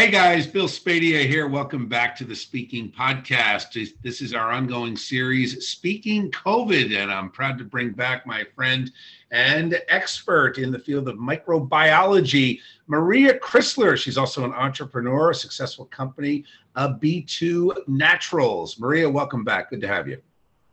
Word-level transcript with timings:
Hey 0.00 0.10
guys, 0.10 0.46
Bill 0.46 0.66
Spadea 0.66 1.26
here. 1.26 1.46
Welcome 1.46 1.86
back 1.86 2.16
to 2.16 2.24
the 2.24 2.34
Speaking 2.34 2.90
Podcast. 2.90 3.92
This 4.02 4.22
is 4.22 4.32
our 4.32 4.50
ongoing 4.50 4.96
series, 4.96 5.68
Speaking 5.68 6.30
COVID, 6.30 6.96
and 6.96 7.12
I'm 7.12 7.28
proud 7.28 7.58
to 7.58 7.64
bring 7.64 7.90
back 7.90 8.26
my 8.26 8.44
friend 8.54 8.90
and 9.30 9.78
expert 9.88 10.56
in 10.56 10.72
the 10.72 10.78
field 10.78 11.06
of 11.06 11.16
microbiology, 11.16 12.60
Maria 12.86 13.38
Chrysler. 13.38 13.94
She's 13.94 14.16
also 14.16 14.42
an 14.42 14.54
entrepreneur, 14.54 15.32
a 15.32 15.34
successful 15.34 15.84
company, 15.84 16.46
uh, 16.76 16.88
a 16.92 16.98
B2 16.98 17.86
Naturals. 17.86 18.80
Maria, 18.80 19.08
welcome 19.10 19.44
back. 19.44 19.68
Good 19.68 19.82
to 19.82 19.86
have 19.86 20.08
you. 20.08 20.16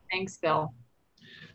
Thanks, 0.09 0.37
Bill. 0.37 0.73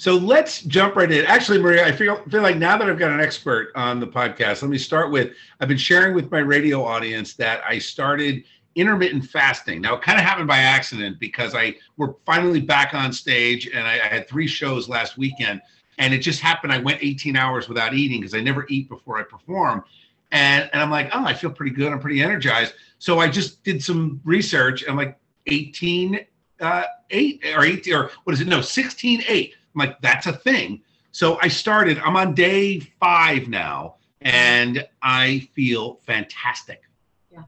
So 0.02 0.16
let's 0.16 0.62
jump 0.62 0.96
right 0.96 1.08
in. 1.12 1.24
Actually, 1.26 1.60
Maria, 1.60 1.86
I 1.86 1.92
feel 1.92 2.16
feel 2.28 2.42
like 2.42 2.56
now 2.56 2.76
that 2.76 2.90
I've 2.90 2.98
got 2.98 3.12
an 3.12 3.20
expert 3.20 3.70
on 3.76 4.00
the 4.00 4.06
podcast, 4.08 4.60
let 4.60 4.68
me 4.68 4.76
start 4.76 5.12
with 5.12 5.30
I've 5.60 5.68
been 5.68 5.78
sharing 5.78 6.12
with 6.12 6.28
my 6.28 6.40
radio 6.40 6.82
audience 6.82 7.34
that 7.34 7.62
I 7.64 7.78
started 7.78 8.42
intermittent 8.74 9.26
fasting. 9.26 9.80
Now 9.80 9.94
it 9.94 10.02
kind 10.02 10.18
of 10.18 10.24
happened 10.24 10.48
by 10.48 10.58
accident 10.58 11.20
because 11.20 11.54
I 11.54 11.76
we're 11.98 12.14
finally 12.26 12.60
back 12.60 12.94
on 12.94 13.12
stage 13.12 13.68
and 13.68 13.86
I, 13.86 13.92
I 13.92 14.08
had 14.08 14.28
three 14.28 14.48
shows 14.48 14.88
last 14.88 15.18
weekend 15.18 15.62
and 15.98 16.12
it 16.12 16.18
just 16.18 16.40
happened 16.40 16.72
I 16.72 16.78
went 16.78 16.98
18 17.00 17.36
hours 17.36 17.68
without 17.68 17.94
eating 17.94 18.22
because 18.22 18.34
I 18.34 18.40
never 18.40 18.66
eat 18.68 18.88
before 18.88 19.20
I 19.20 19.22
perform. 19.22 19.84
And, 20.32 20.68
and 20.72 20.82
I'm 20.82 20.90
like, 20.90 21.10
oh, 21.12 21.24
I 21.24 21.32
feel 21.32 21.50
pretty 21.50 21.76
good. 21.76 21.92
I'm 21.92 22.00
pretty 22.00 22.20
energized. 22.20 22.74
So 22.98 23.20
I 23.20 23.28
just 23.28 23.62
did 23.62 23.80
some 23.80 24.20
research. 24.24 24.82
I'm 24.88 24.96
like 24.96 25.16
18, 25.46 26.26
uh, 26.58 26.82
eight 27.10 27.44
or 27.54 27.64
18 27.64 27.94
or 27.94 28.10
what 28.24 28.32
is 28.32 28.40
it? 28.40 28.48
No, 28.48 28.62
16, 28.62 29.22
eight 29.28 29.54
I'm 29.74 29.86
like, 29.86 30.00
that's 30.00 30.26
a 30.26 30.32
thing. 30.32 30.82
So 31.12 31.38
I 31.40 31.48
started, 31.48 31.98
I'm 31.98 32.16
on 32.16 32.34
day 32.34 32.80
five 32.80 33.48
now, 33.48 33.96
and 34.22 34.86
I 35.02 35.48
feel 35.54 36.00
fantastic. 36.06 36.82
Yeah. 37.30 37.42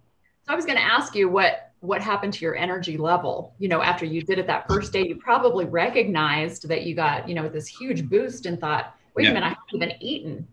So 0.46 0.52
I 0.52 0.54
was 0.54 0.66
going 0.66 0.78
to 0.78 0.84
ask 0.84 1.14
you 1.14 1.28
what 1.28 1.72
what 1.84 2.00
happened 2.00 2.32
to 2.32 2.44
your 2.44 2.56
energy 2.56 2.96
level 2.96 3.54
you 3.58 3.68
know 3.68 3.82
after 3.82 4.06
you 4.06 4.22
did 4.22 4.38
it 4.38 4.46
that 4.46 4.66
first 4.66 4.90
day 4.90 5.06
you 5.06 5.16
probably 5.16 5.66
recognized 5.66 6.66
that 6.66 6.84
you 6.84 6.94
got 6.94 7.28
you 7.28 7.34
know 7.34 7.46
this 7.46 7.66
huge 7.66 8.08
boost 8.08 8.46
and 8.46 8.58
thought 8.58 8.96
wait 9.14 9.24
yeah. 9.24 9.30
a 9.30 9.34
minute 9.34 9.46
i 9.46 9.48
haven't 9.50 9.74
even 9.74 10.02
eaten 10.02 10.48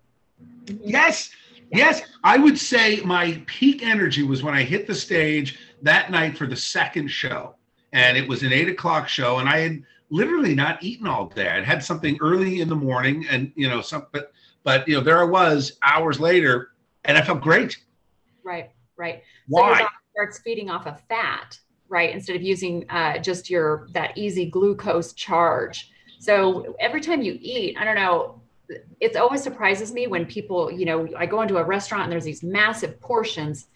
yes 0.83 1.31
yes 1.71 2.01
i 2.25 2.37
would 2.37 2.59
say 2.59 2.99
my 3.05 3.41
peak 3.45 3.81
energy 3.81 4.23
was 4.23 4.43
when 4.43 4.53
i 4.53 4.61
hit 4.61 4.85
the 4.85 4.93
stage 4.93 5.57
that 5.81 6.11
night 6.11 6.37
for 6.37 6.47
the 6.47 6.55
second 6.55 7.07
show 7.07 7.55
and 7.93 8.17
it 8.17 8.27
was 8.27 8.43
an 8.43 8.51
eight 8.51 8.67
o'clock 8.67 9.07
show 9.07 9.37
and 9.37 9.47
i 9.47 9.59
had 9.59 9.81
literally 10.11 10.53
not 10.53 10.83
eaten 10.83 11.07
all 11.07 11.27
day. 11.27 11.49
I'd 11.49 11.63
had 11.63 11.83
something 11.83 12.17
early 12.21 12.61
in 12.61 12.69
the 12.69 12.75
morning, 12.75 13.25
and 13.29 13.51
you 13.55 13.67
know, 13.67 13.81
some, 13.81 14.05
but 14.11 14.31
but 14.63 14.87
you 14.87 14.95
know, 14.95 15.01
there 15.01 15.19
I 15.19 15.23
was 15.23 15.77
hours 15.81 16.19
later, 16.19 16.71
and 17.05 17.17
I 17.17 17.21
felt 17.21 17.41
great. 17.41 17.77
Right, 18.43 18.69
right. 18.97 19.23
Why? 19.47 19.79
So 19.79 19.87
starts 20.11 20.39
feeding 20.39 20.69
off 20.69 20.85
of 20.85 21.01
fat, 21.07 21.57
right? 21.89 22.13
Instead 22.13 22.35
of 22.35 22.41
using 22.41 22.85
uh, 22.89 23.17
just 23.17 23.49
your 23.49 23.87
that 23.93 24.17
easy 24.17 24.45
glucose 24.45 25.13
charge. 25.13 25.89
So 26.19 26.75
every 26.79 27.01
time 27.01 27.21
you 27.21 27.37
eat, 27.41 27.77
I 27.79 27.85
don't 27.85 27.95
know. 27.95 28.41
It 29.01 29.17
always 29.17 29.43
surprises 29.43 29.91
me 29.91 30.07
when 30.07 30.25
people, 30.25 30.71
you 30.71 30.85
know, 30.85 31.09
I 31.17 31.25
go 31.25 31.41
into 31.41 31.57
a 31.57 31.63
restaurant 31.63 32.03
and 32.03 32.11
there's 32.11 32.23
these 32.23 32.41
massive 32.41 33.01
portions, 33.01 33.67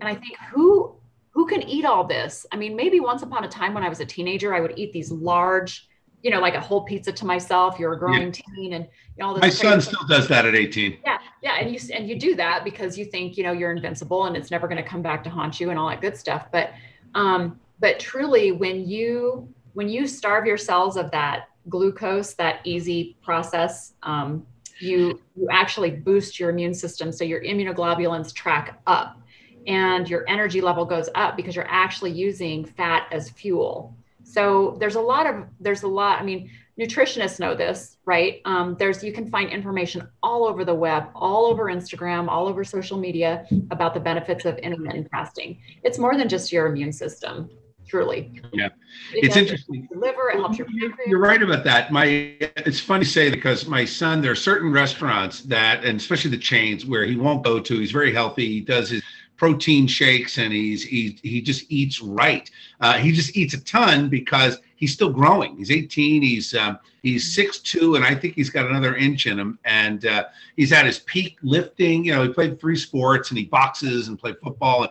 and 0.00 0.08
I 0.08 0.14
think, 0.14 0.36
who 0.52 0.93
who 1.34 1.46
can 1.46 1.62
eat 1.62 1.84
all 1.84 2.04
this? 2.04 2.46
I 2.52 2.56
mean, 2.56 2.76
maybe 2.76 3.00
once 3.00 3.22
upon 3.22 3.44
a 3.44 3.48
time 3.48 3.74
when 3.74 3.82
I 3.82 3.88
was 3.88 4.00
a 4.00 4.06
teenager, 4.06 4.54
I 4.54 4.60
would 4.60 4.74
eat 4.76 4.92
these 4.92 5.10
large, 5.10 5.88
you 6.22 6.30
know, 6.30 6.40
like 6.40 6.54
a 6.54 6.60
whole 6.60 6.82
pizza 6.82 7.12
to 7.12 7.26
myself. 7.26 7.76
You're 7.78 7.92
a 7.92 7.98
growing 7.98 8.26
yeah. 8.26 8.30
teen, 8.54 8.72
and 8.74 8.84
you 8.84 8.90
know, 9.18 9.26
all 9.26 9.34
this. 9.34 9.42
My 9.42 9.50
son 9.50 9.80
still 9.80 10.06
does 10.08 10.28
that 10.28 10.46
at 10.46 10.54
18. 10.54 10.98
Yeah, 11.04 11.18
yeah, 11.42 11.56
and 11.58 11.74
you 11.74 11.80
and 11.92 12.08
you 12.08 12.18
do 12.18 12.36
that 12.36 12.62
because 12.62 12.96
you 12.96 13.04
think 13.04 13.36
you 13.36 13.42
know 13.42 13.50
you're 13.50 13.72
invincible 13.72 14.26
and 14.26 14.36
it's 14.36 14.52
never 14.52 14.68
going 14.68 14.82
to 14.82 14.88
come 14.88 15.02
back 15.02 15.24
to 15.24 15.30
haunt 15.30 15.58
you 15.58 15.70
and 15.70 15.78
all 15.78 15.88
that 15.88 16.00
good 16.00 16.16
stuff. 16.16 16.46
But, 16.52 16.70
um, 17.16 17.58
but 17.80 17.98
truly, 17.98 18.52
when 18.52 18.88
you 18.88 19.52
when 19.72 19.88
you 19.88 20.06
starve 20.06 20.46
your 20.46 20.56
cells 20.56 20.96
of 20.96 21.10
that 21.10 21.48
glucose, 21.68 22.34
that 22.34 22.60
easy 22.62 23.16
process, 23.24 23.94
um, 24.04 24.46
you 24.78 25.20
you 25.34 25.48
actually 25.50 25.90
boost 25.90 26.38
your 26.38 26.50
immune 26.50 26.74
system, 26.74 27.10
so 27.10 27.24
your 27.24 27.42
immunoglobulins 27.42 28.32
track 28.32 28.80
up 28.86 29.20
and 29.66 30.08
your 30.08 30.24
energy 30.28 30.60
level 30.60 30.84
goes 30.84 31.08
up 31.14 31.36
because 31.36 31.56
you're 31.56 31.68
actually 31.68 32.12
using 32.12 32.64
fat 32.64 33.08
as 33.12 33.30
fuel. 33.30 33.94
So 34.22 34.76
there's 34.80 34.96
a 34.96 35.00
lot 35.00 35.26
of 35.26 35.44
there's 35.60 35.82
a 35.82 35.88
lot. 35.88 36.20
I 36.20 36.24
mean, 36.24 36.50
nutritionists 36.78 37.38
know 37.38 37.54
this, 37.54 37.98
right? 38.04 38.40
Um, 38.44 38.76
there's 38.78 39.04
you 39.04 39.12
can 39.12 39.28
find 39.30 39.50
information 39.50 40.08
all 40.22 40.44
over 40.44 40.64
the 40.64 40.74
web, 40.74 41.08
all 41.14 41.46
over 41.46 41.64
Instagram, 41.64 42.28
all 42.28 42.48
over 42.48 42.64
social 42.64 42.98
media 42.98 43.46
about 43.70 43.94
the 43.94 44.00
benefits 44.00 44.44
of 44.44 44.58
intermittent 44.58 45.10
fasting. 45.10 45.58
It's 45.82 45.98
more 45.98 46.16
than 46.16 46.28
just 46.28 46.52
your 46.52 46.66
immune 46.66 46.92
system, 46.92 47.50
truly. 47.86 48.42
Yeah, 48.52 48.66
it 49.12 49.24
it's 49.24 49.36
interesting. 49.36 49.88
liver, 49.94 50.30
it 50.30 50.36
helps 50.36 50.58
your 50.58 50.66
pancreas. 50.66 51.06
You're 51.06 51.20
right 51.20 51.42
about 51.42 51.64
that. 51.64 51.92
My 51.92 52.06
it's 52.40 52.80
funny 52.80 53.04
to 53.04 53.10
say 53.10 53.30
because 53.30 53.66
my 53.66 53.84
son, 53.84 54.20
there 54.20 54.32
are 54.32 54.36
certain 54.36 54.72
restaurants 54.72 55.42
that, 55.42 55.84
and 55.84 56.00
especially 56.00 56.30
the 56.30 56.38
chains, 56.38 56.86
where 56.86 57.04
he 57.04 57.16
won't 57.16 57.44
go 57.44 57.60
to. 57.60 57.78
He's 57.78 57.92
very 57.92 58.12
healthy. 58.12 58.48
He 58.48 58.60
does 58.60 58.90
his 58.90 59.02
protein 59.44 59.86
shakes 59.86 60.38
and 60.38 60.54
he's 60.54 60.82
he 60.82 61.18
he 61.22 61.42
just 61.42 61.70
eats 61.70 62.00
right. 62.00 62.50
Uh, 62.80 62.94
he 62.94 63.12
just 63.12 63.36
eats 63.36 63.52
a 63.52 63.62
ton 63.62 64.08
because 64.08 64.58
he's 64.76 64.94
still 64.94 65.10
growing. 65.10 65.54
He's 65.58 65.70
18. 65.70 66.22
He's 66.22 66.54
um, 66.54 66.78
he's 67.02 67.36
6'2", 67.36 67.96
and 67.96 68.06
I 68.06 68.14
think 68.14 68.36
he's 68.36 68.48
got 68.48 68.64
another 68.64 68.96
inch 68.96 69.26
in 69.26 69.38
him. 69.38 69.58
And 69.66 70.06
uh, 70.06 70.24
he's 70.56 70.72
at 70.72 70.86
his 70.86 71.00
peak 71.00 71.36
lifting. 71.42 72.06
You 72.06 72.14
know, 72.14 72.22
he 72.22 72.30
played 72.30 72.58
three 72.58 72.76
sports 72.76 73.28
and 73.32 73.36
he 73.36 73.44
boxes 73.44 74.08
and 74.08 74.18
played 74.18 74.36
football. 74.42 74.88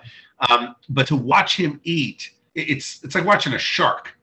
Um, 0.48 0.76
but 0.88 1.08
to 1.08 1.16
watch 1.16 1.58
him 1.58 1.82
eat, 1.84 2.30
it's 2.54 3.04
it's 3.04 3.16
like 3.16 3.26
watching 3.26 3.54
a 3.54 3.58
shark, 3.58 4.16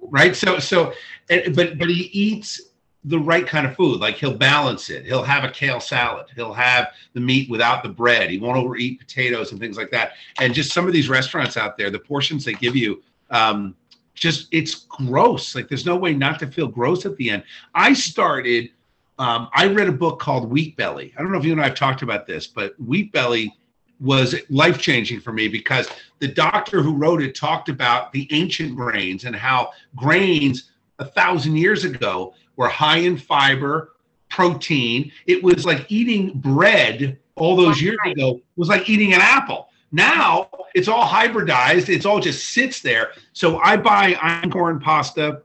right? 0.00 0.34
So 0.34 0.58
so, 0.58 0.94
but 1.28 1.78
but 1.78 1.88
he 1.88 2.10
eats 2.12 2.60
the 3.06 3.18
right 3.18 3.46
kind 3.46 3.66
of 3.66 3.74
food. 3.76 4.00
Like 4.00 4.16
he'll 4.16 4.36
balance 4.36 4.90
it. 4.90 5.06
He'll 5.06 5.22
have 5.22 5.44
a 5.44 5.50
kale 5.50 5.80
salad. 5.80 6.26
He'll 6.34 6.52
have 6.52 6.88
the 7.14 7.20
meat 7.20 7.48
without 7.48 7.82
the 7.82 7.88
bread. 7.88 8.30
He 8.30 8.38
won't 8.38 8.58
overeat 8.58 8.98
potatoes 8.98 9.52
and 9.52 9.60
things 9.60 9.76
like 9.76 9.90
that. 9.92 10.12
And 10.40 10.52
just 10.52 10.72
some 10.72 10.86
of 10.86 10.92
these 10.92 11.08
restaurants 11.08 11.56
out 11.56 11.78
there, 11.78 11.88
the 11.88 12.00
portions 12.00 12.44
they 12.44 12.54
give 12.54 12.74
you, 12.74 13.02
um, 13.30 13.76
just 14.14 14.48
it's 14.50 14.74
gross. 14.74 15.54
Like 15.54 15.68
there's 15.68 15.86
no 15.86 15.96
way 15.96 16.14
not 16.14 16.38
to 16.40 16.46
feel 16.48 16.66
gross 16.66 17.06
at 17.06 17.16
the 17.16 17.30
end. 17.30 17.44
I 17.74 17.92
started. 17.92 18.70
Um, 19.18 19.48
I 19.54 19.66
read 19.68 19.88
a 19.88 19.92
book 19.92 20.20
called 20.20 20.50
Wheat 20.50 20.76
Belly. 20.76 21.14
I 21.16 21.22
don't 21.22 21.32
know 21.32 21.38
if 21.38 21.44
you 21.44 21.52
and 21.52 21.60
I 21.60 21.68
have 21.68 21.74
talked 21.74 22.02
about 22.02 22.26
this, 22.26 22.46
but 22.46 22.78
Wheat 22.78 23.12
Belly 23.12 23.56
was 23.98 24.34
life 24.50 24.78
changing 24.78 25.20
for 25.20 25.32
me 25.32 25.48
because 25.48 25.88
the 26.18 26.28
doctor 26.28 26.82
who 26.82 26.94
wrote 26.94 27.22
it 27.22 27.34
talked 27.34 27.70
about 27.70 28.12
the 28.12 28.28
ancient 28.30 28.76
grains 28.76 29.24
and 29.24 29.34
how 29.34 29.70
grains 29.94 30.70
a 30.98 31.04
thousand 31.04 31.56
years 31.56 31.84
ago 31.84 32.34
were 32.56 32.68
high 32.68 32.98
in 32.98 33.16
fiber, 33.16 33.92
protein. 34.28 35.12
It 35.26 35.42
was 35.42 35.64
like 35.64 35.86
eating 35.90 36.32
bread 36.38 37.18
all 37.36 37.54
those 37.54 37.80
years 37.80 37.98
ago 38.04 38.40
was 38.56 38.68
like 38.68 38.88
eating 38.88 39.12
an 39.12 39.20
apple. 39.20 39.68
Now 39.92 40.48
it's 40.74 40.88
all 40.88 41.06
hybridized. 41.06 41.88
It's 41.88 42.06
all 42.06 42.20
just 42.20 42.48
sits 42.52 42.80
there. 42.80 43.12
So 43.32 43.58
I 43.58 43.76
buy 43.76 44.14
einkorn 44.14 44.82
pasta, 44.82 45.42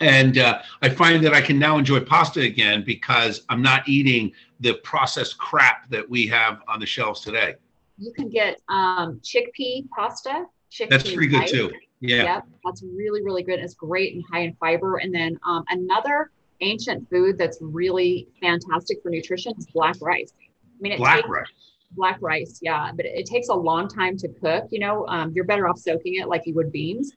and 0.00 0.38
uh, 0.38 0.60
I 0.82 0.88
find 0.88 1.24
that 1.24 1.34
I 1.34 1.40
can 1.40 1.58
now 1.58 1.78
enjoy 1.78 2.00
pasta 2.00 2.40
again 2.40 2.84
because 2.84 3.42
I'm 3.48 3.62
not 3.62 3.88
eating 3.88 4.32
the 4.60 4.74
processed 4.74 5.38
crap 5.38 5.88
that 5.90 6.08
we 6.08 6.26
have 6.28 6.60
on 6.68 6.80
the 6.80 6.86
shelves 6.86 7.20
today. 7.20 7.54
You 7.98 8.12
can 8.12 8.28
get 8.28 8.60
um, 8.68 9.20
chickpea 9.22 9.88
pasta. 9.90 10.46
Chickpea 10.70 10.90
That's 10.90 11.12
pretty 11.12 11.28
good 11.28 11.48
too. 11.48 11.70
Yeah. 12.00 12.22
Yep, 12.22 12.46
that's 12.64 12.82
really, 12.82 13.22
really 13.22 13.42
good. 13.42 13.60
It's 13.60 13.74
great 13.74 14.14
and 14.14 14.24
high 14.30 14.40
in 14.40 14.54
fiber. 14.54 14.96
And 14.98 15.14
then 15.14 15.38
um, 15.44 15.64
another 15.68 16.30
ancient 16.60 17.08
food 17.10 17.38
that's 17.38 17.58
really 17.60 18.28
fantastic 18.40 19.02
for 19.02 19.10
nutrition 19.10 19.52
is 19.58 19.66
black 19.66 19.96
rice. 20.00 20.32
I 20.38 20.80
mean, 20.80 20.96
black 20.98 21.16
takes, 21.16 21.28
rice. 21.28 21.46
Black 21.92 22.18
rice, 22.20 22.58
yeah, 22.62 22.92
but 22.94 23.06
it, 23.06 23.26
takes 23.26 23.48
a 23.48 23.54
long 23.54 23.88
time 23.88 24.16
to 24.18 24.28
cook. 24.28 24.66
You 24.70 24.80
know, 24.80 25.06
um, 25.08 25.32
you're 25.34 25.44
better 25.44 25.68
off 25.68 25.78
soaking 25.78 26.16
it 26.16 26.28
like 26.28 26.42
you 26.46 26.54
would 26.54 26.70
beans 26.72 27.12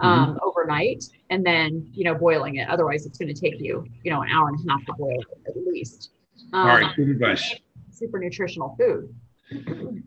um, 0.00 0.30
mm-hmm. 0.30 0.38
overnight, 0.42 1.04
and 1.30 1.44
then 1.44 1.88
you 1.92 2.04
know 2.04 2.14
boiling 2.14 2.56
it. 2.56 2.68
Otherwise, 2.68 3.06
it's 3.06 3.18
going 3.18 3.32
to 3.32 3.40
take 3.40 3.60
you 3.60 3.86
you 4.04 4.10
know 4.10 4.22
an 4.22 4.30
hour 4.30 4.48
and 4.48 4.58
a 4.58 4.72
half 4.72 4.84
to 4.86 4.92
boil 4.94 5.18
it 5.20 5.48
at 5.48 5.56
least. 5.66 6.10
Um, 6.52 6.60
All 6.60 6.76
right, 6.76 6.96
good 6.96 7.08
advice. 7.08 7.54
Super 7.90 8.18
nutritional 8.18 8.76
food. 8.78 9.14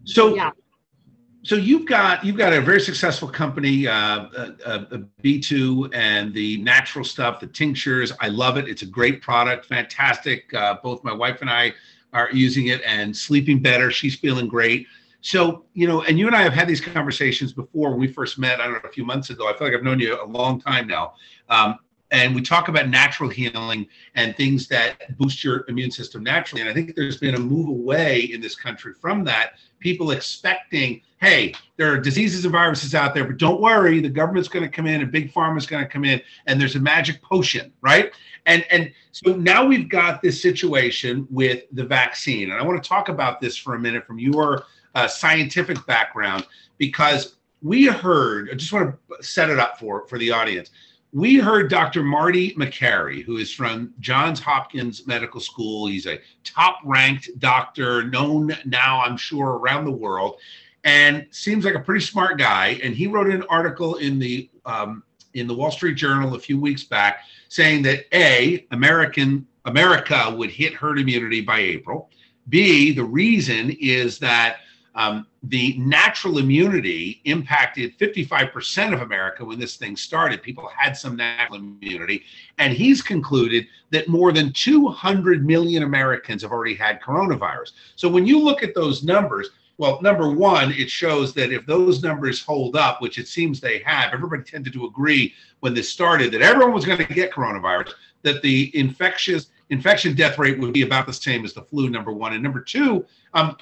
So 0.06 0.36
yeah 0.36 0.52
so 1.44 1.56
you've 1.56 1.88
got 1.88 2.24
you've 2.24 2.38
got 2.38 2.54
a 2.54 2.62
very 2.62 2.80
successful 2.80 3.28
company, 3.28 3.88
uh, 3.88 4.28
a 4.66 5.00
B2, 5.24 5.94
and 5.94 6.34
the 6.34 6.58
natural 6.58 7.04
stuff, 7.04 7.40
the 7.40 7.48
tinctures. 7.48 8.12
I 8.20 8.28
love 8.28 8.58
it. 8.58 8.68
It's 8.68 8.84
a 8.84 8.88
great 8.88 9.22
product, 9.22 9.66
fantastic. 9.66 10.54
Uh, 10.54 10.78
both 10.84 11.04
my 11.04 11.14
wife 11.14 11.42
and 11.42 11.50
I 11.50 11.74
are 12.14 12.30
using 12.32 12.68
it 12.68 12.82
and 12.86 13.16
sleeping 13.16 13.60
better. 13.60 13.90
She's 13.90 14.16
feeling 14.16 14.48
great. 14.48 14.86
So 15.22 15.66
you 15.74 15.88
know, 15.88 16.04
and 16.04 16.20
you 16.20 16.28
and 16.28 16.36
I 16.36 16.42
have 16.42 16.54
had 16.54 16.68
these 16.68 16.82
conversations 16.82 17.54
before 17.54 17.92
when 17.92 18.00
we 18.00 18.08
first 18.08 18.38
met. 18.38 18.60
I 18.60 18.66
don't 18.66 18.74
know 18.74 18.90
a 18.90 18.92
few 18.92 19.06
months 19.06 19.32
ago. 19.32 19.48
I 19.48 19.58
feel 19.58 19.68
like 19.68 19.76
I've 19.76 19.84
known 19.84 20.00
you 20.00 20.22
a 20.22 20.26
long 20.26 20.62
time 20.62 20.88
now. 20.88 21.14
Um, 21.50 21.80
and 22.12 22.36
we 22.36 22.42
talk 22.42 22.68
about 22.68 22.90
natural 22.90 23.30
healing 23.30 23.88
and 24.16 24.36
things 24.36 24.68
that 24.68 25.18
boost 25.18 25.44
your 25.44 25.64
immune 25.70 25.92
system 25.92 26.24
naturally. 26.24 26.62
And 26.62 26.70
I 26.70 26.74
think 26.74 26.94
there's 26.94 27.18
been 27.18 27.36
a 27.36 27.40
move 27.40 27.70
away 27.70 28.20
in 28.34 28.42
this 28.42 28.54
country 28.54 28.94
from 28.94 29.24
that. 29.24 29.54
People 29.80 30.12
expecting, 30.12 31.02
hey, 31.22 31.54
there 31.78 31.94
are 31.94 31.98
diseases 31.98 32.44
and 32.46 32.52
viruses 32.52 32.96
out 32.96 33.14
there, 33.14 33.24
but 33.24 33.38
don't 33.38 33.62
worry, 33.62 34.02
the 34.02 34.10
government's 34.10 34.50
going 34.50 34.64
to 34.64 34.70
come 34.70 34.88
in 34.88 35.02
and 35.02 35.12
big 35.12 35.32
pharma's 35.32 35.68
going 35.68 35.84
to 35.84 35.90
come 35.90 36.04
in, 36.04 36.20
and 36.48 36.60
there's 36.60 36.76
a 36.76 36.80
magic 36.80 37.22
potion, 37.22 37.72
right? 37.82 38.12
And 38.48 38.66
and 38.72 38.92
so 39.12 39.36
now 39.36 39.66
we've 39.66 39.88
got 39.88 40.22
this 40.22 40.42
situation 40.42 41.28
with 41.30 41.64
the 41.72 41.86
vaccine, 41.86 42.52
and 42.52 42.60
I 42.60 42.64
want 42.64 42.84
to 42.84 42.88
talk 42.88 43.08
about 43.08 43.40
this 43.40 43.56
for 43.56 43.76
a 43.76 43.80
minute 43.80 44.06
from 44.06 44.20
your 44.20 44.64
uh, 44.96 45.08
scientific 45.08 45.86
background 45.86 46.48
because 46.78 47.36
we 47.62 47.86
heard. 47.86 48.50
I 48.52 48.56
just 48.56 48.74
want 48.74 48.96
to 49.10 49.24
set 49.24 49.50
it 49.50 49.60
up 49.60 49.80
for 49.80 50.08
for 50.08 50.18
the 50.18 50.32
audience 50.32 50.72
we 51.14 51.38
heard 51.38 51.70
Dr. 51.70 52.04
Marty 52.04 52.54
Makary, 52.56 53.22
who 53.22 53.36
is 53.38 53.54
from 53.54 53.94
Johns 54.00 54.40
Hopkins 54.40 55.06
Medical 55.08 55.42
School. 55.42 55.88
He's 55.88 56.08
a 56.08 56.22
top 56.46 56.80
ranked 56.86 57.38
doctor, 57.40 58.04
known 58.04 58.56
now, 58.66 59.02
I'm 59.02 59.18
sure, 59.18 59.58
around 59.58 59.84
the 59.84 59.92
world, 59.92 60.40
and 60.84 61.28
seems 61.32 61.66
like 61.66 61.76
a 61.76 61.80
pretty 61.80 62.04
smart 62.04 62.38
guy. 62.38 62.80
And 62.84 62.96
he 62.96 63.08
wrote 63.08 63.30
an 63.30 63.44
article 63.50 63.96
in 63.96 64.20
the 64.20 64.50
um, 64.66 65.04
in 65.34 65.48
the 65.48 65.54
Wall 65.54 65.72
Street 65.72 65.96
Journal 65.96 66.36
a 66.36 66.40
few 66.40 66.60
weeks 66.60 66.84
back 66.84 67.22
saying 67.50 67.84
that 67.84 68.06
A, 68.14 68.66
American 68.72 69.48
America 69.66 70.34
would 70.36 70.50
hit 70.50 70.74
herd 70.74 71.00
immunity 71.00 71.42
by 71.42 71.60
April. 71.60 72.10
B, 72.50 72.92
the 72.92 73.04
reason 73.04 73.76
is 73.80 74.18
that 74.20 74.58
um, 74.96 75.28
the 75.44 75.78
natural 75.78 76.38
immunity 76.38 77.22
impacted 77.24 77.98
55% 77.98 78.94
of 78.94 79.02
America 79.02 79.46
when 79.46 79.60
this 79.60 79.78
thing 79.78 79.96
started. 79.96 80.42
People 80.42 80.70
had 80.76 80.98
some 80.98 81.16
natural 81.16 81.60
immunity. 81.60 82.24
And 82.58 82.74
he's 82.74 83.02
concluded 83.02 83.68
that 83.92 84.10
more 84.10 84.32
than 84.32 84.52
200 84.52 85.46
million 85.46 85.84
Americans 85.84 86.42
have 86.42 86.52
already 86.52 86.76
had 86.76 87.02
coronavirus. 87.02 87.72
So 87.96 88.10
when 88.10 88.26
you 88.26 88.40
look 88.40 88.64
at 88.64 88.76
those 88.76 89.04
numbers, 89.04 89.50
well, 89.78 90.02
number 90.02 90.30
one, 90.30 90.72
it 90.74 90.90
shows 90.90 91.34
that 91.34 91.52
if 91.52 91.66
those 91.66 92.04
numbers 92.04 92.42
hold 92.42 92.76
up, 92.76 93.02
which 93.02 93.18
it 93.18 93.28
seems 93.28 93.60
they 93.60 93.80
have, 93.80 94.14
everybody 94.14 94.44
tended 94.44 94.74
to 94.74 94.86
agree 94.86 95.34
when 95.62 95.74
this 95.74 95.90
started 95.90 96.32
that 96.34 96.42
everyone 96.42 96.74
was 96.74 96.86
going 96.86 96.98
to 96.98 97.14
get 97.14 97.32
coronavirus, 97.32 97.94
that 98.24 98.42
the 98.42 98.72
infectious 98.78 99.48
infection 99.70 100.14
death 100.16 100.38
rate 100.38 100.60
would 100.60 100.74
be 100.74 100.84
about 100.84 101.06
the 101.06 101.14
same 101.14 101.46
as 101.46 101.54
the 101.54 101.62
flu, 101.62 101.90
number 101.90 102.12
one. 102.12 102.34
And 102.34 102.44
number 102.44 102.62
two, 102.62 103.06
um, 103.34 103.58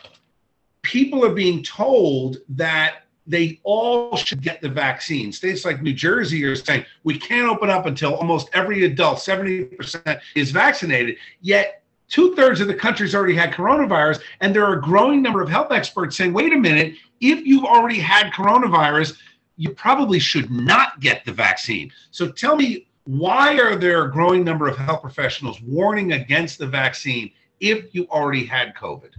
people 0.81 1.23
are 1.23 1.33
being 1.33 1.63
told 1.63 2.37
that 2.49 3.03
they 3.27 3.59
all 3.63 4.15
should 4.15 4.41
get 4.41 4.59
the 4.59 4.67
vaccine. 4.67 5.31
States 5.31 5.63
like 5.63 5.83
New 5.83 5.93
Jersey 5.93 6.43
are 6.45 6.55
saying 6.55 6.83
we 7.03 7.17
can't 7.17 7.47
open 7.47 7.69
up 7.69 7.85
until 7.85 8.15
almost 8.15 8.49
every 8.53 8.85
adult, 8.85 9.19
70%, 9.19 10.19
is 10.35 10.49
vaccinated. 10.49 11.15
Yet 11.41 11.78
two 12.09 12.35
thirds 12.35 12.59
of 12.59 12.67
the 12.67 12.73
country's 12.73 13.15
already 13.15 13.35
had 13.35 13.53
coronavirus. 13.53 14.21
And 14.41 14.53
there 14.53 14.65
are 14.65 14.73
a 14.73 14.81
growing 14.81 15.21
number 15.21 15.41
of 15.41 15.49
health 15.49 15.71
experts 15.71 16.17
saying, 16.17 16.33
wait 16.33 16.51
a 16.51 16.57
minute, 16.57 16.95
if 17.21 17.45
you've 17.45 17.63
already 17.63 17.99
had 17.99 18.33
coronavirus, 18.33 19.17
you 19.55 19.73
probably 19.73 20.19
should 20.19 20.49
not 20.49 20.99
get 20.99 21.23
the 21.25 21.31
vaccine. 21.31 21.91
So 22.11 22.31
tell 22.31 22.55
me, 22.55 22.87
why 23.05 23.57
are 23.59 23.75
there 23.75 24.03
a 24.03 24.11
growing 24.11 24.43
number 24.43 24.67
of 24.67 24.77
health 24.77 25.01
professionals 25.01 25.61
warning 25.61 26.13
against 26.13 26.59
the 26.59 26.67
vaccine 26.67 27.31
if 27.59 27.93
you 27.93 28.07
already 28.09 28.45
had 28.45 28.75
COVID? 28.75 29.11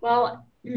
Well. 0.00 0.46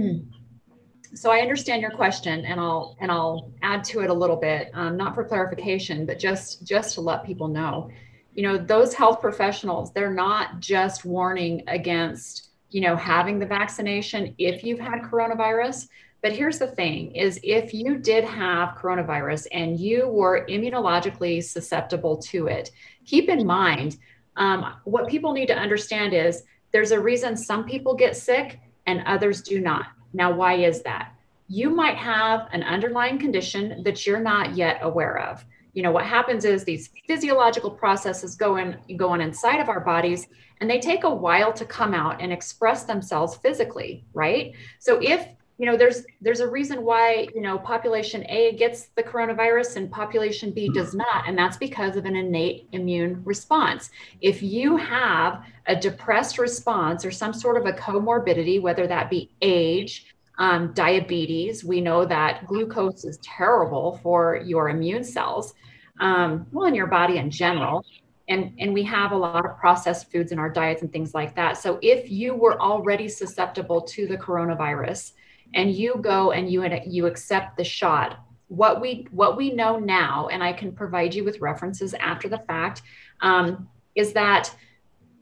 So 1.13 1.31
I 1.31 1.39
understand 1.39 1.81
your 1.81 1.91
question, 1.91 2.43
and 2.43 2.59
I'll 2.59 2.97
and 2.99 3.09
I'll 3.09 3.49
add 3.61 3.85
to 3.85 4.01
it 4.01 4.09
a 4.09 4.13
little 4.13 4.35
bit, 4.35 4.69
um, 4.73 4.97
not 4.97 5.15
for 5.15 5.23
clarification, 5.23 6.05
but 6.05 6.19
just 6.19 6.65
just 6.65 6.93
to 6.95 7.01
let 7.01 7.25
people 7.25 7.47
know. 7.47 7.89
You 8.35 8.43
know, 8.43 8.57
those 8.57 8.93
health 8.93 9.19
professionals, 9.21 9.91
they're 9.91 10.13
not 10.13 10.59
just 10.59 11.05
warning 11.05 11.63
against 11.67 12.49
you 12.69 12.81
know 12.81 12.95
having 12.95 13.39
the 13.39 13.45
vaccination 13.45 14.35
if 14.37 14.63
you've 14.63 14.79
had 14.79 15.01
coronavirus. 15.01 15.87
But 16.21 16.33
here's 16.33 16.59
the 16.59 16.67
thing: 16.67 17.15
is 17.15 17.39
if 17.41 17.73
you 17.73 17.97
did 17.97 18.23
have 18.23 18.75
coronavirus 18.75 19.47
and 19.51 19.79
you 19.79 20.07
were 20.07 20.45
immunologically 20.47 21.43
susceptible 21.43 22.17
to 22.17 22.47
it, 22.47 22.69
keep 23.05 23.29
in 23.29 23.47
mind 23.47 23.97
um, 24.37 24.75
what 24.83 25.07
people 25.07 25.33
need 25.33 25.47
to 25.47 25.57
understand 25.57 26.13
is 26.13 26.43
there's 26.71 26.91
a 26.91 26.99
reason 26.99 27.37
some 27.37 27.63
people 27.63 27.95
get 27.95 28.17
sick 28.17 28.59
and 28.85 29.01
others 29.05 29.41
do 29.41 29.59
not. 29.59 29.87
Now, 30.13 30.31
why 30.31 30.55
is 30.55 30.81
that? 30.83 31.13
You 31.47 31.69
might 31.69 31.95
have 31.95 32.47
an 32.51 32.63
underlying 32.63 33.19
condition 33.19 33.83
that 33.83 34.05
you're 34.05 34.19
not 34.19 34.55
yet 34.55 34.79
aware 34.81 35.19
of. 35.19 35.45
You 35.75 35.83
know, 35.83 35.91
what 35.91 36.05
happens 36.05 36.45
is 36.45 36.63
these 36.63 36.89
physiological 37.05 37.69
processes 37.69 38.35
go 38.35 38.55
in 38.55 38.77
go 38.97 39.09
on 39.09 39.21
inside 39.21 39.59
of 39.59 39.69
our 39.69 39.81
bodies 39.81 40.27
and 40.61 40.69
they 40.69 40.79
take 40.79 41.03
a 41.03 41.13
while 41.13 41.51
to 41.53 41.65
come 41.65 41.93
out 41.93 42.21
and 42.21 42.31
express 42.31 42.85
themselves 42.85 43.35
physically, 43.35 44.05
right? 44.13 44.53
So 44.79 44.99
if 45.01 45.27
you 45.57 45.65
know 45.65 45.77
there's 45.77 46.03
there's 46.21 46.41
a 46.41 46.47
reason 46.47 46.83
why 46.83 47.27
you 47.33 47.41
know 47.41 47.57
population 47.57 48.25
a 48.29 48.55
gets 48.57 48.87
the 48.95 49.03
coronavirus 49.03 49.77
and 49.77 49.89
population 49.89 50.51
b 50.51 50.69
does 50.73 50.93
not 50.93 51.27
and 51.27 51.37
that's 51.37 51.55
because 51.55 51.95
of 51.95 52.03
an 52.03 52.15
innate 52.15 52.67
immune 52.73 53.21
response 53.23 53.89
if 54.19 54.43
you 54.43 54.75
have 54.75 55.45
a 55.67 55.75
depressed 55.75 56.37
response 56.37 57.05
or 57.05 57.11
some 57.11 57.31
sort 57.31 57.55
of 57.55 57.65
a 57.65 57.71
comorbidity 57.71 58.61
whether 58.61 58.85
that 58.85 59.09
be 59.09 59.31
age 59.41 60.14
um, 60.37 60.73
diabetes 60.73 61.63
we 61.63 61.81
know 61.81 62.05
that 62.05 62.45
glucose 62.45 63.05
is 63.05 63.17
terrible 63.17 63.99
for 64.03 64.41
your 64.45 64.69
immune 64.69 65.03
cells 65.03 65.53
um, 65.99 66.45
well 66.51 66.67
in 66.67 66.75
your 66.75 66.87
body 66.87 67.17
in 67.17 67.29
general. 67.29 67.85
And 68.27 68.53
and 68.59 68.73
we 68.73 68.83
have 68.83 69.11
a 69.11 69.17
lot 69.17 69.45
of 69.45 69.57
processed 69.57 70.11
foods 70.11 70.31
in 70.31 70.39
our 70.39 70.49
diets 70.49 70.81
and 70.81 70.91
things 70.91 71.13
like 71.13 71.35
that. 71.35 71.57
So 71.57 71.77
if 71.81 72.09
you 72.09 72.33
were 72.33 72.59
already 72.59 73.07
susceptible 73.07 73.81
to 73.81 74.07
the 74.07 74.17
coronavirus 74.17 75.13
and 75.53 75.71
you 75.73 75.95
go 76.01 76.31
and 76.31 76.51
you 76.51 76.67
you 76.85 77.05
accept 77.05 77.57
the 77.57 77.63
shot 77.63 78.19
what 78.47 78.79
we 78.79 79.07
what 79.09 79.37
we 79.37 79.51
know 79.51 79.79
now 79.79 80.27
and 80.27 80.43
i 80.43 80.53
can 80.53 80.71
provide 80.71 81.15
you 81.15 81.23
with 81.23 81.41
references 81.41 81.95
after 81.95 82.29
the 82.29 82.37
fact 82.47 82.83
um, 83.21 83.67
is 83.95 84.13
that 84.13 84.53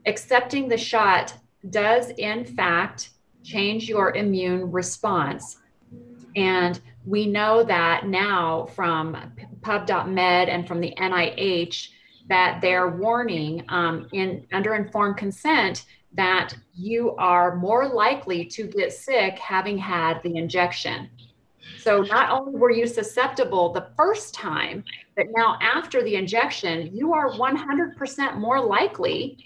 accepting 0.06 0.68
the 0.68 0.78
shot 0.78 1.34
does 1.70 2.10
in 2.18 2.44
fact 2.44 3.12
change 3.44 3.88
your 3.88 4.16
immune 4.16 4.72
response 4.72 5.58
and 6.36 6.80
we 7.06 7.26
know 7.26 7.64
that 7.64 8.08
now 8.08 8.66
from 8.76 9.18
pub.med 9.62 10.50
and 10.50 10.68
from 10.68 10.80
the 10.80 10.94
nih 10.98 11.90
that 12.30 12.62
they're 12.62 12.90
warning 12.90 13.64
um, 13.70 14.08
in 14.14 14.46
under 14.54 14.76
informed 14.76 15.18
consent 15.18 15.86
that 16.14 16.54
you 16.74 17.16
are 17.16 17.56
more 17.56 17.88
likely 17.88 18.46
to 18.46 18.68
get 18.68 18.94
sick 18.94 19.38
having 19.40 19.78
had 19.78 20.22
the 20.24 20.38
injection. 20.38 21.10
So 21.80 22.02
not 22.02 22.30
only 22.30 22.58
were 22.58 22.72
you 22.72 22.88
susceptible 22.88 23.74
the 23.74 23.88
first 23.98 24.34
time, 24.34 24.84
but 25.16 25.26
now 25.36 25.58
after 25.62 26.04
the 26.04 26.16
injection, 26.16 26.96
you 26.96 27.14
are 27.14 27.32
100% 27.32 28.38
more 28.38 28.62
likely 28.62 29.38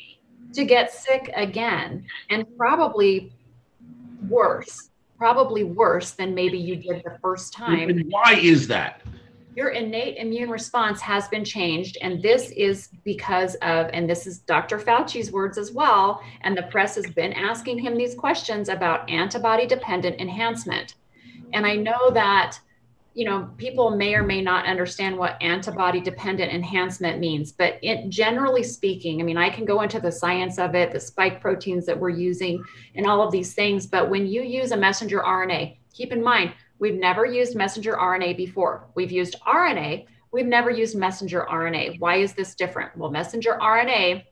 to 0.53 0.65
get 0.65 0.91
sick 0.91 1.31
again 1.35 2.05
and 2.29 2.45
probably 2.57 3.33
worse, 4.27 4.89
probably 5.17 5.63
worse 5.63 6.11
than 6.11 6.33
maybe 6.33 6.57
you 6.57 6.75
did 6.75 7.03
the 7.03 7.17
first 7.21 7.53
time. 7.53 7.89
And 7.89 8.05
why 8.09 8.33
is 8.33 8.67
that? 8.67 9.01
your 9.57 9.69
innate 9.69 10.17
immune 10.17 10.51
response 10.51 11.01
has 11.01 11.27
been 11.29 11.43
changed. 11.43 11.97
And 12.03 12.21
this 12.21 12.51
is 12.51 12.89
because 13.03 13.55
of, 13.63 13.89
and 13.91 14.07
this 14.07 14.27
is 14.27 14.37
Dr. 14.37 14.77
Fauci's 14.77 15.31
words 15.31 15.57
as 15.57 15.71
well. 15.71 16.21
And 16.41 16.55
the 16.55 16.61
press 16.63 16.93
has 16.93 17.07
been 17.07 17.33
asking 17.33 17.79
him 17.79 17.97
these 17.97 18.13
questions 18.13 18.69
about 18.69 19.09
antibody 19.09 19.65
dependent 19.65 20.21
enhancement. 20.21 20.93
And 21.53 21.65
I 21.65 21.75
know 21.75 22.11
that, 22.11 22.59
you 23.17 23.25
know, 23.25 23.49
people 23.57 23.89
may 23.97 24.13
or 24.13 24.21
may 24.21 24.41
not 24.41 24.67
understand 24.67 25.17
what 25.17 25.41
antibody 25.41 25.99
dependent 25.99 26.53
enhancement 26.53 27.19
means, 27.19 27.51
but 27.51 27.79
it, 27.81 28.09
generally 28.09 28.61
speaking, 28.61 29.19
I 29.19 29.23
mean, 29.23 29.37
I 29.37 29.49
can 29.49 29.65
go 29.65 29.81
into 29.81 29.99
the 29.99 30.11
science 30.11 30.59
of 30.59 30.75
it, 30.75 30.91
the 30.91 30.99
spike 30.99 31.41
proteins 31.41 31.87
that 31.87 31.99
we're 31.99 32.09
using, 32.09 32.63
and 32.93 33.07
all 33.07 33.21
of 33.23 33.31
these 33.31 33.55
things. 33.55 33.87
But 33.87 34.11
when 34.11 34.27
you 34.27 34.43
use 34.43 34.71
a 34.71 34.77
messenger 34.77 35.19
RNA, 35.19 35.77
keep 35.93 36.11
in 36.11 36.23
mind, 36.23 36.53
We've 36.79 36.99
never 36.99 37.25
used 37.25 37.55
messenger 37.55 37.95
RNA 37.95 38.37
before. 38.37 38.87
We've 38.95 39.11
used 39.11 39.35
RNA. 39.41 40.05
We've 40.31 40.45
never 40.45 40.69
used 40.69 40.95
messenger 40.95 41.47
RNA. 41.49 41.99
Why 41.99 42.17
is 42.17 42.33
this 42.33 42.53
different? 42.53 42.95
Well, 42.95 43.09
messenger 43.09 43.57
RNA 43.61 44.23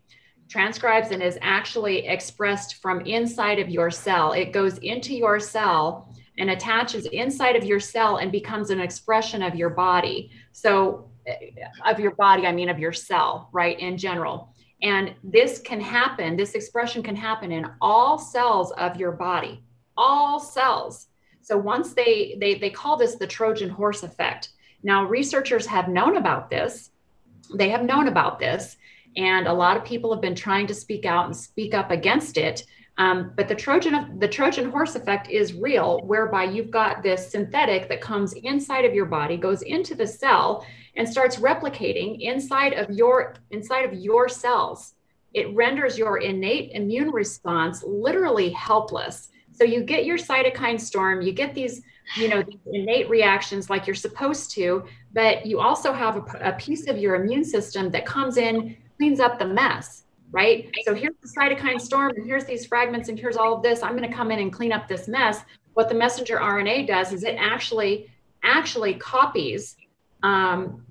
transcribes 0.48 1.10
and 1.10 1.24
is 1.24 1.40
actually 1.42 2.06
expressed 2.08 2.76
from 2.76 3.02
inside 3.02 3.58
of 3.58 3.70
your 3.70 3.90
cell. 3.90 4.34
It 4.34 4.52
goes 4.52 4.78
into 4.80 5.16
your 5.16 5.40
cell 5.40 6.14
and 6.38 6.50
attaches 6.50 7.06
inside 7.08 7.56
of 7.56 7.64
your 7.64 7.80
cell 7.80 8.18
and 8.18 8.32
becomes 8.32 8.70
an 8.70 8.80
expression 8.80 9.42
of 9.42 9.56
your 9.56 9.70
body. 9.70 10.32
So, 10.52 11.10
eh, 11.26 11.52
of 11.86 12.00
your 12.00 12.16
body, 12.16 12.46
I 12.46 12.52
mean, 12.52 12.70
of 12.70 12.80
your 12.80 12.94
cell, 12.94 13.50
right, 13.52 13.80
in 13.80 13.98
general. 13.98 14.54
And 14.82 15.14
this 15.24 15.60
can 15.60 15.80
happen, 15.80 16.36
this 16.36 16.54
expression 16.54 17.02
can 17.02 17.16
happen 17.16 17.52
in 17.52 17.66
all 17.82 18.18
cells 18.18 18.72
of 18.74 18.98
your 18.98 19.12
body, 19.12 19.64
all 19.96 20.40
cells. 20.40 21.08
So 21.42 21.58
once 21.58 21.94
they 21.94 22.38
they 22.40 22.56
they 22.56 22.70
call 22.70 22.98
this 22.98 23.16
the 23.16 23.28
Trojan 23.28 23.70
horse 23.70 24.04
effect. 24.04 24.50
Now 24.84 25.06
researchers 25.06 25.66
have 25.68 25.88
known 25.88 26.18
about 26.18 26.50
this 26.50 26.92
they 27.54 27.70
have 27.70 27.84
known 27.84 28.08
about 28.08 28.40
this, 28.40 28.78
and 29.16 29.48
a 29.48 29.54
lot 29.54 29.78
of 29.78 29.86
people 29.86 30.12
have 30.14 30.22
been 30.22 30.36
trying 30.36 30.68
to 30.68 30.74
speak 30.74 31.06
out 31.06 31.26
and 31.26 31.36
speak 31.36 31.74
up 31.74 31.92
against 31.92 32.38
it. 32.38 32.66
Um, 32.98 33.34
but 33.36 33.48
the 33.48 33.56
Trojan 33.56 34.20
the 34.20 34.28
Trojan 34.28 34.70
horse 34.70 34.96
effect 34.96 35.30
is 35.30 35.54
real, 35.54 36.02
whereby 36.06 36.46
you've 36.46 36.72
got 36.72 37.04
this 37.04 37.30
synthetic 37.30 37.90
that 37.90 38.00
comes 38.00 38.34
inside 38.34 38.86
of 38.86 38.94
your 38.94 39.06
body, 39.06 39.36
goes 39.36 39.64
into 39.64 39.96
the 39.96 40.08
cell, 40.08 40.66
and 40.96 41.08
starts 41.08 41.38
replicating 41.38 42.22
inside 42.22 42.74
of 42.74 42.90
your 42.90 43.36
inside 43.52 43.84
of 43.84 43.94
your 43.94 44.30
cells. 44.30 44.94
It 45.34 45.54
renders 45.54 45.98
your 45.98 46.20
innate 46.20 46.72
immune 46.72 47.12
response 47.12 47.84
literally 47.84 48.52
helpless. 48.52 49.30
So 49.52 49.66
you 49.66 49.84
get 49.84 50.06
your 50.06 50.18
cytokine 50.18 50.80
storm, 50.80 51.22
you 51.22 51.34
get 51.34 51.54
these, 51.54 51.82
you 52.16 52.30
know, 52.30 52.42
these 52.44 52.60
innate 52.72 53.10
reactions 53.10 53.70
like 53.70 53.88
you're 53.88 53.96
supposed 53.96 54.52
to, 54.52 54.86
but 55.12 55.46
you 55.46 55.60
also 55.60 55.92
have 55.92 56.18
a, 56.18 56.50
a 56.50 56.54
piece 56.54 56.88
of 56.88 56.98
your 56.98 57.16
immune 57.16 57.44
system 57.44 57.90
that 57.92 58.06
comes 58.06 58.38
in, 58.38 58.78
cleans 58.98 59.20
up 59.20 59.38
the 59.38 59.46
mess 59.46 60.05
right? 60.32 60.70
So 60.86 60.94
here's 60.94 61.16
the 61.22 61.30
cytokine 61.30 61.80
storm, 61.80 62.14
and 62.16 62.26
here's 62.26 62.46
these 62.46 62.66
fragments, 62.66 63.10
and 63.10 63.18
here's 63.18 63.38
all 63.38 63.56
of 63.56 63.64
this. 63.64 63.84
I'm 63.84 63.96
going 63.96 64.10
to 64.10 64.16
come 64.16 64.32
in 64.32 64.40
and 64.40 64.52
clean 64.52 64.72
up 64.72 64.88
this 64.88 65.08
mess. 65.08 65.42
What 65.74 65.90
the 65.90 65.96
messenger 65.96 66.38
RNA 66.38 66.88
does 66.88 67.14
is 67.14 67.24
it 67.24 67.36
actually 67.38 68.12
actually 68.44 68.94
copies 68.96 69.76
um, 70.24 70.86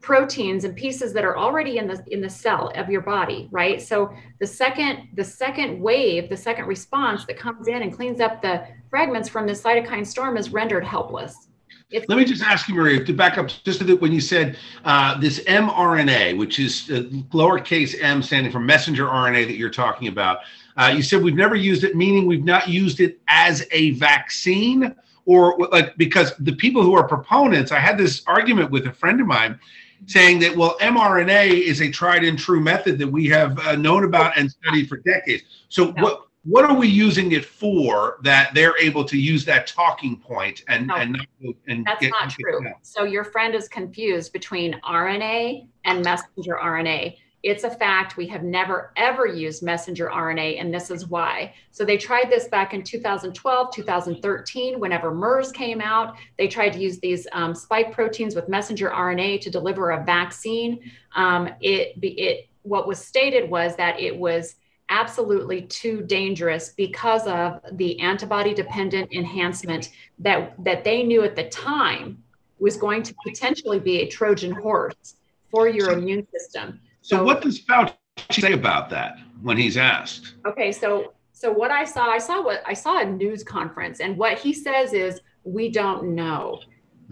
proteins 0.00 0.64
and 0.64 0.76
pieces 0.76 1.12
that 1.12 1.24
are 1.24 1.38
already 1.38 1.78
in 1.78 1.86
the 1.86 2.04
in 2.10 2.20
the 2.20 2.28
cell 2.28 2.72
of 2.74 2.90
your 2.90 3.00
body, 3.00 3.48
right? 3.50 3.80
So 3.80 4.12
the 4.40 4.46
second 4.46 5.08
the 5.14 5.24
second 5.24 5.80
wave, 5.80 6.28
the 6.28 6.36
second 6.36 6.66
response 6.66 7.24
that 7.26 7.38
comes 7.38 7.68
in 7.68 7.82
and 7.82 7.92
cleans 7.92 8.20
up 8.20 8.42
the 8.42 8.66
fragments 8.90 9.28
from 9.28 9.46
the 9.46 9.52
cytokine 9.52 10.06
storm 10.06 10.36
is 10.36 10.52
rendered 10.52 10.84
helpless. 10.84 11.48
It's- 11.92 12.08
Let 12.08 12.18
me 12.18 12.24
just 12.24 12.42
ask 12.42 12.68
you, 12.68 12.74
Maria, 12.74 13.04
to 13.04 13.12
back 13.12 13.36
up 13.36 13.48
just 13.48 13.78
to 13.78 13.84
the, 13.84 13.96
when 13.96 14.12
you 14.12 14.20
said 14.20 14.56
uh, 14.84 15.18
this 15.20 15.40
mRNA, 15.40 16.38
which 16.38 16.58
is 16.58 16.90
uh, 16.90 17.02
lowercase 17.32 17.94
m 18.00 18.22
standing 18.22 18.50
for 18.50 18.60
messenger 18.60 19.06
RNA 19.06 19.46
that 19.46 19.56
you're 19.56 19.70
talking 19.70 20.08
about. 20.08 20.38
Uh, 20.76 20.92
you 20.94 21.02
said 21.02 21.22
we've 21.22 21.34
never 21.34 21.54
used 21.54 21.84
it, 21.84 21.94
meaning 21.94 22.26
we've 22.26 22.44
not 22.44 22.66
used 22.66 23.00
it 23.00 23.20
as 23.28 23.66
a 23.72 23.90
vaccine, 23.92 24.94
or 25.26 25.58
like 25.70 25.94
because 25.98 26.34
the 26.38 26.54
people 26.54 26.82
who 26.82 26.94
are 26.94 27.06
proponents. 27.06 27.72
I 27.72 27.78
had 27.78 27.98
this 27.98 28.22
argument 28.26 28.70
with 28.70 28.86
a 28.86 28.92
friend 28.92 29.20
of 29.20 29.26
mine 29.26 29.60
saying 30.06 30.38
that 30.40 30.56
well, 30.56 30.76
mRNA 30.80 31.60
is 31.62 31.82
a 31.82 31.90
tried 31.90 32.24
and 32.24 32.38
true 32.38 32.60
method 32.60 32.98
that 32.98 33.06
we 33.06 33.26
have 33.28 33.58
uh, 33.60 33.76
known 33.76 34.04
about 34.04 34.36
and 34.36 34.50
studied 34.50 34.88
for 34.88 34.96
decades. 34.96 35.42
So 35.68 35.90
no. 35.90 36.02
what 36.02 36.26
what 36.44 36.64
are 36.64 36.74
we 36.74 36.88
using 36.88 37.32
it 37.32 37.44
for 37.44 38.18
that 38.22 38.52
they're 38.54 38.76
able 38.78 39.04
to 39.04 39.16
use 39.16 39.44
that 39.44 39.66
talking 39.66 40.16
point 40.16 40.62
and 40.68 40.88
no, 40.88 40.96
and, 40.96 41.26
and 41.68 41.86
that's 41.86 42.00
get, 42.00 42.10
not 42.10 42.30
true. 42.30 42.60
so 42.82 43.04
your 43.04 43.24
friend 43.24 43.54
is 43.54 43.68
confused 43.68 44.32
between 44.32 44.80
rna 44.84 45.66
and 45.84 46.04
messenger 46.04 46.58
rna 46.60 47.14
it's 47.42 47.64
a 47.64 47.70
fact. 47.70 48.16
We 48.16 48.26
have 48.28 48.44
never 48.44 48.92
ever 48.96 49.26
used 49.26 49.62
messenger 49.62 50.08
rna 50.08 50.60
and 50.60 50.72
this 50.72 50.90
is 50.90 51.08
why. 51.08 51.54
So 51.70 51.84
they 51.84 51.96
tried 51.96 52.30
this 52.30 52.48
back 52.48 52.72
in 52.72 52.82
2012 52.82 53.74
2013 53.74 54.78
whenever 54.78 55.12
mers 55.12 55.50
came 55.50 55.80
out. 55.80 56.16
They 56.38 56.46
tried 56.46 56.72
to 56.74 56.78
use 56.78 57.00
these 57.00 57.26
um, 57.32 57.54
spike 57.54 57.92
proteins 57.92 58.34
with 58.34 58.48
messenger 58.48 58.90
rna 58.90 59.40
to 59.40 59.50
deliver 59.50 59.90
a 59.90 60.04
vaccine. 60.04 60.90
Um, 61.16 61.48
it 61.60 61.94
it 62.02 62.48
what 62.62 62.86
was 62.86 63.04
stated 63.04 63.50
was 63.50 63.74
that 63.76 63.98
it 63.98 64.16
was 64.16 64.54
absolutely 64.88 65.62
too 65.62 66.02
dangerous 66.02 66.70
because 66.76 67.26
of 67.26 67.60
the 67.72 67.98
antibody 68.00 68.52
dependent 68.54 69.12
enhancement 69.12 69.90
that 70.18 70.54
that 70.62 70.84
they 70.84 71.02
knew 71.02 71.22
at 71.22 71.36
the 71.36 71.48
time 71.48 72.22
was 72.58 72.76
going 72.76 73.02
to 73.02 73.14
potentially 73.26 73.78
be 73.78 74.00
a 74.00 74.06
trojan 74.08 74.52
horse 74.52 75.16
for 75.50 75.68
your 75.68 75.86
so, 75.86 75.92
immune 75.92 76.26
system 76.30 76.80
so, 77.00 77.16
so 77.16 77.24
what 77.24 77.40
does 77.40 77.60
fauci 77.64 77.94
say 78.30 78.52
about 78.52 78.90
that 78.90 79.16
when 79.40 79.56
he's 79.56 79.76
asked 79.76 80.34
okay 80.46 80.70
so 80.70 81.12
so 81.32 81.50
what 81.50 81.70
i 81.70 81.84
saw 81.84 82.06
i 82.06 82.18
saw 82.18 82.42
what 82.42 82.62
i 82.66 82.74
saw 82.74 82.98
a 82.98 83.04
news 83.04 83.42
conference 83.42 84.00
and 84.00 84.16
what 84.16 84.38
he 84.38 84.52
says 84.52 84.92
is 84.92 85.20
we 85.44 85.70
don't 85.70 86.04
know 86.04 86.60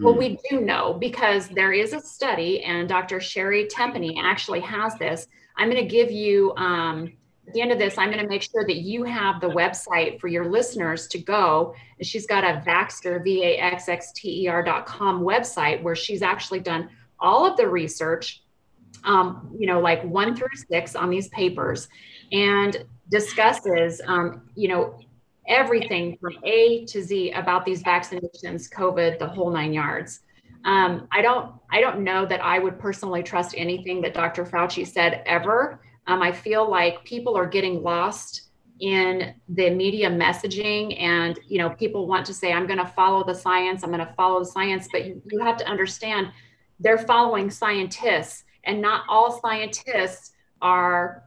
well, 0.01 0.13
hmm. 0.13 0.19
we 0.19 0.39
do 0.49 0.61
know 0.61 0.93
because 0.93 1.47
there 1.49 1.73
is 1.73 1.93
a 1.93 1.99
study, 1.99 2.63
and 2.63 2.89
Dr. 2.89 3.19
Sherry 3.19 3.67
Tenpenny 3.67 4.19
actually 4.21 4.61
has 4.61 4.95
this. 4.95 5.27
I'm 5.57 5.69
going 5.69 5.81
to 5.81 5.89
give 5.89 6.11
you 6.11 6.53
um, 6.55 7.13
at 7.47 7.53
the 7.53 7.61
end 7.61 7.71
of 7.71 7.79
this, 7.79 7.97
I'm 7.97 8.09
going 8.11 8.21
to 8.21 8.29
make 8.29 8.43
sure 8.43 8.65
that 8.65 8.77
you 8.77 9.03
have 9.03 9.41
the 9.41 9.49
website 9.49 10.19
for 10.19 10.27
your 10.27 10.49
listeners 10.49 11.07
to 11.07 11.17
go. 11.17 11.73
And 11.97 12.05
she's 12.05 12.27
got 12.27 12.43
a 12.43 12.61
Vaxxter, 12.65 13.23
V 13.23 13.43
A 13.43 13.57
X 13.57 13.89
X 13.89 14.11
T 14.13 14.43
E 14.43 14.47
R.com 14.47 15.21
website 15.21 15.81
where 15.81 15.95
she's 15.95 16.21
actually 16.21 16.59
done 16.59 16.89
all 17.19 17.45
of 17.45 17.57
the 17.57 17.67
research, 17.67 18.43
um, 19.03 19.53
you 19.57 19.67
know, 19.67 19.79
like 19.79 20.03
one 20.03 20.35
through 20.35 20.55
six 20.69 20.95
on 20.95 21.09
these 21.09 21.29
papers 21.29 21.87
and 22.31 22.85
discusses, 23.09 24.01
um, 24.05 24.49
you 24.55 24.67
know, 24.67 24.99
everything 25.47 26.17
from 26.21 26.33
A 26.43 26.85
to 26.85 27.03
Z 27.03 27.31
about 27.31 27.65
these 27.65 27.81
vaccinations, 27.83 28.71
COVID, 28.71 29.17
the 29.17 29.27
whole 29.27 29.51
nine 29.51 29.73
yards. 29.73 30.21
Um, 30.63 31.07
I 31.11 31.23
don't, 31.23 31.53
I 31.71 31.81
don't 31.81 32.03
know 32.03 32.25
that 32.27 32.39
I 32.41 32.59
would 32.59 32.77
personally 32.79 33.23
trust 33.23 33.55
anything 33.57 33.99
that 34.01 34.13
Dr. 34.13 34.45
Fauci 34.45 34.85
said 34.85 35.23
ever 35.25 35.79
um, 36.07 36.21
I 36.21 36.31
feel 36.31 36.69
like 36.69 37.03
people 37.03 37.37
are 37.37 37.47
getting 37.47 37.83
lost 37.83 38.51
in 38.81 39.35
the 39.47 39.69
media 39.69 40.09
messaging 40.09 40.99
and 40.99 41.39
you 41.47 41.59
know 41.59 41.69
people 41.69 42.07
want 42.07 42.25
to 42.25 42.33
say 42.33 42.51
i'm 42.51 42.65
going 42.65 42.79
to 42.79 42.87
follow 42.87 43.23
the 43.23 43.33
science 43.33 43.83
i'm 43.83 43.91
going 43.91 44.05
to 44.05 44.13
follow 44.13 44.39
the 44.39 44.45
science 44.45 44.87
but 44.91 45.05
you, 45.05 45.21
you 45.31 45.39
have 45.39 45.55
to 45.55 45.65
understand 45.67 46.31
they're 46.79 46.97
following 46.97 47.51
scientists 47.51 48.43
and 48.63 48.81
not 48.81 49.03
all 49.07 49.39
scientists 49.39 50.31
are 50.63 51.23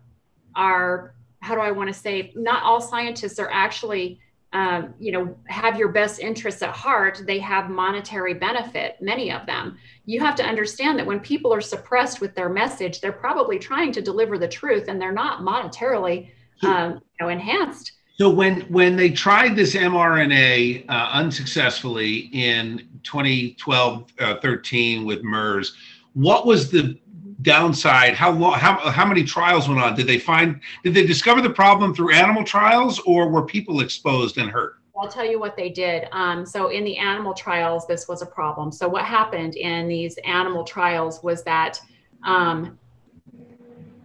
are 0.56 1.14
how 1.40 1.54
do 1.54 1.60
i 1.60 1.70
want 1.70 1.86
to 1.86 1.94
say 1.94 2.32
not 2.34 2.64
all 2.64 2.80
scientists 2.80 3.38
are 3.38 3.50
actually 3.52 4.18
um, 4.54 4.94
you 5.00 5.12
know 5.12 5.36
have 5.48 5.76
your 5.76 5.88
best 5.88 6.20
interests 6.20 6.62
at 6.62 6.70
heart 6.70 7.22
they 7.26 7.40
have 7.40 7.68
monetary 7.68 8.34
benefit 8.34 8.96
many 9.00 9.30
of 9.30 9.44
them. 9.46 9.76
You 10.06 10.20
have 10.20 10.36
to 10.36 10.44
understand 10.44 10.98
that 10.98 11.06
when 11.06 11.20
people 11.20 11.52
are 11.52 11.60
suppressed 11.60 12.20
with 12.20 12.34
their 12.34 12.48
message 12.48 13.00
they're 13.00 13.12
probably 13.12 13.58
trying 13.58 13.92
to 13.92 14.00
deliver 14.00 14.38
the 14.38 14.48
truth 14.48 14.88
and 14.88 15.00
they're 15.00 15.12
not 15.12 15.40
monetarily 15.40 16.30
um, 16.62 16.94
you 16.94 17.26
know 17.26 17.28
enhanced. 17.28 17.92
So 18.16 18.30
when 18.30 18.60
when 18.62 18.96
they 18.96 19.10
tried 19.10 19.56
this 19.56 19.74
mrna 19.74 20.88
uh, 20.88 21.08
unsuccessfully 21.12 22.30
in 22.32 22.88
2012 23.02 24.12
uh, 24.20 24.36
13 24.40 25.04
with 25.04 25.24
mers 25.24 25.74
what 26.14 26.46
was 26.46 26.70
the 26.70 26.96
downside 27.44 28.14
how 28.14 28.32
long 28.32 28.58
how, 28.58 28.76
how 28.90 29.06
many 29.06 29.22
trials 29.22 29.68
went 29.68 29.80
on 29.80 29.94
did 29.94 30.06
they 30.06 30.18
find 30.18 30.60
did 30.82 30.94
they 30.94 31.06
discover 31.06 31.40
the 31.40 31.50
problem 31.50 31.94
through 31.94 32.12
animal 32.12 32.42
trials 32.42 32.98
or 33.00 33.28
were 33.28 33.44
people 33.44 33.80
exposed 33.80 34.38
and 34.38 34.50
hurt 34.50 34.76
I'll 34.96 35.08
tell 35.08 35.28
you 35.28 35.40
what 35.40 35.56
they 35.56 35.70
did. 35.70 36.06
Um, 36.12 36.46
so, 36.46 36.68
in 36.68 36.84
the 36.84 36.96
animal 36.96 37.34
trials, 37.34 37.84
this 37.86 38.06
was 38.06 38.22
a 38.22 38.26
problem. 38.26 38.70
So, 38.70 38.88
what 38.88 39.04
happened 39.04 39.56
in 39.56 39.88
these 39.88 40.16
animal 40.18 40.62
trials 40.62 41.20
was 41.20 41.42
that, 41.42 41.80
um, 42.22 42.78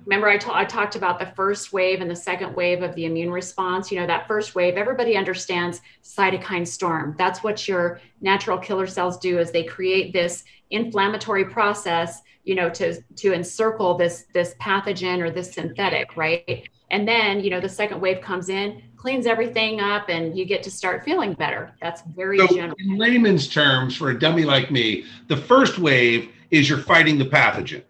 remember, 0.04 0.28
I, 0.28 0.40
I 0.52 0.66
talked 0.66 0.96
about 0.96 1.20
the 1.20 1.28
first 1.28 1.72
wave 1.72 2.02
and 2.02 2.10
the 2.10 2.16
second 2.16 2.56
wave 2.56 2.82
of 2.82 2.96
the 2.96 3.06
immune 3.06 3.30
response. 3.30 3.92
You 3.92 4.00
know, 4.00 4.08
that 4.08 4.28
first 4.28 4.56
wave, 4.56 4.78
everybody 4.78 5.16
understands 5.16 5.80
cytokine 6.04 6.68
storm. 6.68 7.14
That's 7.20 7.44
what 7.44 7.68
your 7.68 8.02
natural 8.22 8.58
killer 8.58 8.88
cells 8.88 9.20
do 9.20 9.38
is 9.38 9.52
they 9.52 9.66
create 9.66 10.12
this 10.12 10.44
inflammatory 10.72 11.46
process 11.46 12.24
you 12.50 12.56
know 12.56 12.68
to 12.68 13.00
to 13.16 13.32
encircle 13.32 13.96
this 13.96 14.26
this 14.34 14.56
pathogen 14.60 15.20
or 15.22 15.30
this 15.30 15.54
synthetic 15.54 16.18
right? 16.18 16.68
And 16.90 17.08
then 17.08 17.44
you 17.44 17.52
know 17.52 17.60
the 17.60 17.70
second 17.70 18.02
wave 18.02 18.22
comes 18.22 18.50
in 18.50 18.82
cleans 18.98 19.28
everything 19.28 19.80
up 19.80 20.10
and 20.10 20.36
you 20.36 20.46
get 20.46 20.64
to 20.64 20.72
start 20.72 21.06
feeling 21.06 21.34
better. 21.34 21.72
That's 21.80 22.02
very 22.16 22.40
so 22.40 22.48
general. 22.48 22.76
in 22.80 22.98
layman's 22.98 23.48
terms 23.48 23.96
for 23.96 24.10
a 24.10 24.18
dummy 24.18 24.46
like 24.46 24.72
me 24.72 25.06
the 25.28 25.38
first 25.38 25.78
wave 25.78 26.32
is 26.50 26.68
you're 26.68 26.80
fighting 26.80 27.20
the 27.20 27.26
pathogen. 27.26 27.84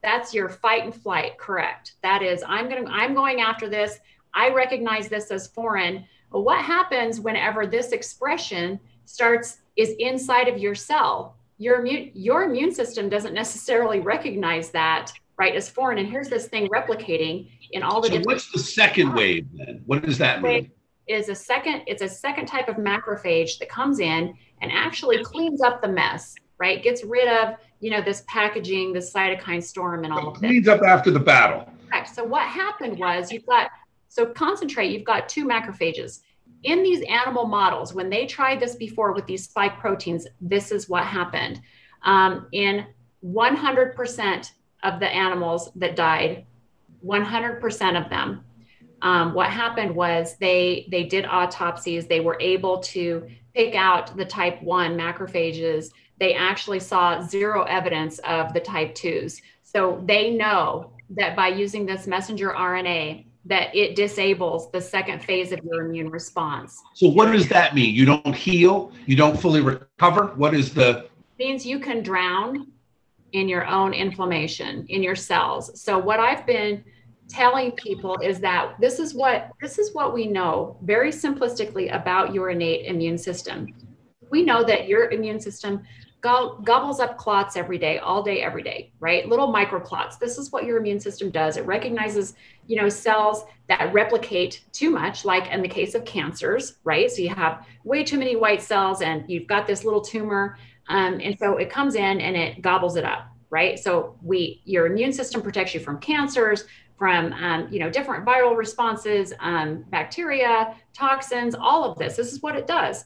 That's 0.00 0.32
your 0.32 0.48
fight 0.48 0.84
and 0.84 0.94
flight 0.94 1.36
correct. 1.36 1.96
That 2.04 2.22
is 2.22 2.44
i'm 2.46 2.68
going 2.68 2.84
to 2.84 2.90
i'm 2.92 3.14
going 3.14 3.40
after 3.40 3.68
this. 3.68 3.98
I 4.32 4.50
recognize 4.50 5.08
this 5.08 5.32
as 5.32 5.48
foreign. 5.48 6.04
But 6.30 6.42
what 6.42 6.64
happens 6.64 7.18
whenever 7.18 7.66
this 7.66 7.90
expression 7.90 8.78
starts 9.06 9.58
is 9.74 9.90
inside 9.98 10.46
of 10.46 10.56
your 10.58 10.76
cell 10.76 11.36
your 11.58 11.80
immune 11.80 12.10
your 12.14 12.42
immune 12.42 12.72
system 12.72 13.08
doesn't 13.08 13.34
necessarily 13.34 14.00
recognize 14.00 14.70
that 14.70 15.12
right 15.38 15.54
as 15.54 15.68
foreign. 15.68 15.98
And 15.98 16.08
here's 16.08 16.28
this 16.28 16.46
thing 16.46 16.68
replicating 16.68 17.50
in 17.72 17.82
all 17.82 18.00
the 18.00 18.08
so 18.08 18.20
what's 18.24 18.50
the 18.52 18.58
second 18.58 19.14
wave 19.14 19.46
then? 19.54 19.82
What 19.86 20.04
does 20.04 20.18
that 20.18 20.42
mean? 20.42 20.70
Is 21.06 21.28
a 21.28 21.34
second 21.34 21.82
it's 21.86 22.02
a 22.02 22.08
second 22.08 22.46
type 22.46 22.68
of 22.68 22.76
macrophage 22.76 23.58
that 23.58 23.68
comes 23.68 24.00
in 24.00 24.34
and 24.62 24.72
actually 24.72 25.22
cleans 25.22 25.60
up 25.62 25.82
the 25.82 25.88
mess 25.88 26.34
right? 26.58 26.82
Gets 26.82 27.04
rid 27.04 27.28
of 27.28 27.56
you 27.80 27.90
know 27.90 28.00
this 28.00 28.24
packaging 28.28 28.92
this 28.92 29.12
cytokine 29.12 29.62
storm 29.62 30.04
and 30.04 30.12
all 30.12 30.28
of 30.28 30.40
that 30.40 30.48
cleans 30.48 30.68
up 30.68 30.82
after 30.82 31.10
the 31.10 31.20
battle. 31.20 31.68
Correct 31.90 32.14
so 32.14 32.24
what 32.24 32.46
happened 32.46 32.98
was 32.98 33.32
you've 33.32 33.46
got 33.46 33.70
so 34.08 34.26
concentrate 34.26 34.90
you've 34.90 35.04
got 35.04 35.28
two 35.28 35.44
macrophages 35.44 36.20
in 36.64 36.82
these 36.82 37.02
animal 37.02 37.46
models, 37.46 37.94
when 37.94 38.10
they 38.10 38.26
tried 38.26 38.60
this 38.60 38.74
before 38.74 39.12
with 39.12 39.26
these 39.26 39.44
spike 39.44 39.78
proteins, 39.78 40.26
this 40.40 40.72
is 40.72 40.88
what 40.88 41.04
happened. 41.04 41.60
Um, 42.02 42.48
in 42.52 42.86
100% 43.24 44.50
of 44.82 45.00
the 45.00 45.08
animals 45.08 45.70
that 45.76 45.96
died, 45.96 46.46
100% 47.06 48.02
of 48.04 48.10
them, 48.10 48.44
um, 49.02 49.34
what 49.34 49.50
happened 49.50 49.94
was 49.94 50.36
they 50.38 50.88
they 50.90 51.04
did 51.04 51.26
autopsies. 51.26 52.06
They 52.06 52.20
were 52.20 52.38
able 52.40 52.80
to 52.80 53.28
pick 53.54 53.74
out 53.74 54.16
the 54.16 54.24
type 54.24 54.62
one 54.62 54.96
macrophages. 54.96 55.90
They 56.18 56.34
actually 56.34 56.80
saw 56.80 57.20
zero 57.20 57.64
evidence 57.64 58.18
of 58.20 58.54
the 58.54 58.60
type 58.60 58.94
twos. 58.94 59.42
So 59.62 60.02
they 60.06 60.30
know 60.30 60.92
that 61.10 61.36
by 61.36 61.48
using 61.48 61.84
this 61.84 62.06
messenger 62.06 62.54
RNA, 62.56 63.26
that 63.46 63.74
it 63.74 63.94
disables 63.94 64.70
the 64.70 64.80
second 64.80 65.22
phase 65.22 65.52
of 65.52 65.60
your 65.64 65.86
immune 65.86 66.10
response. 66.10 66.82
So 66.94 67.08
what 67.08 67.30
does 67.30 67.48
that 67.48 67.74
mean? 67.74 67.94
You 67.94 68.06
don't 68.06 68.34
heal, 68.34 68.92
you 69.06 69.16
don't 69.16 69.38
fully 69.38 69.60
recover? 69.60 70.32
What 70.36 70.54
is 70.54 70.72
the 70.72 71.08
means 71.38 71.66
you 71.66 71.78
can 71.78 72.02
drown 72.02 72.68
in 73.34 73.48
your 73.48 73.66
own 73.66 73.92
inflammation 73.92 74.86
in 74.88 75.02
your 75.02 75.16
cells. 75.16 75.80
So 75.80 75.98
what 75.98 76.20
I've 76.20 76.46
been 76.46 76.84
telling 77.28 77.72
people 77.72 78.16
is 78.22 78.38
that 78.40 78.76
this 78.80 78.98
is 79.00 79.12
what 79.12 79.50
this 79.60 79.78
is 79.78 79.92
what 79.92 80.14
we 80.14 80.26
know 80.26 80.76
very 80.82 81.10
simplistically 81.10 81.94
about 81.94 82.32
your 82.32 82.50
innate 82.50 82.86
immune 82.86 83.18
system. 83.18 83.66
We 84.30 84.42
know 84.42 84.62
that 84.64 84.88
your 84.88 85.10
immune 85.10 85.40
system 85.40 85.82
gobbles 86.24 87.00
up 87.00 87.18
clots 87.18 87.54
every 87.54 87.76
day, 87.76 87.98
all 87.98 88.22
day, 88.22 88.40
every 88.40 88.62
day, 88.62 88.90
right? 88.98 89.28
Little 89.28 89.48
micro 89.48 89.78
clots. 89.78 90.16
This 90.16 90.38
is 90.38 90.50
what 90.50 90.64
your 90.64 90.78
immune 90.78 90.98
system 90.98 91.30
does. 91.30 91.58
It 91.58 91.66
recognizes, 91.66 92.34
you 92.66 92.76
know, 92.76 92.88
cells 92.88 93.44
that 93.68 93.92
replicate 93.92 94.64
too 94.72 94.88
much, 94.88 95.26
like 95.26 95.50
in 95.50 95.60
the 95.60 95.68
case 95.68 95.94
of 95.94 96.06
cancers, 96.06 96.76
right? 96.82 97.10
So 97.10 97.20
you 97.20 97.28
have 97.28 97.66
way 97.84 98.02
too 98.02 98.18
many 98.18 98.36
white 98.36 98.62
cells 98.62 99.02
and 99.02 99.24
you've 99.28 99.46
got 99.46 99.66
this 99.66 99.84
little 99.84 100.00
tumor. 100.00 100.56
Um, 100.88 101.20
and 101.22 101.38
so 101.38 101.58
it 101.58 101.68
comes 101.68 101.94
in 101.94 102.20
and 102.20 102.36
it 102.36 102.62
gobbles 102.62 102.96
it 102.96 103.04
up, 103.04 103.28
right? 103.50 103.78
So 103.78 104.16
we, 104.22 104.62
your 104.64 104.86
immune 104.86 105.12
system 105.12 105.42
protects 105.42 105.74
you 105.74 105.80
from 105.80 105.98
cancers, 105.98 106.64
from 106.96 107.32
um, 107.34 107.68
you 107.70 107.80
know 107.80 107.90
different 107.90 108.24
viral 108.24 108.56
responses, 108.56 109.32
um, 109.40 109.84
bacteria, 109.90 110.74
toxins, 110.92 111.54
all 111.54 111.84
of 111.84 111.98
this. 111.98 112.16
This 112.16 112.32
is 112.32 112.40
what 112.40 112.56
it 112.56 112.66
does. 112.66 113.04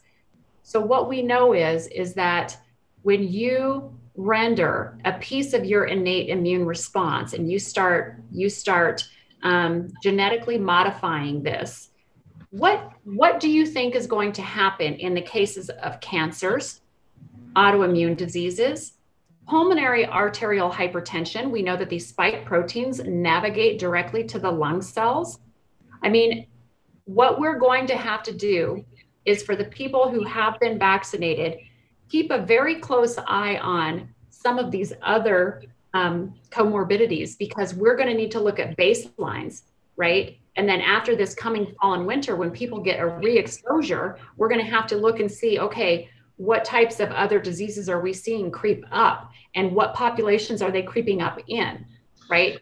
So 0.62 0.78
what 0.78 1.08
we 1.08 1.22
know 1.22 1.54
is 1.54 1.87
is 1.88 2.12
that 2.14 2.56
when 3.02 3.26
you 3.26 3.97
render 4.17 4.99
a 5.05 5.12
piece 5.19 5.52
of 5.52 5.64
your 5.64 5.85
innate 5.85 6.28
immune 6.28 6.67
response 6.67 7.33
and 7.33 7.50
you 7.50 7.59
start 7.59 8.21
you 8.33 8.49
start 8.49 9.09
um, 9.43 9.88
genetically 10.02 10.59
modifying 10.59 11.43
this 11.43 11.90
what 12.50 12.93
what 13.05 13.38
do 13.38 13.49
you 13.49 13.64
think 13.67 13.95
is 13.95 14.07
going 14.07 14.33
to 14.33 14.43
happen 14.43 14.95
in 14.95 15.14
the 15.14 15.21
cases 15.21 15.69
of 15.69 16.00
cancers 16.00 16.81
autoimmune 17.55 18.17
diseases 18.17 18.95
pulmonary 19.49 20.07
arterial 20.07 20.71
hypertension? 20.71 21.50
We 21.50 21.62
know 21.62 21.76
that 21.76 21.88
these 21.88 22.07
spike 22.07 22.45
proteins 22.45 23.00
navigate 23.05 23.78
directly 23.78 24.25
to 24.25 24.38
the 24.38 24.50
lung 24.50 24.83
cells. 24.83 25.38
I 26.02 26.09
mean 26.09 26.47
what 27.05 27.40
we're 27.40 27.59
going 27.59 27.87
to 27.87 27.97
have 27.97 28.23
to 28.25 28.33
do 28.35 28.85
is 29.25 29.43
for 29.43 29.57
the 29.57 29.64
people 29.64 30.11
who 30.11 30.25
have 30.25 30.61
been 30.61 30.78
vaccinated 30.78 31.59
keep 32.08 32.30
a 32.30 32.38
very 32.38 32.76
close 32.76 33.18
eye 33.26 33.58
on 33.58 34.08
some 34.30 34.58
of 34.58 34.70
these 34.70 34.92
other 35.02 35.62
um, 35.94 36.34
comorbidities 36.50 37.36
because 37.38 37.74
we're 37.74 37.96
going 37.96 38.08
to 38.08 38.14
need 38.14 38.30
to 38.32 38.40
look 38.40 38.58
at 38.58 38.76
baselines, 38.76 39.62
right? 39.96 40.38
And 40.56 40.68
then 40.68 40.80
after 40.80 41.14
this 41.14 41.34
coming 41.34 41.74
fall 41.80 41.94
and 41.94 42.06
winter, 42.06 42.36
when 42.36 42.50
people 42.50 42.80
get 42.80 43.00
a 43.00 43.06
re 43.06 43.38
exposure, 43.38 44.18
we're 44.36 44.48
going 44.48 44.64
to 44.64 44.70
have 44.70 44.86
to 44.88 44.96
look 44.96 45.20
and 45.20 45.30
see 45.30 45.58
okay, 45.58 46.08
what 46.36 46.64
types 46.64 47.00
of 47.00 47.10
other 47.10 47.40
diseases 47.40 47.88
are 47.88 48.00
we 48.00 48.12
seeing 48.12 48.50
creep 48.50 48.84
up 48.90 49.30
and 49.54 49.74
what 49.74 49.94
populations 49.94 50.62
are 50.62 50.70
they 50.70 50.82
creeping 50.82 51.20
up 51.20 51.38
in, 51.48 51.84
right? 52.30 52.60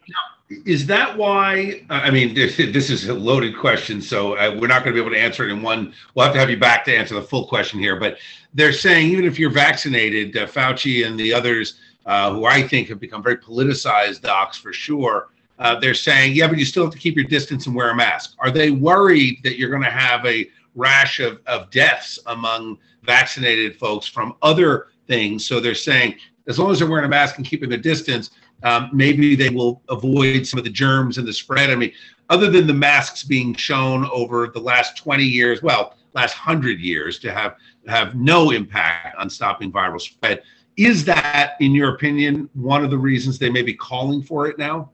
Is 0.49 0.85
that 0.85 1.17
why 1.17 1.81
i 1.89 2.09
mean 2.09 2.33
this, 2.33 2.55
this 2.57 2.89
is 2.89 3.09
a 3.09 3.13
loaded 3.13 3.57
question 3.57 4.01
so 4.01 4.37
uh, 4.37 4.55
we're 4.59 4.67
not 4.67 4.83
going 4.83 4.95
to 4.95 5.01
be 5.01 5.05
able 5.05 5.13
to 5.13 5.21
answer 5.21 5.47
it 5.47 5.51
in 5.51 5.61
one 5.61 5.93
we'll 6.15 6.23
have 6.23 6.33
to 6.33 6.39
have 6.39 6.49
you 6.49 6.57
back 6.57 6.85
to 6.85 6.95
answer 6.95 7.15
the 7.15 7.21
full 7.21 7.45
question 7.47 7.79
here 7.79 7.99
but 7.99 8.17
they're 8.53 8.73
saying 8.73 9.09
even 9.09 9.25
if 9.25 9.37
you're 9.37 9.49
vaccinated 9.49 10.35
uh, 10.37 10.45
fauci 10.45 11.05
and 11.05 11.19
the 11.19 11.33
others 11.33 11.79
uh, 12.05 12.31
who 12.31 12.45
i 12.45 12.65
think 12.65 12.87
have 12.87 12.99
become 12.99 13.21
very 13.21 13.37
politicized 13.37 14.21
docs 14.21 14.57
for 14.57 14.71
sure 14.71 15.27
uh, 15.59 15.79
they're 15.79 15.93
saying 15.93 16.33
yeah 16.33 16.47
but 16.47 16.57
you 16.57 16.65
still 16.65 16.83
have 16.83 16.93
to 16.93 16.99
keep 16.99 17.15
your 17.15 17.25
distance 17.25 17.65
and 17.65 17.75
wear 17.75 17.89
a 17.89 17.95
mask. 17.95 18.35
Are 18.39 18.51
they 18.51 18.71
worried 18.71 19.39
that 19.43 19.57
you're 19.57 19.69
going 19.69 19.83
to 19.83 19.89
have 19.89 20.25
a 20.25 20.49
rash 20.75 21.19
of, 21.19 21.39
of 21.47 21.69
deaths 21.71 22.19
among 22.27 22.77
vaccinated 23.03 23.77
folks 23.77 24.07
from 24.07 24.35
other 24.41 24.87
things? 25.07 25.45
So 25.45 25.59
they're 25.59 25.75
saying 25.75 26.15
as 26.47 26.59
long 26.59 26.71
as 26.71 26.79
they're 26.79 26.89
wearing 26.89 27.05
a 27.05 27.09
mask 27.09 27.37
and 27.37 27.45
keeping 27.45 27.69
the 27.69 27.77
distance 27.77 28.31
um, 28.63 28.89
maybe 28.91 29.35
they 29.35 29.49
will 29.49 29.81
avoid 29.89 30.47
some 30.47 30.57
of 30.57 30.63
the 30.63 30.71
germs 30.71 31.17
and 31.17 31.27
the 31.27 31.33
spread. 31.33 31.69
I 31.69 31.75
mean, 31.75 31.91
other 32.29 32.49
than 32.49 32.67
the 32.67 32.73
masks 32.73 33.23
being 33.23 33.53
shown 33.55 34.05
over 34.11 34.47
the 34.47 34.59
last 34.59 34.97
20 34.97 35.23
years, 35.23 35.61
well, 35.61 35.95
last 36.13 36.33
100 36.33 36.79
years 36.79 37.19
to 37.19 37.31
have 37.31 37.55
have 37.87 38.15
no 38.15 38.51
impact 38.51 39.15
on 39.17 39.29
stopping 39.29 39.71
viral 39.71 40.01
spread. 40.01 40.43
Is 40.75 41.05
that, 41.05 41.55
in 41.59 41.71
your 41.71 41.95
opinion, 41.95 42.49
one 42.53 42.83
of 42.83 42.91
the 42.91 42.97
reasons 42.97 43.39
they 43.39 43.49
may 43.49 43.61
be 43.61 43.73
calling 43.73 44.21
for 44.21 44.47
it 44.47 44.57
now? 44.57 44.91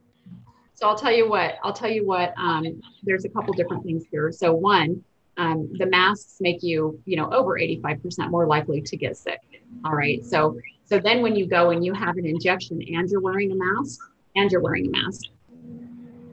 So 0.74 0.88
I'll 0.88 0.96
tell 0.96 1.12
you 1.12 1.28
what. 1.28 1.56
I'll 1.62 1.72
tell 1.72 1.90
you 1.90 2.06
what. 2.06 2.34
Um, 2.38 2.80
there's 3.02 3.24
a 3.24 3.28
couple 3.28 3.52
different 3.54 3.84
things 3.84 4.04
here. 4.10 4.32
So 4.32 4.52
one, 4.54 5.02
um, 5.36 5.68
the 5.78 5.86
masks 5.86 6.36
make 6.40 6.62
you, 6.62 7.00
you 7.04 7.16
know, 7.16 7.30
over 7.30 7.58
85% 7.58 8.30
more 8.30 8.46
likely 8.46 8.80
to 8.80 8.96
get 8.96 9.16
sick. 9.16 9.40
All 9.84 9.94
right. 9.94 10.24
So 10.24 10.58
so 10.84 10.98
then 10.98 11.22
when 11.22 11.34
you 11.34 11.46
go 11.46 11.70
and 11.70 11.84
you 11.84 11.94
have 11.94 12.16
an 12.18 12.26
injection 12.26 12.80
and 12.94 13.08
you're 13.08 13.20
wearing 13.20 13.52
a 13.52 13.54
mask 13.54 14.00
and 14.36 14.50
you're 14.50 14.60
wearing 14.60 14.86
a 14.86 14.90
mask, 14.90 15.24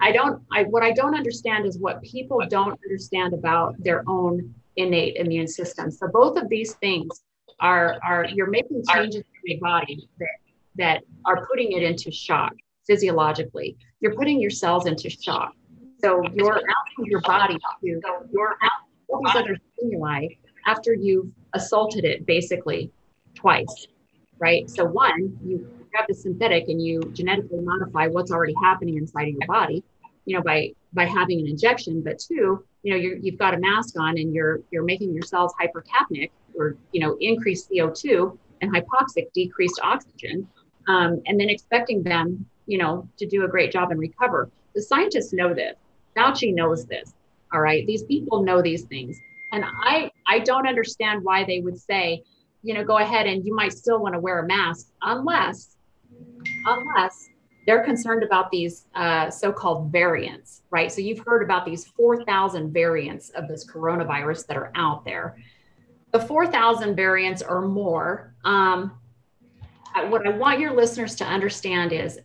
I 0.02 0.12
don't, 0.12 0.42
I, 0.52 0.64
what 0.64 0.84
I 0.84 0.92
don't 0.92 1.16
understand 1.16 1.66
is 1.66 1.78
what 1.78 2.02
people 2.02 2.42
don't 2.50 2.78
understand 2.84 3.34
about 3.34 3.76
their 3.80 4.04
own 4.08 4.54
innate 4.76 5.16
immune 5.18 5.48
system. 5.48 5.92
So 5.92 6.08
both 6.08 6.38
of 6.38 6.50
these 6.50 6.74
things 6.76 7.24
are, 7.60 7.98
are 8.04 8.26
you're 8.26 8.50
making 8.50 8.84
changes 8.92 9.24
in 9.44 9.52
your 9.52 9.60
body 9.60 10.10
that, 10.20 10.28
that 10.76 11.04
are 11.26 11.46
putting 11.46 11.74
it 11.74 11.84
into 11.84 12.12
shock 12.12 12.54
physiologically. 12.88 13.78
You're 14.00 14.16
putting 14.16 14.42
your 14.42 14.50
cells 14.50 14.86
into 14.86 15.10
shock. 15.10 15.54
So 16.04 16.24
you're 16.34 16.58
asking 16.58 17.06
your 17.06 17.22
body 17.22 17.56
to, 17.56 18.02
you're 18.32 18.58
all 19.08 19.22
these 19.24 19.36
other 19.36 19.56
stimuli 19.78 20.28
after 20.66 20.94
you've 20.94 21.28
assaulted 21.54 22.06
it 22.06 22.26
basically 22.26 22.92
twice 23.36 23.88
right? 24.42 24.70
So 24.70 24.84
one, 24.84 25.38
you 25.46 25.66
grab 25.92 26.06
the 26.10 26.16
synthetic 26.16 26.68
and 26.68 26.82
you 26.82 27.00
genetically 27.14 27.60
modify 27.62 28.08
what's 28.08 28.32
already 28.32 28.56
happening 28.62 28.98
inside 28.98 29.30
of 29.30 29.36
your 29.36 29.48
body, 29.48 29.84
you 30.26 30.36
know, 30.36 30.44
by 30.44 30.74
by 30.94 31.06
having 31.06 31.40
an 31.40 31.48
injection. 31.48 32.02
But 32.02 32.20
two, 32.20 32.66
you 32.84 32.92
know, 32.92 32.96
you 32.98 33.20
you've 33.22 33.38
got 33.38 33.54
a 33.54 33.60
mask 33.60 33.98
on 33.98 34.18
and 34.18 34.34
you're 34.34 34.62
you're 34.72 34.84
making 34.84 35.14
your 35.14 35.24
cells 35.24 35.54
hypercapnic 35.62 36.32
or 36.56 36.76
you 36.92 37.00
know 37.00 37.16
increased 37.22 37.70
CO2 37.70 38.38
and 38.62 38.74
hypoxic, 38.74 39.32
decreased 39.34 39.80
oxygen, 39.82 40.48
um, 40.88 41.22
and 41.26 41.40
then 41.40 41.50
expecting 41.50 42.04
them, 42.04 42.46
you 42.66 42.78
know, 42.78 43.08
to 43.18 43.26
do 43.28 43.46
a 43.46 43.48
great 43.48 43.72
job 43.72 43.92
and 43.92 44.00
recover. 44.00 44.50
The 44.76 44.82
scientists 44.82 45.34
know 45.34 45.54
this. 45.54 45.76
Fauci 46.16 46.54
knows 46.54 46.86
this. 46.86 47.14
All 47.54 47.62
right, 47.62 47.86
these 47.86 48.04
people 48.04 48.44
know 48.44 48.62
these 48.62 48.84
things, 48.84 49.20
and 49.52 49.64
I 49.84 50.10
I 50.28 50.40
don't 50.40 50.68
understand 50.68 51.24
why 51.24 51.44
they 51.44 51.60
would 51.60 51.78
say 51.78 52.24
you 52.64 52.74
know, 52.74 52.84
go 52.84 52.98
ahead 52.98 53.28
and 53.28 53.46
you 53.46 53.56
might 53.56 53.74
still 53.74 54.00
want 54.00 54.14
to 54.14 54.20
wear 54.20 54.40
a 54.40 54.48
mask 54.48 54.88
unless, 55.02 55.76
unless 56.66 57.30
they're 57.66 57.84
concerned 57.84 58.24
about 58.24 58.52
these 58.52 58.86
uh, 58.96 59.30
so-called 59.30 59.92
variants, 59.92 60.64
right? 60.72 60.92
So 60.92 61.02
you've 61.02 61.24
heard 61.26 61.44
about 61.44 61.66
these 61.66 61.86
4,000 61.86 62.72
variants 62.72 63.30
of 63.30 63.48
this 63.48 63.70
coronavirus 63.70 64.48
that 64.48 64.58
are 64.58 64.72
out 64.76 65.06
there. 65.06 65.38
The 66.12 66.20
4,000 66.20 66.96
variants 66.96 67.42
or 67.42 67.62
more. 67.62 68.34
Um, 68.44 69.00
what 70.08 70.26
I 70.26 70.32
want 70.32 70.60
your 70.60 70.74
listeners 70.74 71.16
to 71.16 71.26
understand 71.26 71.94
is, 71.94 72.20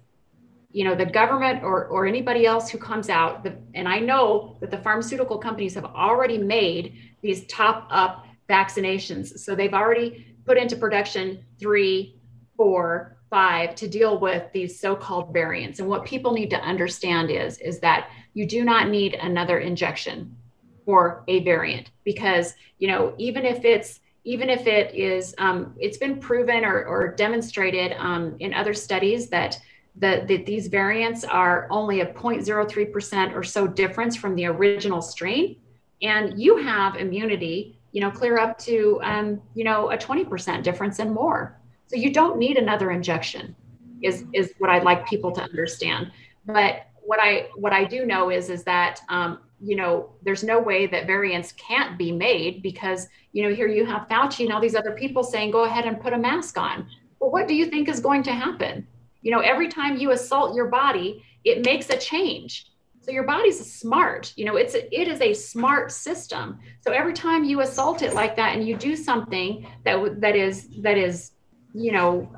you 0.70 0.84
know, 0.84 0.94
the 0.94 1.06
government 1.06 1.62
or 1.62 1.86
or 1.86 2.06
anybody 2.06 2.44
else 2.44 2.68
who 2.68 2.78
comes 2.78 3.08
out, 3.08 3.42
the, 3.42 3.56
and 3.74 3.88
I 3.88 3.98
know 3.98 4.56
that 4.60 4.70
the 4.70 4.78
pharmaceutical 4.78 5.38
companies 5.38 5.74
have 5.74 5.84
already 5.84 6.38
made 6.38 6.98
these 7.22 7.46
top 7.46 7.88
up 7.90 8.26
vaccinations. 8.48 9.38
So 9.38 9.54
they've 9.54 9.74
already 9.74 10.36
put 10.44 10.58
into 10.58 10.76
production 10.76 11.44
three, 11.58 12.16
four, 12.56 13.16
five 13.28 13.74
to 13.74 13.88
deal 13.88 14.18
with 14.18 14.50
these 14.52 14.78
so-called 14.78 15.32
variants. 15.32 15.80
And 15.80 15.88
what 15.88 16.04
people 16.04 16.32
need 16.32 16.50
to 16.50 16.60
understand 16.60 17.30
is, 17.30 17.58
is 17.58 17.80
that 17.80 18.08
you 18.34 18.46
do 18.46 18.64
not 18.64 18.88
need 18.88 19.14
another 19.14 19.58
injection 19.58 20.36
for 20.84 21.24
a 21.26 21.42
variant 21.42 21.90
because, 22.04 22.54
you 22.78 22.88
know, 22.88 23.14
even 23.18 23.44
if 23.44 23.64
it's 23.64 24.00
even 24.26 24.50
if 24.50 24.66
it 24.66 24.92
is, 24.92 25.36
um, 25.38 25.72
it's 25.78 25.98
been 25.98 26.18
proven 26.18 26.64
or, 26.64 26.84
or 26.84 27.14
demonstrated 27.14 27.92
um, 27.96 28.34
in 28.40 28.52
other 28.52 28.74
studies 28.74 29.28
that 29.28 29.56
the, 29.94 30.24
that 30.26 30.44
these 30.44 30.66
variants 30.66 31.22
are 31.22 31.68
only 31.70 32.00
a 32.00 32.06
0.03% 32.06 33.34
or 33.36 33.44
so 33.44 33.68
difference 33.68 34.16
from 34.16 34.34
the 34.34 34.46
original 34.46 35.00
strain. 35.00 35.56
And 36.02 36.40
you 36.40 36.56
have 36.56 36.96
immunity 36.96 37.78
you 37.96 38.02
know, 38.02 38.10
clear 38.10 38.36
up 38.36 38.58
to, 38.58 39.00
um, 39.02 39.40
you 39.54 39.64
know, 39.64 39.90
a 39.90 39.96
20% 39.96 40.62
difference 40.62 40.98
and 40.98 41.10
more. 41.10 41.58
So 41.86 41.96
you 41.96 42.12
don't 42.12 42.36
need 42.36 42.58
another 42.58 42.90
injection. 42.90 43.56
is 44.02 44.24
is 44.34 44.52
what 44.58 44.68
I'd 44.68 44.84
like 44.84 45.06
people 45.06 45.32
to 45.32 45.40
understand. 45.40 46.12
But 46.44 46.88
what 47.00 47.20
I 47.20 47.48
what 47.54 47.72
I 47.72 47.84
do 47.84 48.04
know 48.04 48.28
is 48.30 48.50
is 48.50 48.64
that 48.64 49.00
um, 49.08 49.38
you 49.62 49.76
know 49.76 50.10
there's 50.22 50.44
no 50.44 50.58
way 50.60 50.86
that 50.88 51.06
variants 51.06 51.52
can't 51.52 51.96
be 51.96 52.12
made 52.12 52.62
because 52.62 53.08
you 53.32 53.42
know 53.42 53.54
here 53.54 53.66
you 53.66 53.86
have 53.86 54.06
Fauci 54.08 54.44
and 54.44 54.52
all 54.52 54.60
these 54.60 54.74
other 54.74 54.92
people 54.92 55.24
saying 55.24 55.50
go 55.50 55.64
ahead 55.64 55.86
and 55.86 55.98
put 55.98 56.12
a 56.12 56.18
mask 56.18 56.58
on. 56.58 56.86
Well, 57.18 57.30
what 57.30 57.48
do 57.48 57.54
you 57.54 57.64
think 57.64 57.88
is 57.88 58.00
going 58.00 58.22
to 58.24 58.32
happen? 58.32 58.86
You 59.22 59.30
know, 59.30 59.40
every 59.40 59.68
time 59.68 59.96
you 59.96 60.10
assault 60.10 60.54
your 60.54 60.66
body, 60.66 61.24
it 61.44 61.64
makes 61.64 61.88
a 61.88 61.96
change. 61.96 62.66
So 63.06 63.12
your 63.12 63.22
body's 63.22 63.72
smart. 63.72 64.32
You 64.36 64.46
know, 64.46 64.56
it's 64.56 64.74
a, 64.74 65.00
it 65.00 65.06
is 65.06 65.20
a 65.20 65.32
smart 65.32 65.92
system. 65.92 66.58
So 66.80 66.90
every 66.90 67.12
time 67.12 67.44
you 67.44 67.60
assault 67.60 68.02
it 68.02 68.14
like 68.14 68.34
that 68.34 68.56
and 68.56 68.66
you 68.66 68.76
do 68.76 68.96
something 68.96 69.64
that 69.84 70.20
that 70.20 70.34
is 70.34 70.68
that 70.82 70.98
is 70.98 71.30
you 71.72 71.92
know 71.92 72.28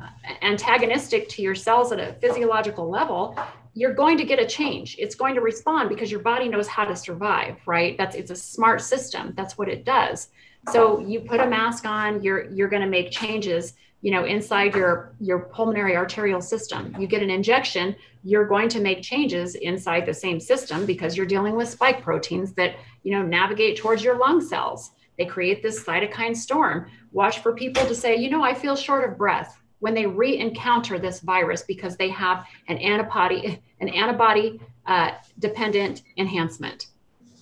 antagonistic 0.43 1.29
to 1.31 1.43
your 1.43 1.55
cells 1.55 1.91
at 1.93 2.01
a 2.01 2.15
physiological 2.15 2.91
level 2.91 3.39
you're 3.75 3.95
going 3.95 4.19
to 4.19 4.25
get 4.25 4.41
a 4.41 4.47
change 4.47 4.97
it's 4.99 5.15
going 5.15 5.35
to 5.37 5.41
respond 5.41 5.89
because 5.89 6.11
your 6.11 6.21
body 6.21 6.49
knows 6.49 6.67
how 6.67 6.85
to 6.85 6.97
survive 6.97 7.57
right 7.65 7.97
that's 7.97 8.17
it's 8.17 8.33
a 8.33 8.37
smart 8.37 8.81
system 8.81 9.33
that's 9.37 9.57
what 9.57 9.69
it 9.69 9.85
does 9.85 10.29
so 10.73 10.99
you 10.99 11.21
put 11.21 11.39
a 11.39 11.47
mask 11.47 11.87
on 11.87 12.21
you're 12.21 12.51
you're 12.51 12.69
going 12.69 12.83
to 12.83 12.89
make 12.89 13.13
changes 13.13 13.75
you 14.01 14.11
know 14.11 14.25
inside 14.25 14.75
your 14.75 15.15
your 15.21 15.41
pulmonary 15.41 15.97
arterial 15.97 16.41
system. 16.41 16.95
You 16.99 17.07
get 17.07 17.23
an 17.23 17.31
injection 17.31 17.97
you're 18.25 18.47
going 18.47 18.69
to 18.69 18.81
make 18.81 19.03
changes 19.03 19.55
inside 19.55 20.05
the 20.05 20.15
same 20.15 20.41
system 20.41 20.85
because 20.85 21.17
you're 21.17 21.27
dealing 21.27 21.57
with 21.57 21.69
spike 21.69 22.03
proteins 22.03 22.53
that 22.53 22.77
you 23.03 23.13
know 23.13 23.23
navigate 23.23 23.79
towards 23.79 24.03
your 24.03 24.19
lung 24.19 24.41
cells. 24.41 24.91
They 25.17 25.25
create 25.25 25.63
this 25.63 25.83
cytokine 25.83 26.37
storm. 26.37 26.91
Watch 27.13 27.41
for 27.41 27.55
people 27.55 27.85
to 27.87 27.95
say 27.95 28.17
you 28.17 28.31
know 28.31 28.43
i 28.43 28.55
feel 28.55 28.77
short 28.77 29.09
of 29.09 29.17
breath. 29.17 29.61
When 29.81 29.95
they 29.95 30.07
re-encounter 30.07 30.99
this 30.99 31.21
virus 31.21 31.63
because 31.63 31.97
they 31.97 32.09
have 32.11 32.45
an 32.67 32.79
antibody 32.79 33.63
an 33.81 33.89
antibody 33.89 34.61
uh, 34.87 35.13
dependent 35.39 36.03
enhancement. 36.17 36.87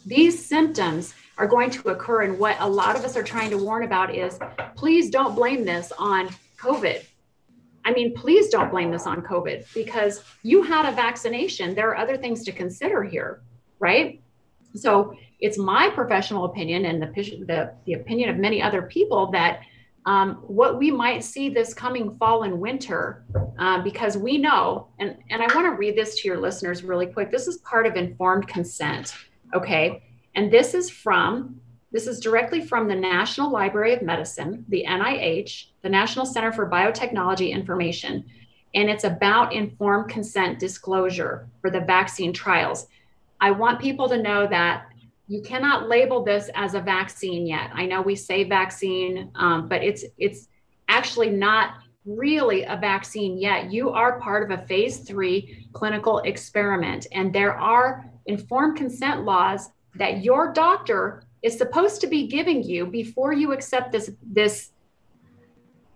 These 0.04 0.44
symptoms 0.44 1.14
are 1.38 1.46
going 1.46 1.70
to 1.70 1.88
occur 1.88 2.22
and 2.22 2.38
what 2.38 2.56
a 2.60 2.68
lot 2.68 2.96
of 2.96 3.04
us 3.04 3.16
are 3.16 3.22
trying 3.22 3.50
to 3.50 3.58
warn 3.58 3.82
about 3.82 4.14
is 4.14 4.38
please 4.74 5.10
don't 5.10 5.34
blame 5.34 5.64
this 5.64 5.92
on 5.98 6.28
COVID. 6.56 7.04
I 7.84 7.92
mean, 7.92 8.14
please 8.14 8.48
don't 8.48 8.70
blame 8.70 8.90
this 8.90 9.06
on 9.06 9.22
COVID 9.22 9.72
because 9.72 10.24
you 10.42 10.62
had 10.62 10.86
a 10.86 10.92
vaccination. 10.92 11.74
There 11.74 11.88
are 11.88 11.96
other 11.96 12.16
things 12.16 12.44
to 12.44 12.52
consider 12.52 13.04
here, 13.04 13.42
right? 13.78 14.20
So 14.74 15.14
it's 15.38 15.56
my 15.56 15.90
professional 15.90 16.46
opinion 16.46 16.86
and 16.86 17.00
the, 17.00 17.06
the, 17.46 17.72
the 17.84 17.92
opinion 17.92 18.30
of 18.30 18.36
many 18.38 18.60
other 18.60 18.82
people 18.82 19.30
that 19.32 19.60
um, 20.04 20.36
what 20.46 20.78
we 20.78 20.90
might 20.90 21.24
see 21.24 21.48
this 21.48 21.74
coming 21.74 22.16
fall 22.16 22.44
and 22.44 22.60
winter, 22.60 23.24
uh, 23.58 23.82
because 23.82 24.16
we 24.16 24.38
know, 24.38 24.88
and, 25.00 25.16
and 25.30 25.42
I 25.42 25.52
want 25.54 25.66
to 25.66 25.76
read 25.76 25.96
this 25.96 26.20
to 26.20 26.28
your 26.28 26.38
listeners 26.38 26.84
really 26.84 27.06
quick. 27.06 27.30
This 27.32 27.48
is 27.48 27.58
part 27.58 27.86
of 27.86 27.96
informed 27.96 28.46
consent, 28.46 29.14
okay? 29.52 30.02
And 30.36 30.52
this 30.52 30.74
is 30.74 30.90
from 30.90 31.60
this 31.96 32.06
is 32.06 32.20
directly 32.20 32.60
from 32.60 32.88
the 32.88 32.94
National 32.94 33.50
Library 33.50 33.94
of 33.94 34.02
Medicine, 34.02 34.66
the 34.68 34.84
NIH, 34.86 35.68
the 35.80 35.88
National 35.88 36.26
Center 36.26 36.52
for 36.52 36.68
Biotechnology 36.68 37.50
Information, 37.50 38.22
and 38.74 38.90
it's 38.90 39.04
about 39.04 39.54
informed 39.54 40.10
consent 40.10 40.58
disclosure 40.58 41.48
for 41.62 41.70
the 41.70 41.80
vaccine 41.80 42.34
trials. 42.34 42.88
I 43.40 43.50
want 43.50 43.80
people 43.80 44.10
to 44.10 44.20
know 44.20 44.46
that 44.46 44.88
you 45.26 45.40
cannot 45.40 45.88
label 45.88 46.22
this 46.22 46.50
as 46.54 46.74
a 46.74 46.82
vaccine 46.82 47.46
yet. 47.46 47.70
I 47.72 47.86
know 47.86 48.02
we 48.02 48.14
say 48.14 48.44
vaccine, 48.44 49.30
um, 49.34 49.66
but 49.66 49.82
it's 49.82 50.04
it's 50.18 50.48
actually 50.88 51.30
not 51.30 51.78
really 52.04 52.64
a 52.64 52.76
vaccine 52.76 53.38
yet. 53.38 53.72
You 53.72 53.88
are 53.88 54.20
part 54.20 54.42
of 54.42 54.58
a 54.58 54.66
phase 54.66 54.98
three 54.98 55.66
clinical 55.72 56.18
experiment, 56.18 57.06
and 57.12 57.32
there 57.32 57.56
are 57.56 58.04
informed 58.26 58.76
consent 58.76 59.24
laws 59.24 59.70
that 59.94 60.22
your 60.22 60.52
doctor 60.52 61.22
is 61.46 61.56
supposed 61.56 62.00
to 62.00 62.08
be 62.08 62.26
giving 62.26 62.60
you 62.60 62.84
before 62.84 63.32
you 63.32 63.52
accept 63.52 63.92
this 63.92 64.10
this 64.32 64.72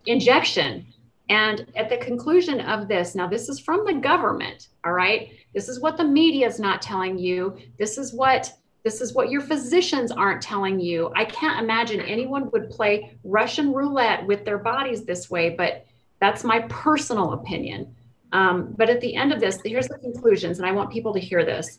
injection. 0.07 0.87
And 1.29 1.67
at 1.77 1.89
the 1.89 1.97
conclusion 1.97 2.61
of 2.61 2.87
this 2.87 3.17
now 3.17 3.27
this 3.27 3.49
is 3.49 3.59
from 3.59 3.85
the 3.85 3.95
government 3.95 4.69
all 4.85 4.93
right? 4.93 5.33
This 5.53 5.69
is 5.69 5.81
what 5.81 5.97
the 5.97 6.05
media 6.05 6.47
is 6.47 6.61
not 6.61 6.81
telling 6.81 7.19
you. 7.19 7.59
This 7.79 7.99
is 7.99 8.15
what 8.15 8.53
this 8.85 9.01
is 9.01 9.13
what 9.13 9.29
your 9.29 9.43
physicians 9.43 10.11
aren't 10.13 10.41
telling 10.41 10.81
you. 10.81 11.13
I 11.17 11.25
can't 11.25 11.63
imagine 11.63 12.01
anyone 12.01 12.49
would 12.53 12.71
play 12.71 13.19
russian 13.25 13.73
roulette 13.73 14.25
with 14.25 14.45
their 14.45 14.59
bodies 14.59 15.05
this 15.05 15.29
way 15.29 15.51
but 15.51 15.85
that's 16.21 16.45
my 16.45 16.61
personal 16.69 17.33
opinion. 17.33 17.93
Um, 18.33 18.73
but 18.79 18.89
at 18.89 19.01
the 19.01 19.17
end 19.17 19.33
of 19.33 19.41
this 19.41 19.61
here's 19.65 19.89
the 19.89 19.99
conclusions 19.99 20.61
and 20.61 20.69
i 20.69 20.71
want 20.71 20.93
people 20.93 21.13
to 21.13 21.19
hear 21.19 21.45
this 21.45 21.77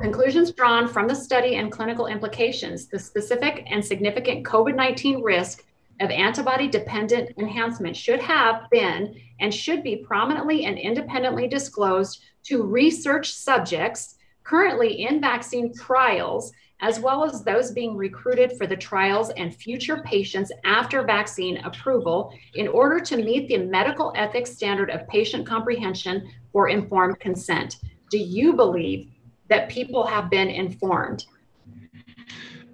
Conclusions 0.00 0.50
drawn 0.52 0.88
from 0.88 1.06
the 1.06 1.14
study 1.14 1.56
and 1.56 1.70
clinical 1.70 2.06
implications, 2.06 2.86
the 2.86 2.98
specific 2.98 3.64
and 3.66 3.84
significant 3.84 4.46
COVID 4.46 4.74
19 4.74 5.20
risk 5.20 5.62
of 6.00 6.10
antibody 6.10 6.68
dependent 6.68 7.36
enhancement 7.38 7.94
should 7.94 8.20
have 8.20 8.62
been 8.70 9.14
and 9.40 9.52
should 9.52 9.82
be 9.82 9.96
prominently 9.96 10.64
and 10.64 10.78
independently 10.78 11.46
disclosed 11.46 12.22
to 12.44 12.62
research 12.62 13.30
subjects 13.30 14.16
currently 14.42 15.02
in 15.02 15.20
vaccine 15.20 15.70
trials, 15.74 16.50
as 16.80 16.98
well 16.98 17.22
as 17.22 17.44
those 17.44 17.70
being 17.70 17.94
recruited 17.94 18.56
for 18.56 18.66
the 18.66 18.74
trials 18.74 19.28
and 19.36 19.54
future 19.54 20.02
patients 20.06 20.50
after 20.64 21.02
vaccine 21.02 21.58
approval, 21.58 22.32
in 22.54 22.68
order 22.68 23.00
to 23.00 23.18
meet 23.18 23.48
the 23.48 23.58
medical 23.58 24.14
ethics 24.16 24.50
standard 24.50 24.88
of 24.88 25.06
patient 25.08 25.46
comprehension 25.46 26.26
for 26.52 26.70
informed 26.70 27.20
consent. 27.20 27.76
Do 28.10 28.16
you 28.16 28.54
believe 28.54 29.10
that 29.50 29.68
people 29.68 30.06
have 30.06 30.30
been 30.30 30.48
informed. 30.48 31.26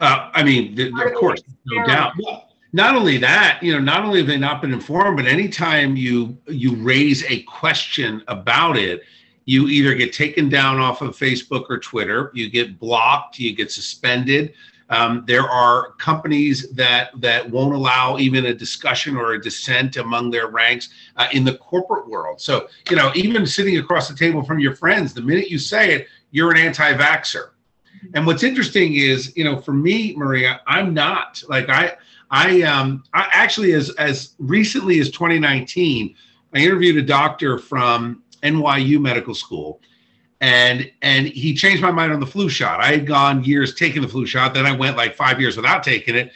Uh, 0.00 0.30
I 0.32 0.44
mean, 0.44 0.76
th- 0.76 0.92
of 0.92 1.14
course, 1.14 1.42
no 1.64 1.86
doubt. 1.86 2.12
not 2.72 2.94
only 2.94 3.16
that, 3.16 3.58
you 3.62 3.72
know, 3.72 3.80
not 3.80 4.04
only 4.04 4.18
have 4.18 4.28
they 4.28 4.36
not 4.36 4.60
been 4.60 4.72
informed, 4.72 5.16
but 5.16 5.26
anytime 5.26 5.96
you 5.96 6.38
you 6.46 6.76
raise 6.76 7.24
a 7.24 7.42
question 7.42 8.22
about 8.28 8.76
it, 8.76 9.02
you 9.46 9.68
either 9.68 9.94
get 9.94 10.12
taken 10.12 10.48
down 10.48 10.78
off 10.78 11.00
of 11.00 11.16
Facebook 11.16 11.64
or 11.70 11.78
Twitter, 11.78 12.30
you 12.34 12.50
get 12.50 12.78
blocked, 12.78 13.38
you 13.38 13.56
get 13.56 13.72
suspended. 13.72 14.52
Um, 14.88 15.24
there 15.26 15.48
are 15.48 15.92
companies 15.92 16.70
that 16.72 17.10
that 17.20 17.50
won't 17.50 17.74
allow 17.74 18.18
even 18.18 18.46
a 18.46 18.54
discussion 18.54 19.16
or 19.16 19.32
a 19.32 19.42
dissent 19.42 19.96
among 19.96 20.30
their 20.30 20.48
ranks 20.48 20.90
uh, 21.16 21.26
in 21.32 21.42
the 21.42 21.56
corporate 21.56 22.08
world. 22.08 22.40
So 22.40 22.68
you 22.90 22.96
know, 22.96 23.10
even 23.14 23.46
sitting 23.46 23.78
across 23.78 24.08
the 24.08 24.14
table 24.14 24.42
from 24.42 24.58
your 24.58 24.76
friends, 24.76 25.14
the 25.14 25.22
minute 25.22 25.48
you 25.48 25.58
say 25.58 25.94
it, 25.94 26.08
you're 26.37 26.51
an 26.51 26.59
anti-vaxxer. 26.59 27.49
And 28.12 28.27
what's 28.27 28.42
interesting 28.42 28.94
is, 28.94 29.35
you 29.38 29.42
know, 29.42 29.59
for 29.59 29.72
me, 29.72 30.14
Maria, 30.16 30.61
I'm 30.66 30.92
not 30.92 31.42
like 31.49 31.70
I, 31.70 31.96
I, 32.31 32.61
um, 32.61 33.05
I 33.14 33.27
actually, 33.33 33.72
as 33.72 33.88
as 33.92 34.35
recently 34.38 35.01
as 35.01 35.11
2019, 35.11 36.14
I 36.55 36.59
interviewed 36.59 36.99
a 36.99 37.03
doctor 37.03 37.59
from 37.59 38.22
NYU 38.42 39.01
Medical 39.01 39.35
School, 39.35 39.81
and 40.42 40.90
and 41.01 41.27
he 41.27 41.55
changed 41.55 41.81
my 41.81 41.90
mind 41.90 42.12
on 42.12 42.20
the 42.20 42.27
flu 42.27 42.51
shot. 42.51 42.81
I 42.81 42.88
had 42.88 43.07
gone 43.07 43.42
years 43.42 43.75
taking 43.75 44.03
the 44.03 44.09
flu 44.09 44.27
shot, 44.27 44.53
then 44.53 44.66
I 44.66 44.72
went 44.72 44.99
like 44.99 45.16
five 45.16 45.40
years 45.40 45.57
without 45.57 45.83
taking 45.83 46.16
it, 46.16 46.33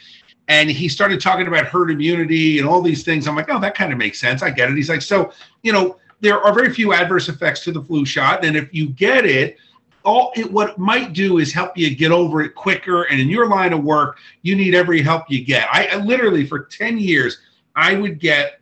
and 0.47 0.67
he 0.67 0.89
started 0.89 1.21
talking 1.21 1.45
about 1.45 1.67
herd 1.67 1.91
immunity 1.91 2.57
and 2.57 2.67
all 2.67 2.81
these 2.81 3.03
things. 3.03 3.27
I'm 3.27 3.35
like, 3.35 3.51
oh, 3.51 3.59
that 3.59 3.75
kind 3.75 3.91
of 3.91 3.99
makes 3.99 4.19
sense. 4.19 4.41
I 4.41 4.49
get 4.49 4.71
it. 4.71 4.75
He's 4.75 4.89
like, 4.89 5.03
so 5.03 5.31
you 5.61 5.71
know, 5.71 5.99
there 6.21 6.41
are 6.41 6.53
very 6.55 6.73
few 6.73 6.91
adverse 6.91 7.29
effects 7.29 7.63
to 7.65 7.71
the 7.71 7.83
flu 7.83 8.03
shot, 8.03 8.43
and 8.43 8.57
if 8.57 8.73
you 8.73 8.89
get 8.89 9.27
it 9.27 9.57
all 10.03 10.31
it 10.35 10.51
what 10.51 10.71
it 10.71 10.77
might 10.77 11.13
do 11.13 11.37
is 11.37 11.53
help 11.53 11.77
you 11.77 11.95
get 11.95 12.11
over 12.11 12.41
it 12.41 12.55
quicker 12.55 13.03
and 13.03 13.19
in 13.19 13.29
your 13.29 13.47
line 13.47 13.73
of 13.73 13.83
work 13.83 14.17
you 14.41 14.55
need 14.55 14.73
every 14.73 15.01
help 15.01 15.29
you 15.29 15.43
get. 15.43 15.67
I, 15.71 15.87
I, 15.87 15.95
literally 15.97 16.45
for 16.45 16.65
10 16.65 16.97
years 16.97 17.39
i 17.75 17.95
would 17.95 18.19
get 18.19 18.59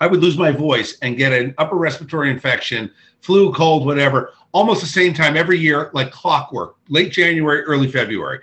i 0.00 0.06
would 0.06 0.20
lose 0.20 0.36
my 0.36 0.50
voice 0.50 0.98
and 1.02 1.16
get 1.16 1.32
an 1.32 1.54
upper 1.58 1.76
respiratory 1.76 2.30
infection 2.30 2.90
flu 3.20 3.52
cold 3.52 3.86
whatever 3.86 4.32
almost 4.52 4.80
the 4.80 4.86
same 4.86 5.14
time 5.14 5.36
every 5.36 5.58
year 5.58 5.90
like 5.94 6.10
clockwork 6.10 6.76
late 6.88 7.12
january 7.12 7.62
early 7.62 7.90
february. 7.90 8.40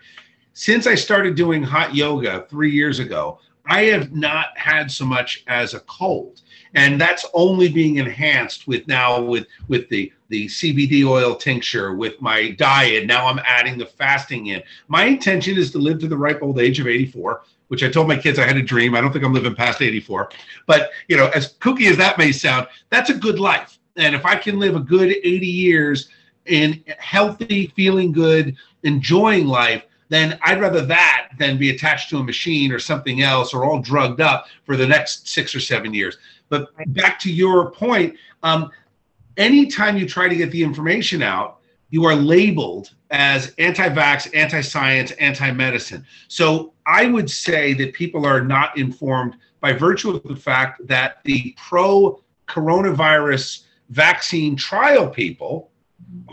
Since 0.53 0.87
i 0.87 0.95
started 0.95 1.35
doing 1.35 1.63
hot 1.63 1.95
yoga 1.95 2.45
three 2.49 2.71
years 2.71 2.99
ago 2.99 3.39
i 3.65 3.83
have 3.83 4.11
not 4.11 4.47
had 4.57 4.91
so 4.91 5.05
much 5.05 5.43
as 5.47 5.73
a 5.73 5.79
cold 5.81 6.41
and 6.73 6.99
that's 6.99 7.25
only 7.33 7.69
being 7.69 7.97
enhanced 7.97 8.67
with 8.67 8.87
now 8.87 9.21
with 9.21 9.47
with 9.67 9.89
the 9.89 10.11
the 10.29 10.45
CBD 10.47 11.05
oil 11.05 11.35
tincture 11.35 11.93
with 11.93 12.21
my 12.21 12.51
diet. 12.51 13.07
Now 13.07 13.27
I'm 13.27 13.39
adding 13.39 13.77
the 13.77 13.85
fasting 13.85 14.47
in. 14.47 14.61
My 14.87 15.05
intention 15.05 15.57
is 15.57 15.71
to 15.71 15.79
live 15.79 15.99
to 15.99 16.07
the 16.07 16.17
ripe 16.17 16.41
old 16.41 16.59
age 16.59 16.79
of 16.79 16.87
84, 16.87 17.41
which 17.67 17.83
I 17.83 17.89
told 17.89 18.07
my 18.07 18.17
kids 18.17 18.37
I 18.37 18.45
had 18.45 18.57
a 18.57 18.61
dream. 18.61 18.95
I 18.95 19.01
don't 19.01 19.11
think 19.11 19.25
I'm 19.25 19.33
living 19.33 19.55
past 19.55 19.81
84. 19.81 20.29
But, 20.67 20.91
you 21.07 21.17
know, 21.17 21.29
as 21.29 21.55
kooky 21.55 21.89
as 21.89 21.97
that 21.97 22.19
may 22.19 22.31
sound, 22.31 22.67
that's 22.89 23.09
a 23.09 23.15
good 23.15 23.39
life. 23.39 23.79
And 23.97 24.15
if 24.15 24.25
I 24.25 24.35
can 24.35 24.59
live 24.59 24.75
a 24.75 24.79
good 24.79 25.09
80 25.09 25.47
years 25.47 26.09
in 26.45 26.83
healthy, 26.99 27.73
feeling 27.75 28.11
good, 28.11 28.55
enjoying 28.83 29.47
life, 29.47 29.83
then 30.09 30.39
I'd 30.43 30.59
rather 30.59 30.85
that 30.85 31.29
than 31.37 31.57
be 31.57 31.69
attached 31.69 32.09
to 32.09 32.17
a 32.17 32.23
machine 32.23 32.71
or 32.71 32.79
something 32.79 33.21
else 33.21 33.53
or 33.53 33.63
all 33.63 33.79
drugged 33.79 34.21
up 34.21 34.47
for 34.65 34.75
the 34.75 34.87
next 34.87 35.27
six 35.27 35.53
or 35.53 35.59
seven 35.59 35.93
years. 35.93 36.17
But 36.49 36.69
back 36.87 37.19
to 37.19 37.31
your 37.31 37.71
point, 37.71 38.15
um, 38.43 38.71
anytime 39.37 39.97
you 39.97 40.07
try 40.07 40.27
to 40.27 40.35
get 40.35 40.51
the 40.51 40.63
information 40.63 41.21
out, 41.21 41.59
you 41.89 42.05
are 42.05 42.15
labeled 42.15 42.93
as 43.09 43.53
anti-vax, 43.57 44.29
anti-science, 44.35 45.11
anti-medicine. 45.11 46.05
So 46.27 46.73
I 46.85 47.07
would 47.07 47.29
say 47.29 47.73
that 47.73 47.93
people 47.93 48.25
are 48.25 48.41
not 48.41 48.77
informed 48.77 49.35
by 49.59 49.73
virtue 49.73 50.11
of 50.11 50.23
the 50.23 50.35
fact 50.35 50.85
that 50.87 51.23
the 51.23 51.55
pro 51.57 52.21
coronavirus 52.47 53.63
vaccine 53.89 54.55
trial 54.55 55.07
people 55.07 55.71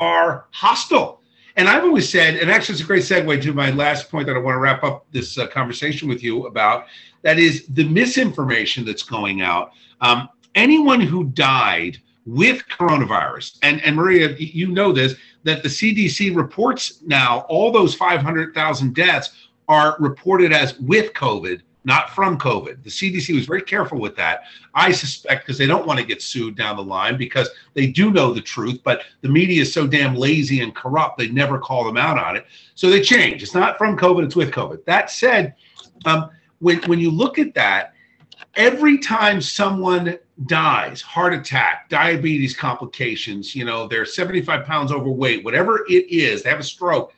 are 0.01 0.47
hostile. 0.51 1.23
And 1.57 1.69
I've 1.69 1.85
always 1.85 2.09
said, 2.09 2.37
and 2.37 2.51
actually, 2.51 2.75
it's 2.75 2.83
a 2.83 2.87
great 2.87 3.03
segue 3.03 3.43
to 3.43 3.53
my 3.55 3.71
last 3.71 4.11
point 4.11 4.27
that 4.27 4.37
I 4.37 4.39
want 4.39 4.57
to 4.57 4.59
wrap 4.59 4.85
up 4.85 5.07
this 5.11 5.39
uh, 5.39 5.47
conversation 5.47 6.07
with 6.07 6.23
you 6.23 6.47
about. 6.47 6.87
That 7.23 7.39
is 7.39 7.67
the 7.69 7.85
misinformation 7.89 8.85
that's 8.85 9.03
going 9.03 9.41
out. 9.41 9.73
Um, 10.01 10.29
anyone 10.55 11.01
who 11.01 11.25
died 11.25 11.99
with 12.27 12.67
coronavirus, 12.69 13.59
and, 13.63 13.81
and 13.83 13.95
Maria, 13.97 14.35
you 14.37 14.69
know 14.69 14.93
this, 14.93 15.15
that 15.45 15.63
the 15.63 15.69
CDC 15.69 16.35
reports 16.37 17.01
now 17.07 17.41
all 17.49 17.71
those 17.71 17.95
500,000 17.95 18.95
deaths 18.95 19.31
are 19.69 19.97
reported 20.01 20.53
as 20.53 20.79
with 20.81 21.13
COVID, 21.13 21.63
not 21.85 22.11
from 22.11 22.37
COVID. 22.37 22.83
The 22.83 22.91
CDC 22.91 23.35
was 23.35 23.47
very 23.47 23.63
careful 23.63 24.01
with 24.01 24.17
that. 24.17 24.43
I 24.75 24.91
suspect 24.91 25.47
because 25.47 25.57
they 25.57 25.67
don't 25.67 25.87
want 25.87 26.01
to 26.01 26.05
get 26.05 26.21
sued 26.21 26.57
down 26.57 26.77
the 26.77 26.83
line 26.83 27.17
because 27.17 27.49
they 27.75 27.87
do 27.87 28.11
know 28.11 28.35
the 28.35 28.41
truth, 28.41 28.81
but 28.83 29.03
the 29.21 29.29
media 29.29 29.63
is 29.63 29.73
so 29.73 29.87
damn 29.87 30.17
lazy 30.17 30.61
and 30.63 30.75
corrupt, 30.75 31.17
they 31.17 31.29
never 31.29 31.59
call 31.59 31.85
them 31.85 31.97
out 31.97 32.19
on 32.19 32.37
it. 32.37 32.47
So 32.75 32.91
they 32.91 33.01
change. 33.01 33.43
It's 33.43 33.55
not 33.55 33.79
from 33.79 33.97
COVID, 33.97 34.25
it's 34.25 34.37
with 34.37 34.51
COVID. 34.51 34.85
That 34.85 35.11
said, 35.11 35.55
um, 36.05 36.31
when, 36.59 36.83
when 36.83 36.99
you 36.99 37.11
look 37.11 37.39
at 37.39 37.55
that, 37.55 37.93
every 38.57 38.99
time 38.99 39.41
someone 39.41 40.19
dies, 40.47 41.01
heart 41.03 41.35
attack, 41.35 41.89
diabetes 41.89 42.57
complications, 42.57 43.55
you 43.55 43.65
know, 43.65 43.87
they're 43.87 44.05
75 44.05 44.65
pounds 44.65 44.91
overweight, 44.91 45.45
whatever 45.45 45.85
it 45.89 46.11
is, 46.11 46.43
they 46.43 46.51
have 46.51 46.61
a 46.61 46.65
stroke. 46.65 47.13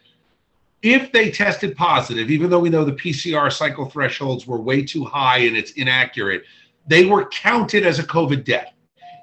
If 0.83 1.11
they 1.11 1.31
tested 1.31 1.77
positive, 1.77 2.31
even 2.31 2.51
though 2.51 2.61
we 2.61 2.71
know 2.71 2.85
the 2.85 2.93
PCR 2.93 3.53
cycle 3.53 3.87
thresholds 3.87 4.47
were 4.47 4.61
way 4.61 4.85
too 4.85 5.05
high 5.05 5.39
and 5.39 5.57
it's 5.57 5.73
inaccurate, 5.73 6.45
they 6.87 7.05
were 7.05 7.27
counted 7.27 7.85
as 7.85 7.99
a 7.99 8.05
COVID 8.05 8.45
death. 8.45 8.73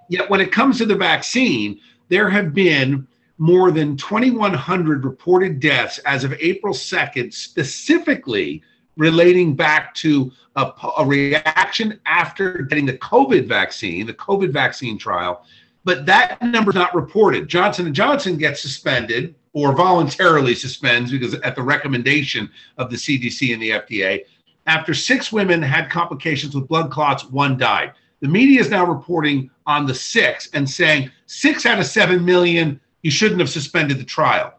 Yet 0.10 0.30
when 0.30 0.42
it 0.42 0.52
comes 0.52 0.78
to 0.80 0.86
the 0.86 0.96
vaccine, 0.96 1.80
there 2.10 2.30
have 2.30 2.54
been 2.54 3.08
more 3.38 3.72
than 3.72 3.98
2,100 3.98 5.04
reported 5.04 5.60
deaths 5.60 5.98
as 6.00 6.24
of 6.24 6.34
April 6.40 6.74
2nd, 6.74 7.34
specifically 7.34 8.62
relating 8.98 9.56
back 9.56 9.94
to 9.96 10.32
a, 10.56 10.72
a, 10.98 11.06
reaction 11.06 12.00
after 12.06 12.62
getting 12.64 12.86
the 12.86 12.98
COVID 12.98 13.48
vaccine, 13.48 14.06
the 14.06 14.14
COVID 14.14 14.52
vaccine 14.52 14.98
trial, 14.98 15.46
but 15.84 16.06
that 16.06 16.42
number 16.42 16.72
is 16.72 16.76
not 16.76 16.96
reported. 16.96 17.48
Johnson 17.48 17.86
and 17.86 17.96
Johnson 17.96 18.38
gets 18.38 18.62
suspended 18.62 19.36
or 19.54 19.74
voluntarily 19.74 20.56
suspends 20.56 21.12
because 21.12 21.34
at 21.36 21.56
the 21.56 21.62
recommendation 21.62 22.50
of 22.78 22.90
the 22.90 22.96
CDC 22.96 23.54
and 23.54 23.62
the 23.62 23.70
FDA, 23.72 24.22
after 24.66 24.94
six 24.94 25.32
women 25.32 25.62
had 25.62 25.92
complications 25.92 26.56
with 26.56 26.68
blood 26.68 26.90
clots, 26.90 27.26
one 27.26 27.58
died. 27.58 27.94
The 28.22 28.28
media 28.28 28.60
is 28.60 28.70
now 28.70 28.86
reporting 28.86 29.52
on 29.68 29.86
the 29.86 29.94
six 29.94 30.50
and 30.54 30.68
saying 30.68 31.12
six 31.28 31.66
out 31.66 31.80
of 31.80 31.86
seven 31.86 32.26
million, 32.26 32.80
you 33.04 33.12
shouldn't 33.12 33.40
have 33.40 33.50
suspended 33.50 34.00
the 34.00 34.06
trial. 34.06 34.54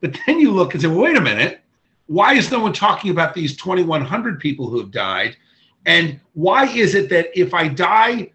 But 0.00 0.16
then 0.26 0.38
you 0.38 0.52
look 0.52 0.74
and 0.74 0.82
say, 0.82 0.88
well, 0.88 1.00
wait 1.00 1.16
a 1.16 1.20
minute 1.20 1.60
why 2.10 2.34
is 2.34 2.50
no 2.50 2.58
one 2.58 2.72
talking 2.72 3.12
about 3.12 3.34
these 3.34 3.56
2,100 3.56 4.40
people 4.40 4.68
who 4.68 4.80
have 4.80 4.90
died? 4.90 5.36
And 5.86 6.18
why 6.34 6.66
is 6.66 6.96
it 6.96 7.08
that 7.10 7.28
if 7.38 7.54
I 7.54 7.68
die 7.68 8.32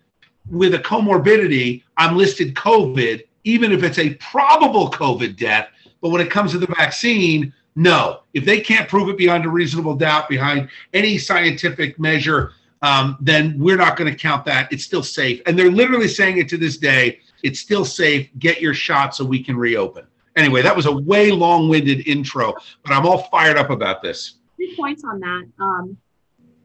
with 0.49 0.75
a 0.75 0.79
comorbidity, 0.79 1.83
I'm 1.97 2.15
listed 2.15 2.55
COVID, 2.55 3.25
even 3.43 3.73
if 3.73 3.83
it's 3.83 3.99
a 3.99 4.13
probable 4.13 4.89
COVID 4.89 5.35
death? 5.35 5.67
But 5.99 6.11
when 6.11 6.21
it 6.21 6.31
comes 6.31 6.53
to 6.53 6.57
the 6.57 6.67
vaccine, 6.67 7.53
no. 7.75 8.21
If 8.33 8.45
they 8.45 8.61
can't 8.61 8.88
prove 8.88 9.09
it 9.09 9.17
beyond 9.17 9.43
a 9.43 9.49
reasonable 9.49 9.95
doubt 9.95 10.29
behind 10.29 10.69
any 10.93 11.17
scientific 11.17 11.99
measure, 11.99 12.53
um, 12.81 13.17
then 13.19 13.59
we're 13.59 13.75
not 13.75 13.97
going 13.97 14.09
to 14.09 14.17
count 14.17 14.45
that. 14.45 14.71
It's 14.71 14.85
still 14.85 15.03
safe. 15.03 15.41
And 15.47 15.59
they're 15.59 15.69
literally 15.69 16.07
saying 16.07 16.38
it 16.38 16.47
to 16.47 16.57
this 16.57 16.77
day. 16.77 17.19
It's 17.43 17.59
still 17.59 17.83
safe. 17.83 18.29
Get 18.39 18.61
your 18.61 18.73
shot 18.73 19.13
so 19.13 19.25
we 19.25 19.43
can 19.43 19.57
reopen. 19.57 20.07
Anyway, 20.36 20.62
that 20.62 20.76
was 20.76 20.86
a 20.86 20.91
way 20.91 21.32
long-winded 21.32 22.08
intro, 22.08 22.54
but 22.84 22.91
I'm 22.91 23.06
all 23.06 23.24
fired 23.24 23.58
up 23.58 23.69
about 23.69 24.02
this. 24.02 24.36
Three 24.58 24.76
points 24.76 25.04
on 25.04 25.19
that. 25.19 25.43
Um, 25.60 25.98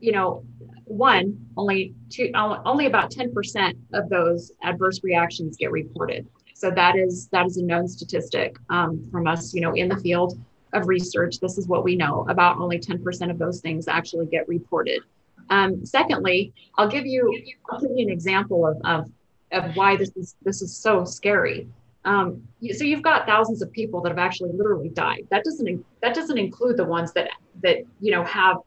you 0.00 0.12
know, 0.12 0.44
one, 0.84 1.38
only 1.56 1.94
two, 2.08 2.30
only 2.34 2.86
about 2.86 3.12
10% 3.12 3.76
of 3.92 4.08
those 4.08 4.50
adverse 4.62 5.00
reactions 5.04 5.56
get 5.56 5.70
reported. 5.70 6.26
So 6.54 6.70
that 6.72 6.96
is 6.96 7.28
that 7.28 7.46
is 7.46 7.56
a 7.56 7.62
known 7.62 7.88
statistic 7.88 8.58
um, 8.68 9.08
from 9.10 9.26
us, 9.26 9.54
you 9.54 9.60
know, 9.60 9.72
in 9.72 9.88
the 9.88 9.96
field 9.96 10.38
of 10.72 10.88
research. 10.88 11.38
This 11.40 11.56
is 11.56 11.66
what 11.66 11.84
we 11.84 11.96
know 11.96 12.26
about 12.28 12.58
only 12.58 12.78
10% 12.78 13.30
of 13.30 13.38
those 13.38 13.60
things 13.60 13.88
actually 13.88 14.26
get 14.26 14.46
reported. 14.48 15.02
Um, 15.48 15.84
secondly, 15.86 16.52
I'll 16.76 16.88
give 16.88 17.06
you 17.06 17.42
I'll 17.70 17.80
give 17.80 17.90
you 17.94 18.06
an 18.06 18.12
example 18.12 18.66
of, 18.66 18.76
of 18.84 19.10
of 19.52 19.74
why 19.76 19.96
this 19.96 20.10
is 20.16 20.36
this 20.42 20.60
is 20.60 20.76
so 20.76 21.04
scary. 21.04 21.68
Um, 22.04 22.42
so 22.72 22.84
you've 22.84 23.02
got 23.02 23.26
thousands 23.26 23.62
of 23.62 23.70
people 23.72 24.00
that 24.02 24.08
have 24.10 24.18
actually 24.18 24.52
literally 24.52 24.88
died. 24.88 25.26
That 25.30 25.44
doesn't 25.44 25.84
that 26.02 26.14
doesn't 26.14 26.38
include 26.38 26.76
the 26.76 26.84
ones 26.84 27.12
that 27.12 27.30
that 27.62 27.78
you 28.00 28.10
know 28.10 28.24
have 28.24 28.58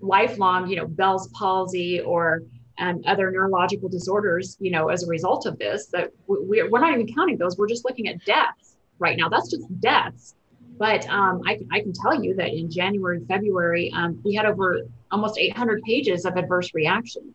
lifelong 0.00 0.68
you 0.68 0.76
know 0.76 0.86
Bell's 0.86 1.28
palsy 1.28 2.00
or 2.00 2.42
um, 2.78 3.02
other 3.06 3.30
neurological 3.30 3.88
disorders. 3.88 4.56
You 4.60 4.72
know, 4.72 4.88
as 4.88 5.04
a 5.04 5.06
result 5.06 5.46
of 5.46 5.58
this, 5.58 5.86
that 5.86 6.12
we, 6.26 6.62
we're 6.62 6.80
not 6.80 6.92
even 6.92 7.12
counting 7.14 7.38
those. 7.38 7.56
We're 7.56 7.68
just 7.68 7.84
looking 7.84 8.08
at 8.08 8.22
deaths 8.24 8.76
right 8.98 9.16
now. 9.16 9.28
That's 9.28 9.50
just 9.50 9.64
deaths. 9.80 10.34
But 10.78 11.08
um, 11.08 11.42
I, 11.46 11.60
I, 11.70 11.80
can 11.80 11.92
tell 11.92 12.20
you 12.20 12.34
that 12.34 12.48
in 12.48 12.70
January, 12.70 13.20
February, 13.28 13.92
um, 13.94 14.18
we 14.24 14.34
had 14.34 14.46
over 14.46 14.80
almost 15.12 15.38
800 15.38 15.82
pages 15.82 16.24
of 16.24 16.36
adverse 16.36 16.74
reactions, 16.74 17.34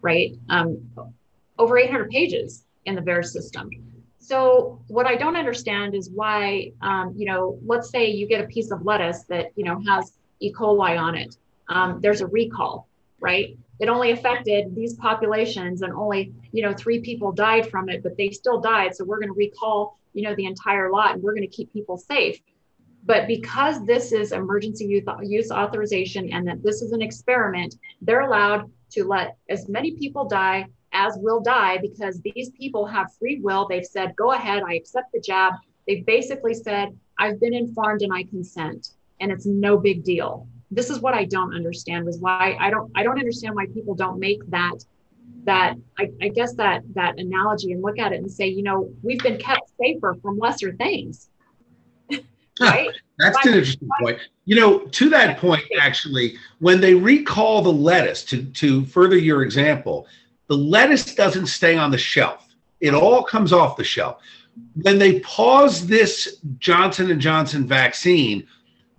right? 0.00 0.34
Um, 0.48 0.88
over 1.58 1.76
800 1.76 2.10
pages 2.10 2.64
in 2.84 2.94
the 2.94 3.02
VAERS 3.02 3.26
system. 3.26 3.68
So 4.18 4.80
what 4.88 5.06
I 5.06 5.16
don't 5.16 5.36
understand 5.36 5.94
is 5.94 6.10
why, 6.10 6.72
um, 6.82 7.14
you 7.16 7.26
know, 7.26 7.58
let's 7.64 7.90
say 7.90 8.10
you 8.10 8.26
get 8.26 8.42
a 8.42 8.46
piece 8.48 8.70
of 8.70 8.84
lettuce 8.84 9.24
that 9.24 9.52
you 9.56 9.64
know 9.64 9.80
has 9.86 10.12
E. 10.40 10.52
coli 10.52 10.98
on 10.98 11.14
it. 11.14 11.36
Um, 11.68 12.00
there's 12.00 12.20
a 12.20 12.26
recall, 12.26 12.88
right? 13.20 13.56
It 13.78 13.88
only 13.88 14.10
affected 14.10 14.74
these 14.74 14.94
populations, 14.94 15.82
and 15.82 15.92
only 15.92 16.32
you 16.52 16.62
know 16.62 16.72
three 16.72 17.00
people 17.00 17.32
died 17.32 17.70
from 17.70 17.88
it, 17.88 18.02
but 18.02 18.16
they 18.16 18.30
still 18.30 18.60
died. 18.60 18.96
So 18.96 19.04
we're 19.04 19.20
going 19.20 19.28
to 19.28 19.38
recall, 19.38 19.98
you 20.12 20.22
know, 20.22 20.34
the 20.34 20.46
entire 20.46 20.90
lot, 20.90 21.14
and 21.14 21.22
we're 21.22 21.34
going 21.34 21.48
to 21.48 21.56
keep 21.56 21.72
people 21.72 21.96
safe. 21.96 22.40
But 23.06 23.28
because 23.28 23.86
this 23.86 24.10
is 24.10 24.32
emergency 24.32 24.84
use, 24.84 25.04
use 25.22 25.52
authorization 25.52 26.32
and 26.32 26.46
that 26.48 26.62
this 26.64 26.82
is 26.82 26.90
an 26.90 27.00
experiment, 27.00 27.76
they're 28.02 28.22
allowed 28.22 28.68
to 28.90 29.04
let 29.04 29.36
as 29.48 29.68
many 29.68 29.92
people 29.92 30.26
die 30.26 30.66
as 30.96 31.18
will 31.18 31.40
die 31.40 31.78
because 31.78 32.20
these 32.20 32.50
people 32.50 32.86
have 32.86 33.12
free 33.18 33.38
will. 33.42 33.68
They've 33.68 33.84
said, 33.84 34.16
go 34.16 34.32
ahead, 34.32 34.62
I 34.66 34.74
accept 34.74 35.12
the 35.12 35.20
jab. 35.20 35.52
They've 35.86 36.04
basically 36.04 36.54
said, 36.54 36.96
I've 37.18 37.38
been 37.38 37.54
informed 37.54 38.02
and 38.02 38.12
I 38.12 38.24
consent, 38.24 38.88
and 39.20 39.30
it's 39.30 39.46
no 39.46 39.76
big 39.76 40.04
deal. 40.04 40.48
This 40.70 40.90
is 40.90 41.00
what 41.00 41.14
I 41.14 41.24
don't 41.24 41.54
understand 41.54 42.04
was 42.04 42.18
why 42.18 42.56
I 42.58 42.70
don't 42.70 42.90
I 42.96 43.02
don't 43.02 43.18
understand 43.18 43.54
why 43.54 43.66
people 43.66 43.94
don't 43.94 44.18
make 44.18 44.44
that 44.50 44.84
that 45.44 45.74
I, 45.98 46.10
I 46.20 46.28
guess 46.28 46.54
that 46.54 46.82
that 46.94 47.18
analogy 47.18 47.72
and 47.72 47.82
look 47.82 47.98
at 47.98 48.12
it 48.12 48.16
and 48.16 48.30
say, 48.30 48.48
you 48.48 48.62
know, 48.62 48.90
we've 49.02 49.20
been 49.20 49.38
kept 49.38 49.70
safer 49.80 50.16
from 50.20 50.38
lesser 50.38 50.74
things. 50.74 51.28
right? 52.60 52.90
That's 53.18 53.38
an 53.46 53.54
interesting 53.54 53.88
point. 54.00 54.18
You 54.44 54.56
know, 54.56 54.78
to 54.80 55.08
that 55.10 55.38
point, 55.38 55.62
actually, 55.80 56.36
when 56.58 56.80
they 56.80 56.94
recall 56.94 57.62
the 57.62 57.72
lettuce, 57.72 58.24
to, 58.24 58.44
to 58.44 58.84
further 58.86 59.16
your 59.16 59.42
example, 59.42 60.06
the 60.48 60.56
lettuce 60.56 61.14
doesn't 61.14 61.46
stay 61.46 61.76
on 61.76 61.90
the 61.90 61.98
shelf. 61.98 62.46
It 62.80 62.94
all 62.94 63.22
comes 63.22 63.52
off 63.52 63.76
the 63.76 63.84
shelf. 63.84 64.20
When 64.82 64.98
they 64.98 65.20
pause 65.20 65.86
this 65.86 66.38
Johnson 66.58 67.10
and 67.10 67.20
Johnson 67.20 67.66
vaccine, 67.66 68.46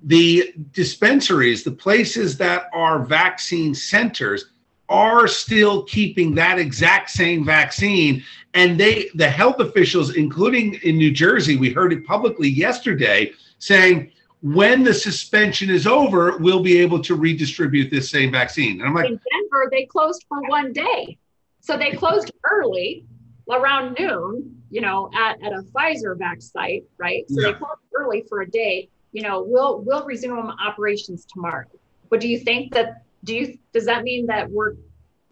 the 0.03 0.53
dispensaries, 0.71 1.63
the 1.63 1.71
places 1.71 2.37
that 2.37 2.69
are 2.73 2.99
vaccine 2.99 3.73
centers, 3.73 4.45
are 4.89 5.27
still 5.27 5.83
keeping 5.83 6.33
that 6.35 6.59
exact 6.59 7.09
same 7.09 7.43
vaccine 7.43 8.23
and 8.53 8.79
they 8.79 9.09
the 9.15 9.29
health 9.29 9.59
officials 9.59 10.15
including 10.15 10.75
in 10.75 10.97
New 10.97 11.11
Jersey 11.11 11.57
we 11.57 11.71
heard 11.71 11.91
it 11.91 12.05
publicly 12.05 12.47
yesterday 12.47 13.31
saying 13.59 14.11
when 14.41 14.83
the 14.83 14.93
suspension 14.93 15.69
is 15.69 15.85
over 15.85 16.37
we'll 16.37 16.63
be 16.63 16.77
able 16.77 17.01
to 17.01 17.15
redistribute 17.15 17.91
this 17.91 18.09
same 18.09 18.31
vaccine 18.31 18.79
and 18.79 18.87
I'm 18.87 18.95
like 18.95 19.09
in 19.09 19.19
Denver 19.31 19.67
they 19.71 19.85
closed 19.85 20.25
for 20.29 20.41
one 20.43 20.71
day 20.71 21.17
so 21.67 21.77
they 21.77 21.91
closed 21.91 22.31
early 22.49 23.03
around 23.51 23.97
noon, 23.99 24.55
you 24.69 24.79
know, 24.79 25.09
at, 25.13 25.43
at 25.43 25.51
a 25.51 25.63
Pfizer 25.63 26.17
vac 26.17 26.41
site, 26.41 26.85
right? 26.97 27.25
So 27.29 27.41
yeah. 27.41 27.47
they 27.47 27.53
closed 27.55 27.81
early 27.93 28.23
for 28.29 28.39
a 28.39 28.49
day. 28.49 28.87
you 29.11 29.21
know, 29.21 29.43
we'll 29.45 29.79
we'll 29.81 30.05
resume 30.05 30.49
operations 30.65 31.25
tomorrow. 31.25 31.65
But 32.09 32.21
do 32.21 32.29
you 32.29 32.39
think 32.39 32.73
that 32.73 33.03
do 33.25 33.35
you 33.35 33.57
does 33.73 33.85
that 33.85 34.03
mean 34.03 34.27
that 34.27 34.49
we're 34.49 34.75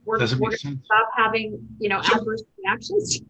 we're, 0.03 0.19
we're 0.19 0.49
make 0.49 0.59
sense. 0.59 0.79
stop 0.83 1.09
having 1.15 1.65
you 1.79 1.87
know 1.87 2.01
adverse 2.01 2.43
reactions? 2.57 3.21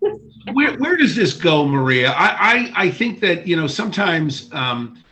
where 0.54 0.76
where 0.80 0.98
does 0.98 1.16
this 1.16 1.34
go, 1.34 1.64
Maria? 1.64 2.10
I 2.10 2.28
I, 2.28 2.72
I 2.86 2.90
think 2.90 3.20
that 3.20 3.46
you 3.46 3.56
know 3.56 3.68
sometimes 3.68 4.52
um, 4.52 5.04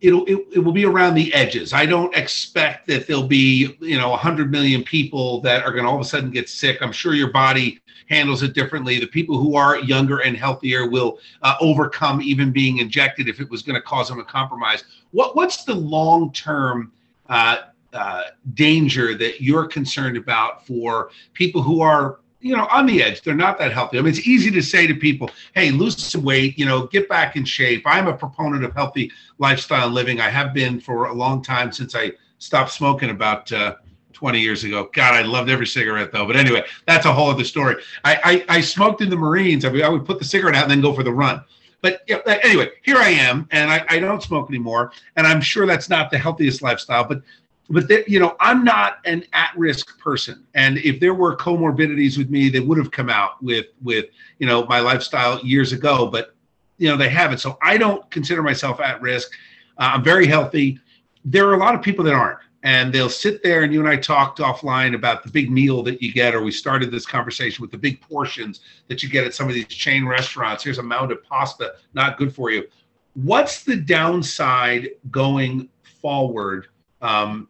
it'll 0.00 0.24
it, 0.26 0.38
it 0.54 0.58
will 0.58 0.72
be 0.72 0.84
around 0.84 1.14
the 1.14 1.32
edges. 1.34 1.72
I 1.72 1.86
don't 1.86 2.14
expect 2.16 2.86
that 2.88 3.06
there'll 3.06 3.26
be 3.26 3.76
you 3.80 3.96
know 3.96 4.10
100 4.10 4.50
million 4.50 4.82
people 4.82 5.40
that 5.42 5.64
are 5.64 5.72
going 5.72 5.84
to 5.84 5.90
all 5.90 5.96
of 5.96 6.00
a 6.00 6.04
sudden 6.04 6.30
get 6.30 6.48
sick. 6.48 6.78
I'm 6.80 6.92
sure 6.92 7.14
your 7.14 7.30
body 7.30 7.80
handles 8.08 8.42
it 8.42 8.54
differently. 8.54 8.98
The 8.98 9.06
people 9.06 9.38
who 9.38 9.54
are 9.54 9.78
younger 9.80 10.18
and 10.18 10.36
healthier 10.36 10.88
will 10.88 11.18
uh, 11.42 11.56
overcome 11.60 12.22
even 12.22 12.52
being 12.52 12.78
injected 12.78 13.28
if 13.28 13.40
it 13.40 13.48
was 13.50 13.62
going 13.62 13.76
to 13.76 13.82
cause 13.82 14.08
them 14.08 14.18
a 14.18 14.24
compromise. 14.24 14.84
What 15.12 15.36
what's 15.36 15.64
the 15.64 15.74
long 15.74 16.32
term 16.32 16.92
uh, 17.28 17.58
uh, 17.92 18.22
danger 18.54 19.16
that 19.16 19.40
you're 19.40 19.66
concerned 19.66 20.16
about 20.16 20.66
for 20.66 21.10
people 21.34 21.62
who 21.62 21.80
are 21.80 22.20
you 22.40 22.56
know 22.56 22.66
on 22.70 22.86
the 22.86 23.02
edge. 23.02 23.22
They're 23.22 23.34
not 23.34 23.58
that 23.58 23.72
healthy. 23.72 23.98
I 23.98 24.02
mean 24.02 24.10
it's 24.10 24.26
easy 24.26 24.50
to 24.50 24.62
say 24.62 24.86
to 24.86 24.94
people 24.94 25.30
hey 25.54 25.70
lose 25.70 25.96
some 25.96 26.22
weight 26.22 26.58
you 26.58 26.66
know 26.66 26.86
get 26.86 27.08
back 27.08 27.36
in 27.36 27.44
shape. 27.44 27.82
I'm 27.86 28.08
a 28.08 28.12
proponent 28.12 28.64
of 28.64 28.72
healthy 28.74 29.10
lifestyle 29.38 29.88
living. 29.88 30.20
I 30.20 30.28
have 30.28 30.54
been 30.54 30.80
for 30.80 31.06
a 31.06 31.12
long 31.12 31.42
time 31.42 31.72
since 31.72 31.94
i 31.94 32.12
stopped 32.38 32.70
smoking 32.70 33.10
about 33.10 33.50
uh, 33.50 33.74
20 34.12 34.40
years 34.40 34.64
ago. 34.64 34.88
God 34.92 35.14
i 35.14 35.22
loved 35.22 35.50
every 35.50 35.66
cigarette 35.66 36.12
though. 36.12 36.26
But 36.26 36.36
anyway 36.36 36.64
that's 36.86 37.06
a 37.06 37.12
whole 37.12 37.30
other 37.30 37.44
story. 37.44 37.76
I 38.04 38.44
i, 38.48 38.56
I 38.56 38.60
smoked 38.60 39.00
in 39.00 39.10
the 39.10 39.16
marines. 39.16 39.64
I, 39.64 39.70
mean, 39.70 39.82
I 39.82 39.88
would 39.88 40.04
put 40.04 40.18
the 40.18 40.24
cigarette 40.24 40.54
out 40.54 40.62
and 40.62 40.70
then 40.70 40.80
go 40.80 40.92
for 40.92 41.02
the 41.02 41.12
run. 41.12 41.42
But 41.80 42.02
anyway 42.26 42.70
here 42.82 42.96
i 42.96 43.08
am 43.08 43.46
and 43.52 43.70
I, 43.70 43.84
I 43.88 43.98
don't 44.00 44.20
smoke 44.20 44.48
anymore 44.48 44.90
and 45.14 45.28
i'm 45.28 45.40
sure 45.40 45.64
that's 45.64 45.88
not 45.88 46.10
the 46.10 46.18
healthiest 46.18 46.60
lifestyle 46.60 47.04
but 47.04 47.22
but 47.70 48.08
you 48.08 48.18
know 48.18 48.36
i'm 48.40 48.64
not 48.64 48.98
an 49.04 49.24
at-risk 49.32 49.98
person. 49.98 50.44
And 50.54 50.78
if 50.78 51.00
there 51.00 51.14
were 51.14 51.36
comorbidities 51.36 52.16
with 52.18 52.30
me 52.30 52.48
they 52.48 52.60
would 52.60 52.78
have 52.78 52.90
come 52.90 53.10
out 53.10 53.42
with 53.42 53.66
with 53.82 54.06
you 54.38 54.46
know 54.46 54.64
my 54.66 54.80
lifestyle 54.80 55.38
years 55.44 55.72
ago 55.72 56.06
but 56.06 56.34
you 56.78 56.88
know 56.88 56.96
they 56.96 57.08
haven't. 57.08 57.38
So 57.38 57.58
i 57.62 57.76
don't 57.76 58.08
consider 58.10 58.42
myself 58.42 58.80
at 58.80 59.00
risk. 59.00 59.32
Uh, 59.78 59.92
i'm 59.94 60.04
very 60.04 60.26
healthy. 60.26 60.80
There 61.24 61.48
are 61.48 61.54
a 61.54 61.58
lot 61.58 61.74
of 61.74 61.82
people 61.82 62.04
that 62.04 62.14
aren't. 62.14 62.38
And 62.64 62.92
they'll 62.92 63.08
sit 63.08 63.42
there 63.44 63.62
and 63.62 63.72
you 63.72 63.78
and 63.80 63.88
i 63.88 63.96
talked 63.96 64.40
offline 64.40 64.94
about 64.94 65.22
the 65.22 65.30
big 65.30 65.50
meal 65.50 65.82
that 65.84 66.02
you 66.02 66.12
get 66.12 66.34
or 66.34 66.42
we 66.42 66.50
started 66.50 66.90
this 66.90 67.06
conversation 67.06 67.62
with 67.62 67.70
the 67.70 67.78
big 67.78 68.00
portions 68.00 68.60
that 68.88 69.02
you 69.02 69.08
get 69.08 69.24
at 69.24 69.34
some 69.34 69.48
of 69.48 69.54
these 69.54 69.68
chain 69.68 70.04
restaurants. 70.04 70.64
Here's 70.64 70.78
a 70.78 70.82
mound 70.82 71.12
of 71.12 71.22
pasta 71.22 71.74
not 71.94 72.18
good 72.18 72.34
for 72.34 72.50
you. 72.50 72.66
What's 73.14 73.62
the 73.62 73.76
downside 73.76 74.90
going 75.10 75.68
forward 76.00 76.68
um, 77.00 77.48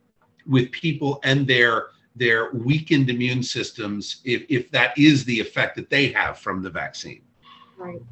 with 0.49 0.71
people 0.73 1.21
and 1.25 1.47
their 1.47 1.89
their 2.17 2.51
weakened 2.53 3.11
immune 3.11 3.43
systems 3.43 4.21
if, 4.25 4.45
if 4.49 4.71
that 4.73 4.97
is 4.99 5.25
the 5.25 5.39
effect 5.39 5.77
that 5.77 5.89
they 5.89 6.09
have 6.09 6.39
from 6.39 6.63
the 6.63 6.71
vaccine. 6.71 7.23
Right. 7.77 8.03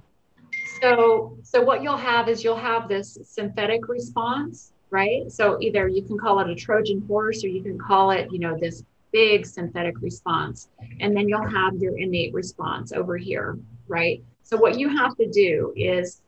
So 0.80 1.36
so 1.42 1.60
what 1.60 1.82
you'll 1.82 1.96
have 1.96 2.28
is 2.28 2.44
you'll 2.44 2.56
have 2.56 2.88
this 2.88 3.18
synthetic 3.24 3.88
response 3.88 4.72
right? 4.90 5.30
So 5.32 5.60
either 5.60 5.88
you 5.88 6.02
can 6.02 6.16
call 6.16 6.38
it 6.38 6.48
a 6.48 6.54
trojan 6.54 7.04
horse 7.08 7.42
or 7.42 7.48
you 7.48 7.62
can 7.62 7.78
call 7.78 8.12
it 8.12 8.30
you 8.30 8.38
know 8.38 8.56
this 8.58 8.84
big 9.12 9.46
synthetic 9.46 10.00
response. 10.00 10.68
And 11.00 11.16
then 11.16 11.28
you'll 11.28 11.48
have 11.48 11.74
your 11.76 11.98
innate 11.98 12.32
response 12.32 12.92
over 12.92 13.16
here 13.16 13.58
right? 13.88 14.22
So 14.42 14.56
what 14.56 14.78
you 14.78 14.88
have 14.88 15.16
to 15.16 15.28
do 15.28 15.72
is 15.76 16.20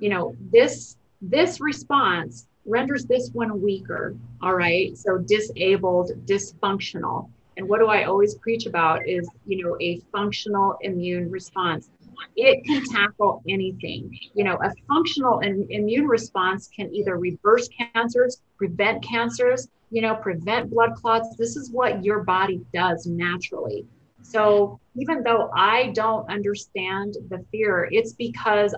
you 0.00 0.08
know 0.08 0.34
this 0.50 0.96
this 1.22 1.60
response 1.60 2.46
renders 2.64 3.04
this 3.04 3.30
one 3.32 3.62
weaker. 3.62 4.16
All 4.42 4.54
right. 4.54 4.96
So 4.96 5.18
disabled, 5.18 6.12
dysfunctional. 6.26 7.28
And 7.56 7.68
what 7.68 7.78
do 7.80 7.86
I 7.86 8.04
always 8.04 8.34
preach 8.36 8.66
about 8.66 9.06
is, 9.06 9.28
you 9.46 9.62
know, 9.62 9.76
a 9.80 10.00
functional 10.12 10.78
immune 10.82 11.30
response. 11.30 11.90
It 12.36 12.64
can 12.64 12.84
tackle 12.86 13.42
anything. 13.48 14.18
You 14.34 14.44
know, 14.44 14.58
a 14.62 14.72
functional 14.88 15.40
and 15.40 15.70
immune 15.70 16.06
response 16.06 16.68
can 16.74 16.94
either 16.94 17.16
reverse 17.16 17.68
cancers, 17.68 18.40
prevent 18.56 19.02
cancers, 19.02 19.68
you 19.90 20.02
know, 20.02 20.14
prevent 20.14 20.70
blood 20.70 20.94
clots. 20.94 21.36
This 21.36 21.56
is 21.56 21.70
what 21.70 22.04
your 22.04 22.20
body 22.24 22.60
does 22.72 23.06
naturally. 23.06 23.84
So 24.22 24.78
even 24.96 25.22
though 25.22 25.50
I 25.54 25.88
don't 25.94 26.30
understand 26.30 27.16
the 27.28 27.44
fear, 27.50 27.88
it's 27.90 28.12
because 28.12 28.74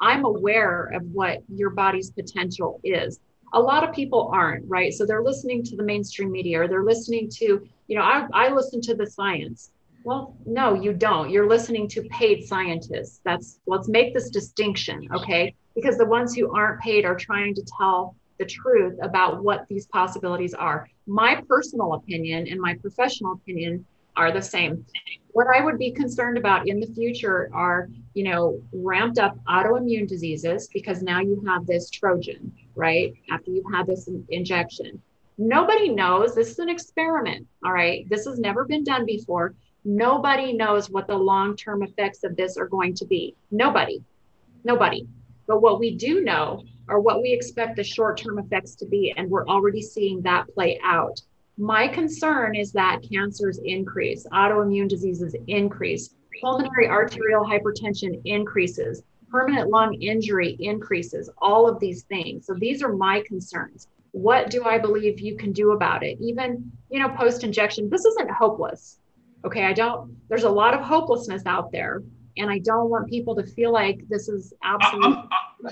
I'm 0.00 0.24
aware 0.24 0.90
of 0.94 1.02
what 1.12 1.42
your 1.48 1.70
body's 1.70 2.10
potential 2.10 2.80
is. 2.84 3.20
A 3.52 3.60
lot 3.60 3.88
of 3.88 3.94
people 3.94 4.30
aren't, 4.32 4.68
right? 4.68 4.92
So 4.92 5.06
they're 5.06 5.22
listening 5.22 5.62
to 5.64 5.76
the 5.76 5.82
mainstream 5.82 6.30
media 6.30 6.62
or 6.62 6.68
they're 6.68 6.84
listening 6.84 7.28
to, 7.36 7.66
you 7.86 7.96
know, 7.96 8.02
I, 8.02 8.26
I 8.32 8.52
listen 8.52 8.80
to 8.82 8.94
the 8.94 9.06
science. 9.06 9.70
Well, 10.04 10.36
no, 10.46 10.74
you 10.74 10.92
don't. 10.92 11.30
You're 11.30 11.48
listening 11.48 11.88
to 11.88 12.02
paid 12.04 12.44
scientists. 12.44 13.20
That's 13.24 13.58
let's 13.66 13.88
make 13.88 14.14
this 14.14 14.30
distinction, 14.30 15.08
okay? 15.14 15.54
Because 15.74 15.98
the 15.98 16.06
ones 16.06 16.34
who 16.34 16.54
aren't 16.54 16.80
paid 16.80 17.04
are 17.04 17.16
trying 17.16 17.54
to 17.54 17.62
tell 17.78 18.14
the 18.38 18.44
truth 18.44 18.96
about 19.02 19.42
what 19.42 19.66
these 19.68 19.86
possibilities 19.86 20.54
are. 20.54 20.88
My 21.06 21.42
personal 21.48 21.94
opinion 21.94 22.46
and 22.48 22.60
my 22.60 22.74
professional 22.74 23.32
opinion 23.32 23.84
are 24.16 24.32
the 24.32 24.42
same. 24.42 24.76
thing. 24.76 25.20
What 25.32 25.46
I 25.54 25.62
would 25.62 25.78
be 25.78 25.90
concerned 25.90 26.38
about 26.38 26.68
in 26.68 26.80
the 26.80 26.86
future 26.86 27.50
are, 27.52 27.88
you 28.14 28.24
know, 28.24 28.60
ramped 28.72 29.18
up 29.18 29.38
autoimmune 29.44 30.08
diseases 30.08 30.68
because 30.72 31.02
now 31.02 31.20
you 31.20 31.42
have 31.46 31.66
this 31.66 31.90
Trojan, 31.90 32.52
right? 32.74 33.12
After 33.30 33.50
you've 33.50 33.70
had 33.72 33.86
this 33.86 34.08
injection. 34.30 35.02
Nobody 35.38 35.90
knows. 35.90 36.34
This 36.34 36.50
is 36.50 36.58
an 36.58 36.70
experiment, 36.70 37.46
all 37.62 37.72
right? 37.72 38.08
This 38.08 38.24
has 38.24 38.38
never 38.38 38.64
been 38.64 38.84
done 38.84 39.04
before. 39.04 39.54
Nobody 39.84 40.54
knows 40.54 40.88
what 40.88 41.06
the 41.06 41.16
long 41.16 41.54
term 41.56 41.82
effects 41.82 42.24
of 42.24 42.34
this 42.36 42.56
are 42.56 42.66
going 42.66 42.94
to 42.94 43.04
be. 43.04 43.36
Nobody. 43.50 44.02
Nobody. 44.64 45.06
But 45.46 45.60
what 45.60 45.78
we 45.78 45.94
do 45.94 46.22
know 46.22 46.64
are 46.88 46.98
what 46.98 47.20
we 47.20 47.32
expect 47.32 47.76
the 47.76 47.84
short 47.84 48.16
term 48.16 48.38
effects 48.38 48.74
to 48.76 48.86
be. 48.86 49.12
And 49.16 49.30
we're 49.30 49.46
already 49.46 49.82
seeing 49.82 50.22
that 50.22 50.48
play 50.54 50.80
out. 50.82 51.20
My 51.58 51.88
concern 51.88 52.54
is 52.54 52.72
that 52.72 53.00
cancers 53.10 53.58
increase, 53.64 54.26
autoimmune 54.30 54.88
diseases 54.88 55.34
increase, 55.46 56.14
pulmonary 56.42 56.88
arterial 56.88 57.44
hypertension 57.44 58.20
increases, 58.26 59.02
permanent 59.30 59.70
lung 59.70 59.94
injury 59.94 60.56
increases, 60.60 61.30
all 61.38 61.66
of 61.66 61.80
these 61.80 62.02
things. 62.04 62.46
So 62.46 62.54
these 62.54 62.82
are 62.82 62.94
my 62.94 63.22
concerns. 63.26 63.88
What 64.12 64.50
do 64.50 64.64
I 64.64 64.78
believe 64.78 65.20
you 65.20 65.36
can 65.36 65.52
do 65.52 65.72
about 65.72 66.02
it? 66.02 66.18
Even, 66.20 66.70
you 66.90 67.00
know, 67.00 67.08
post 67.10 67.42
injection, 67.42 67.88
this 67.88 68.04
isn't 68.04 68.30
hopeless. 68.30 68.98
Okay, 69.44 69.64
I 69.64 69.72
don't, 69.72 70.14
there's 70.28 70.44
a 70.44 70.50
lot 70.50 70.74
of 70.74 70.80
hopelessness 70.80 71.42
out 71.46 71.72
there 71.72 72.02
and 72.38 72.50
I 72.50 72.58
don't 72.58 72.90
want 72.90 73.08
people 73.08 73.34
to 73.36 73.44
feel 73.44 73.72
like 73.72 74.06
this 74.08 74.28
is 74.28 74.52
absolutely. 74.62 75.22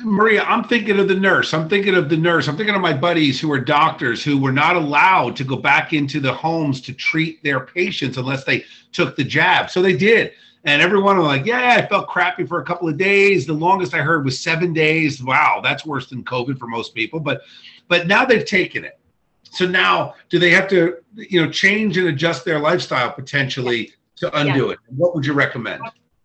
Maria, 0.02 0.42
I'm 0.44 0.64
thinking 0.64 0.98
of 0.98 1.08
the 1.08 1.14
nurse. 1.14 1.52
I'm 1.52 1.68
thinking 1.68 1.94
of 1.94 2.08
the 2.08 2.16
nurse. 2.16 2.48
I'm 2.48 2.56
thinking 2.56 2.74
of 2.74 2.80
my 2.80 2.92
buddies 2.92 3.40
who 3.40 3.52
are 3.52 3.60
doctors 3.60 4.24
who 4.24 4.38
were 4.38 4.52
not 4.52 4.76
allowed 4.76 5.36
to 5.36 5.44
go 5.44 5.56
back 5.56 5.92
into 5.92 6.20
the 6.20 6.32
homes 6.32 6.80
to 6.82 6.92
treat 6.92 7.42
their 7.42 7.60
patients 7.60 8.16
unless 8.16 8.44
they 8.44 8.64
took 8.92 9.16
the 9.16 9.24
jab. 9.24 9.70
So 9.70 9.82
they 9.82 9.96
did. 9.96 10.32
And 10.64 10.80
everyone 10.80 11.18
was 11.18 11.26
like, 11.26 11.44
yeah, 11.44 11.76
I 11.76 11.86
felt 11.86 12.08
crappy 12.08 12.46
for 12.46 12.60
a 12.60 12.64
couple 12.64 12.88
of 12.88 12.96
days. 12.96 13.44
The 13.44 13.52
longest 13.52 13.92
I 13.92 13.98
heard 13.98 14.24
was 14.24 14.40
seven 14.40 14.72
days. 14.72 15.22
Wow, 15.22 15.60
that's 15.62 15.84
worse 15.84 16.08
than 16.08 16.24
COVID 16.24 16.58
for 16.58 16.66
most 16.66 16.94
people. 16.94 17.20
But 17.20 17.42
but 17.88 18.06
now 18.06 18.24
they've 18.24 18.46
taken 18.46 18.84
it. 18.84 18.98
So 19.50 19.66
now 19.66 20.14
do 20.30 20.38
they 20.38 20.50
have 20.50 20.68
to, 20.70 20.96
you 21.14 21.44
know, 21.44 21.50
change 21.50 21.98
and 21.98 22.08
adjust 22.08 22.46
their 22.46 22.58
lifestyle 22.58 23.12
potentially 23.12 23.92
to 24.16 24.34
undo 24.36 24.66
yeah. 24.66 24.72
it? 24.72 24.78
What 24.88 25.14
would 25.14 25.26
you 25.26 25.34
recommend? 25.34 25.82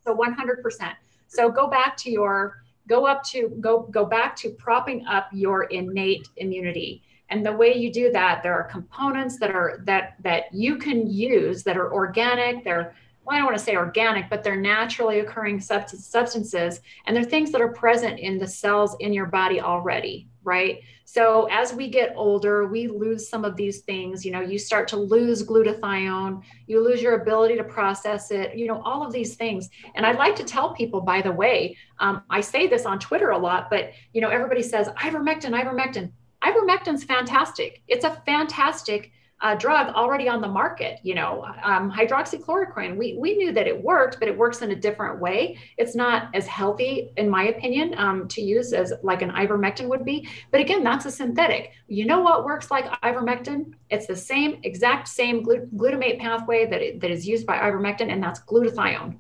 So 0.10 0.15
100%. 0.15 0.93
So 1.28 1.52
go 1.52 1.67
back 1.67 1.95
to 1.98 2.10
your 2.10 2.63
go 2.88 3.06
up 3.06 3.24
to 3.24 3.50
go 3.62 3.82
go 3.91 4.04
back 4.04 4.36
to 4.38 4.50
propping 4.50 5.06
up 5.06 5.30
your 5.32 5.65
innate 5.65 6.28
immunity. 6.38 7.04
And 7.30 7.45
the 7.45 7.54
way 7.54 7.76
you 7.76 7.93
do 7.93 8.12
that, 8.12 8.41
there 8.41 8.56
are 8.56 8.63
components 8.63 9.38
that 9.38 9.52
are 9.52 9.82
that 9.86 10.15
that 10.24 10.52
you 10.52 10.78
can 10.78 11.08
use 11.08 11.63
that 11.63 11.78
are 11.78 11.93
organic. 11.93 12.63
They're 12.63 12.95
well, 13.24 13.36
I 13.36 13.39
don't 13.39 13.45
want 13.45 13.60
to 13.60 13.63
say 13.63 13.76
organic, 13.76 14.28
but 14.32 14.43
they're 14.43 14.60
naturally 14.60 15.19
occurring 15.19 15.60
substances, 15.60 16.82
and 17.06 17.15
they're 17.15 17.24
things 17.24 17.52
that 17.52 17.62
are 17.62 17.72
present 17.72 18.19
in 18.19 18.39
the 18.39 18.48
cells 18.48 18.95
in 19.00 19.13
your 19.13 19.28
body 19.28 19.62
already 19.62 20.28
right? 20.44 20.81
So 21.12 21.47
as 21.49 21.73
we 21.73 21.89
get 21.89 22.13
older, 22.15 22.67
we 22.67 22.87
lose 22.87 23.29
some 23.29 23.43
of 23.43 23.55
these 23.55 23.79
things. 23.79 24.23
You 24.23 24.31
know, 24.31 24.41
you 24.41 24.60
start 24.60 24.87
to 24.89 24.95
lose 24.95 25.41
glutathione, 25.41 26.43
you 26.67 26.83
lose 26.83 27.01
your 27.01 27.19
ability 27.19 27.55
to 27.55 27.63
process 27.63 28.29
it, 28.29 28.55
you 28.55 28.67
know, 28.67 28.79
all 28.83 29.03
of 29.03 29.12
these 29.12 29.33
things. 29.33 29.71
And 29.95 30.05
I'd 30.05 30.19
like 30.19 30.35
to 30.35 30.43
tell 30.43 30.75
people, 30.75 31.01
by 31.01 31.23
the 31.23 31.31
way, 31.31 31.75
um, 31.97 32.21
I 32.29 32.41
say 32.41 32.67
this 32.67 32.85
on 32.85 32.99
Twitter 32.99 33.31
a 33.31 33.37
lot, 33.39 33.71
but, 33.71 33.89
you 34.13 34.21
know, 34.21 34.29
everybody 34.29 34.62
says 34.62 34.87
ivermectin, 34.99 35.60
ivermectin. 35.60 36.12
Ivermectin's 36.43 37.03
fantastic. 37.05 37.81
It's 37.87 38.05
a 38.05 38.21
fantastic 38.27 39.12
uh, 39.42 39.56
drug 39.56 39.94
already 39.96 40.27
on 40.27 40.42
the 40.42 40.48
market. 40.48 41.00
You 41.04 41.15
know, 41.15 41.46
um, 41.63 41.92
hydroxychloroquine. 41.92 42.98
We 42.98 43.15
we 43.17 43.37
knew 43.37 43.52
that 43.54 43.67
it 43.67 43.83
worked, 43.83 44.19
but 44.19 44.27
it 44.27 44.37
works 44.37 44.62
in 44.62 44.71
a 44.71 44.75
different 44.75 45.19
way. 45.19 45.58
It's 45.77 45.96
not 45.96 46.29
as 46.33 46.46
healthy, 46.48 47.12
in 47.17 47.29
my 47.29 47.46
opinion, 47.46 47.96
um, 47.98 48.27
to 48.29 48.42
use 48.42 48.73
as 48.73 48.94
like 49.02 49.21
an 49.21 49.31
ivermectin 49.31 49.87
would 49.87 50.04
be. 50.04 50.27
But 50.52 50.62
again, 50.62 50.83
that's 50.83 51.06
a 51.06 51.12
synthetic. 51.12 51.71
You 51.87 52.06
know 52.06 52.21
what 52.21 52.44
works 52.44 52.69
like 52.69 52.85
ivermectin? 53.02 53.73
It's 53.90 54.08
the 54.08 54.15
same 54.15 54.60
exact 54.63 55.08
same 55.08 55.44
glut- 55.44 55.75
glutamate 55.75 56.19
pathway 56.19 56.65
that 56.65 56.81
it, 56.81 57.02
that 57.02 57.12
is 57.12 57.27
used 57.27 57.46
by 57.46 57.58
ivermectin, 57.58 58.12
and 58.12 58.21
that's 58.21 58.42
glutathione. 58.42 59.17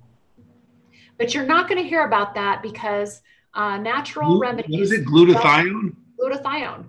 But 1.17 1.33
you're 1.33 1.45
not 1.45 1.67
going 1.67 1.81
to 1.81 1.87
hear 1.87 2.05
about 2.05 2.33
that 2.35 2.61
because 2.61 3.21
uh, 3.53 3.77
natural 3.77 4.37
Glut- 4.37 4.41
remedies. 4.41 4.71
What 4.71 4.81
is 4.81 4.91
it? 4.91 5.05
Glutathione. 5.05 5.95
Glutathione 6.19 6.85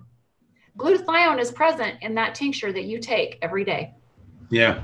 glutathione 0.77 1.39
is 1.39 1.51
present 1.51 1.95
in 2.01 2.15
that 2.15 2.35
tincture 2.35 2.71
that 2.71 2.83
you 2.83 2.99
take 2.99 3.37
every 3.41 3.63
day. 3.63 3.93
Yeah. 4.49 4.83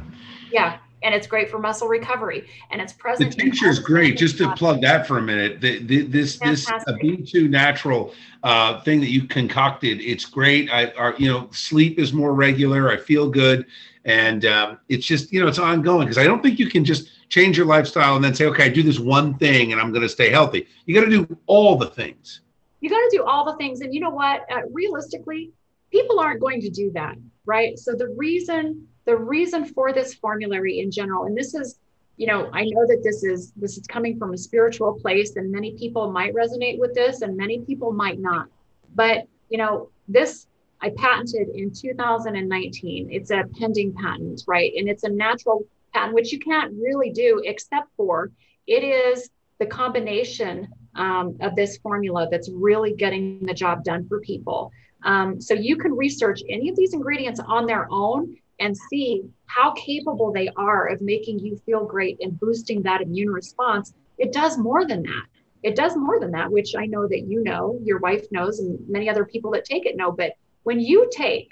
Yeah. 0.51 0.77
And 1.03 1.13
it's 1.13 1.27
great 1.27 1.49
for 1.49 1.59
muscle 1.59 1.87
recovery. 1.87 2.47
And 2.71 2.81
it's 2.81 2.93
present. 2.93 3.31
The 3.31 3.37
tincture 3.37 3.69
is 3.69 3.77
great. 3.77 4.17
Just 4.17 4.37
to 4.39 4.51
plug 4.55 4.81
that 4.81 5.05
for 5.05 5.19
a 5.19 5.21
minute, 5.21 5.61
the, 5.61 5.83
the, 5.83 6.01
this 6.03 6.37
Fantastic. 6.37 7.01
this 7.01 7.31
B2 7.33 7.49
natural 7.49 8.13
uh, 8.43 8.81
thing 8.81 8.99
that 9.01 9.09
you 9.09 9.27
concocted, 9.27 10.01
it's 10.01 10.25
great. 10.25 10.71
I, 10.71 10.91
are, 10.97 11.13
you 11.19 11.31
know, 11.31 11.49
sleep 11.51 11.99
is 11.99 12.13
more 12.13 12.33
regular. 12.33 12.89
I 12.89 12.97
feel 12.97 13.29
good, 13.29 13.67
and 14.05 14.45
um, 14.45 14.79
it's 14.89 15.05
just 15.05 15.31
you 15.31 15.39
know 15.39 15.47
it's 15.47 15.59
ongoing 15.59 16.07
because 16.07 16.17
I 16.17 16.23
don't 16.23 16.41
think 16.41 16.57
you 16.57 16.67
can 16.67 16.83
just 16.83 17.11
change 17.29 17.57
your 17.57 17.67
lifestyle 17.67 18.15
and 18.15 18.23
then 18.23 18.33
say, 18.33 18.45
okay, 18.45 18.65
I 18.65 18.69
do 18.69 18.81
this 18.81 18.99
one 18.99 19.37
thing 19.37 19.73
and 19.73 19.81
I'm 19.81 19.91
going 19.91 20.01
to 20.01 20.09
stay 20.09 20.29
healthy. 20.29 20.65
You 20.85 20.95
got 20.95 21.05
to 21.05 21.11
do 21.11 21.37
all 21.45 21.75
the 21.77 21.87
things. 21.87 22.41
You 22.79 22.89
got 22.89 22.99
to 22.99 23.09
do 23.11 23.23
all 23.23 23.45
the 23.45 23.55
things, 23.57 23.81
and 23.81 23.93
you 23.93 23.99
know 23.99 24.09
what? 24.09 24.45
Uh, 24.51 24.61
realistically, 24.71 25.51
people 25.91 26.19
aren't 26.19 26.41
going 26.41 26.61
to 26.61 26.69
do 26.69 26.91
that 26.93 27.15
right? 27.47 27.79
So 27.79 27.95
the 27.95 28.09
reason 28.09 28.87
the 29.05 29.17
reason 29.17 29.65
for 29.65 29.93
this 29.93 30.13
formulary 30.13 30.79
in 30.79 30.91
general 30.91 31.23
and 31.23 31.35
this 31.35 31.55
is 31.55 31.79
you 32.17 32.27
know 32.27 32.49
i 32.53 32.65
know 32.65 32.85
that 32.85 33.01
this 33.03 33.23
is 33.23 33.53
this 33.55 33.77
is 33.77 33.87
coming 33.87 34.19
from 34.19 34.33
a 34.33 34.37
spiritual 34.37 34.99
place 35.01 35.37
and 35.37 35.51
many 35.51 35.77
people 35.77 36.11
might 36.11 36.35
resonate 36.35 36.77
with 36.77 36.93
this 36.93 37.21
and 37.21 37.35
many 37.35 37.61
people 37.61 37.91
might 37.91 38.19
not. 38.19 38.47
But 38.93 39.27
you 39.49 39.57
know 39.57 39.89
this 40.07 40.47
i 40.81 40.89
patented 40.89 41.47
in 41.55 41.71
2019 41.71 43.09
it's 43.11 43.31
a 43.31 43.45
pending 43.57 43.93
patent 43.93 44.43
right? 44.45 44.73
And 44.77 44.89
it's 44.89 45.03
a 45.03 45.09
natural 45.09 45.65
patent 45.93 46.13
which 46.13 46.33
you 46.33 46.39
can't 46.39 46.73
really 46.73 47.11
do 47.11 47.41
except 47.45 47.87
for 47.95 48.29
it 48.67 48.83
is 48.83 49.29
the 49.59 49.65
combination 49.65 50.67
um, 50.95 51.37
of 51.41 51.55
this 51.55 51.77
formula 51.77 52.27
that's 52.29 52.49
really 52.49 52.93
getting 52.93 53.45
the 53.45 53.53
job 53.53 53.83
done 53.83 54.07
for 54.07 54.19
people 54.19 54.71
um, 55.03 55.39
so 55.39 55.53
you 55.53 55.77
can 55.77 55.93
research 55.93 56.41
any 56.49 56.69
of 56.69 56.75
these 56.75 56.93
ingredients 56.93 57.39
on 57.39 57.65
their 57.65 57.87
own 57.91 58.35
and 58.59 58.75
see 58.89 59.23
how 59.45 59.71
capable 59.73 60.31
they 60.31 60.49
are 60.57 60.87
of 60.87 61.01
making 61.01 61.39
you 61.39 61.57
feel 61.65 61.85
great 61.85 62.17
and 62.21 62.39
boosting 62.39 62.81
that 62.81 63.01
immune 63.01 63.29
response. 63.29 63.93
It 64.17 64.33
does 64.33 64.57
more 64.57 64.85
than 64.85 65.03
that. 65.03 65.25
It 65.63 65.75
does 65.75 65.95
more 65.95 66.19
than 66.19 66.31
that, 66.31 66.51
which 66.51 66.75
I 66.75 66.85
know 66.85 67.07
that 67.07 67.25
you 67.27 67.43
know, 67.43 67.79
your 67.83 67.99
wife 67.99 68.25
knows, 68.31 68.59
and 68.59 68.79
many 68.87 69.09
other 69.09 69.25
people 69.25 69.51
that 69.51 69.65
take 69.65 69.85
it 69.85 69.97
know. 69.97 70.11
But 70.11 70.33
when 70.63 70.79
you 70.79 71.09
take 71.11 71.49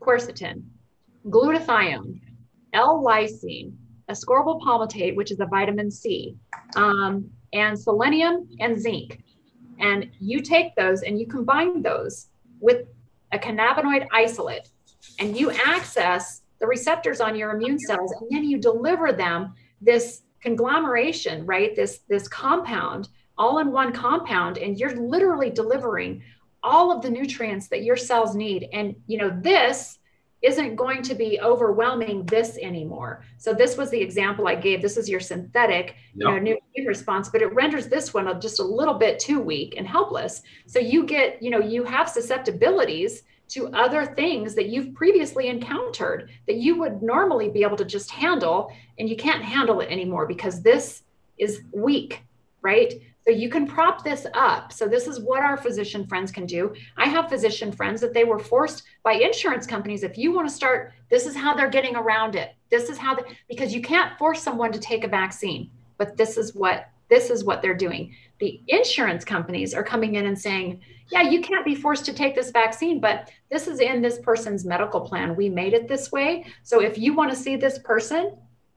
quercetin, 0.00 0.62
glutathione, 1.26 2.20
L-lysine, 2.72 3.72
ascorbyl 4.08 4.60
palmitate, 4.62 5.16
which 5.16 5.30
is 5.30 5.40
a 5.40 5.46
vitamin 5.46 5.90
C, 5.90 6.36
um, 6.76 7.30
and 7.52 7.78
selenium 7.78 8.48
and 8.60 8.80
zinc, 8.80 9.22
and 9.80 10.10
you 10.18 10.40
take 10.40 10.74
those 10.76 11.02
and 11.02 11.18
you 11.18 11.26
combine 11.26 11.82
those 11.82 12.27
with 12.60 12.86
a 13.32 13.38
cannabinoid 13.38 14.06
isolate 14.12 14.68
and 15.18 15.36
you 15.36 15.50
access 15.50 16.42
the 16.60 16.66
receptors 16.66 17.20
on 17.20 17.36
your 17.36 17.50
immune 17.50 17.78
cells 17.78 18.12
and 18.20 18.30
then 18.30 18.44
you 18.44 18.58
deliver 18.58 19.12
them 19.12 19.54
this 19.80 20.22
conglomeration 20.40 21.44
right? 21.46 21.74
This 21.74 22.00
this 22.08 22.28
compound 22.28 23.08
all 23.36 23.58
in 23.58 23.70
one 23.70 23.92
compound 23.92 24.58
and 24.58 24.78
you're 24.78 24.96
literally 24.96 25.50
delivering 25.50 26.22
all 26.62 26.90
of 26.90 27.02
the 27.02 27.10
nutrients 27.10 27.68
that 27.68 27.84
your 27.84 27.96
cells 27.96 28.34
need. 28.34 28.68
And 28.72 28.96
you 29.06 29.18
know 29.18 29.30
this 29.42 29.97
isn't 30.42 30.76
going 30.76 31.02
to 31.02 31.14
be 31.14 31.40
overwhelming 31.40 32.24
this 32.26 32.58
anymore. 32.58 33.24
So 33.38 33.52
this 33.52 33.76
was 33.76 33.90
the 33.90 34.00
example 34.00 34.46
I 34.46 34.54
gave. 34.54 34.80
This 34.80 34.96
is 34.96 35.08
your 35.08 35.20
synthetic, 35.20 35.96
you 36.14 36.24
know, 36.24 36.38
new 36.38 36.58
immune 36.76 36.88
response, 36.88 37.28
but 37.28 37.42
it 37.42 37.52
renders 37.54 37.88
this 37.88 38.14
one 38.14 38.40
just 38.40 38.60
a 38.60 38.64
little 38.64 38.94
bit 38.94 39.18
too 39.18 39.40
weak 39.40 39.74
and 39.76 39.86
helpless. 39.86 40.42
So 40.66 40.78
you 40.78 41.04
get, 41.06 41.42
you 41.42 41.50
know, 41.50 41.58
you 41.60 41.82
have 41.84 42.08
susceptibilities 42.08 43.24
to 43.48 43.68
other 43.68 44.04
things 44.04 44.54
that 44.54 44.68
you've 44.68 44.94
previously 44.94 45.48
encountered 45.48 46.30
that 46.46 46.56
you 46.56 46.78
would 46.78 47.02
normally 47.02 47.48
be 47.48 47.62
able 47.62 47.78
to 47.78 47.84
just 47.84 48.10
handle, 48.10 48.70
and 48.98 49.08
you 49.08 49.16
can't 49.16 49.42
handle 49.42 49.80
it 49.80 49.90
anymore 49.90 50.26
because 50.26 50.62
this 50.62 51.02
is 51.38 51.62
weak, 51.72 52.22
right? 52.62 52.94
So 53.24 53.32
you 53.32 53.50
can 53.50 53.66
prop 53.66 54.04
this 54.04 54.26
up. 54.34 54.72
So 54.72 54.86
this 54.88 55.06
is 55.06 55.20
what 55.20 55.42
our 55.42 55.56
physician 55.56 56.06
friends 56.06 56.32
can 56.32 56.46
do. 56.46 56.74
I 56.96 57.08
have 57.08 57.28
physician 57.28 57.72
friends 57.72 58.00
that 58.00 58.14
they 58.14 58.24
were 58.24 58.38
forced 58.38 58.84
by 59.02 59.14
insurance 59.14 59.66
companies. 59.66 60.02
If 60.02 60.16
you 60.16 60.32
want 60.32 60.48
to 60.48 60.54
start, 60.54 60.92
this 61.10 61.26
is 61.26 61.36
how 61.36 61.54
they're 61.54 61.68
getting 61.68 61.96
around 61.96 62.36
it. 62.36 62.54
This 62.70 62.88
is 62.88 62.96
how 62.96 63.18
because 63.48 63.74
you 63.74 63.82
can't 63.82 64.16
force 64.18 64.42
someone 64.42 64.72
to 64.72 64.78
take 64.78 65.04
a 65.04 65.08
vaccine, 65.08 65.70
but 65.98 66.16
this 66.16 66.38
is 66.38 66.54
what 66.54 66.88
this 67.08 67.30
is 67.30 67.44
what 67.44 67.62
they're 67.62 67.74
doing. 67.74 68.14
The 68.38 68.60
insurance 68.68 69.24
companies 69.24 69.74
are 69.74 69.82
coming 69.82 70.16
in 70.16 70.26
and 70.26 70.38
saying, 70.38 70.80
yeah, 71.10 71.22
you 71.22 71.40
can't 71.40 71.64
be 71.64 71.74
forced 71.74 72.04
to 72.06 72.12
take 72.12 72.34
this 72.34 72.50
vaccine, 72.50 73.00
but 73.00 73.30
this 73.50 73.66
is 73.66 73.80
in 73.80 74.02
this 74.02 74.18
person's 74.18 74.66
medical 74.66 75.00
plan. 75.00 75.34
We 75.34 75.48
made 75.48 75.72
it 75.72 75.88
this 75.88 76.12
way. 76.12 76.44
So 76.62 76.82
if 76.82 76.98
you 76.98 77.14
want 77.14 77.30
to 77.30 77.36
see 77.36 77.56
this 77.56 77.78
person 77.78 78.36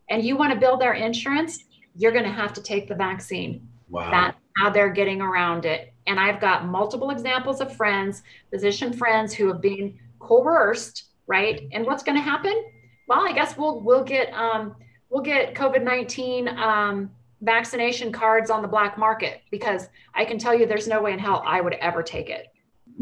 and 0.09 0.23
you 0.23 0.37
want 0.37 0.53
to 0.53 0.59
build 0.59 0.79
their 0.79 0.93
insurance, 0.93 1.65
you're 1.95 2.13
going 2.13 2.23
to 2.23 2.31
have 2.31 2.53
to 2.53 2.61
take 2.61 2.87
the 2.87 2.95
vaccine. 2.95 3.67
Wow. 3.91 4.09
That's 4.09 4.37
how 4.57 4.69
they're 4.69 4.89
getting 4.89 5.21
around 5.21 5.65
it. 5.65 5.93
And 6.07 6.19
I've 6.19 6.39
got 6.39 6.65
multiple 6.65 7.11
examples 7.11 7.61
of 7.61 7.75
friends, 7.75 8.23
physician 8.49 8.93
friends 8.93 9.33
who 9.33 9.47
have 9.49 9.61
been 9.61 9.99
coerced, 10.19 11.09
right? 11.27 11.67
And 11.71 11.85
what's 11.85 12.01
going 12.01 12.17
to 12.17 12.21
happen? 12.21 12.63
Well, 13.07 13.27
I 13.27 13.33
guess 13.33 13.57
we'll 13.57 13.81
we'll 13.81 14.03
get 14.03 14.33
um, 14.33 14.75
we'll 15.09 15.23
get 15.23 15.53
COVID 15.53 15.83
nineteen 15.83 16.47
um, 16.47 17.11
vaccination 17.41 18.11
cards 18.11 18.49
on 18.49 18.61
the 18.61 18.67
black 18.67 18.97
market 18.97 19.41
because 19.51 19.89
I 20.15 20.25
can 20.25 20.37
tell 20.37 20.57
you 20.57 20.65
there's 20.65 20.87
no 20.87 21.01
way 21.01 21.13
in 21.13 21.19
hell 21.19 21.43
I 21.45 21.59
would 21.61 21.73
ever 21.73 22.03
take 22.03 22.29
it. 22.29 22.47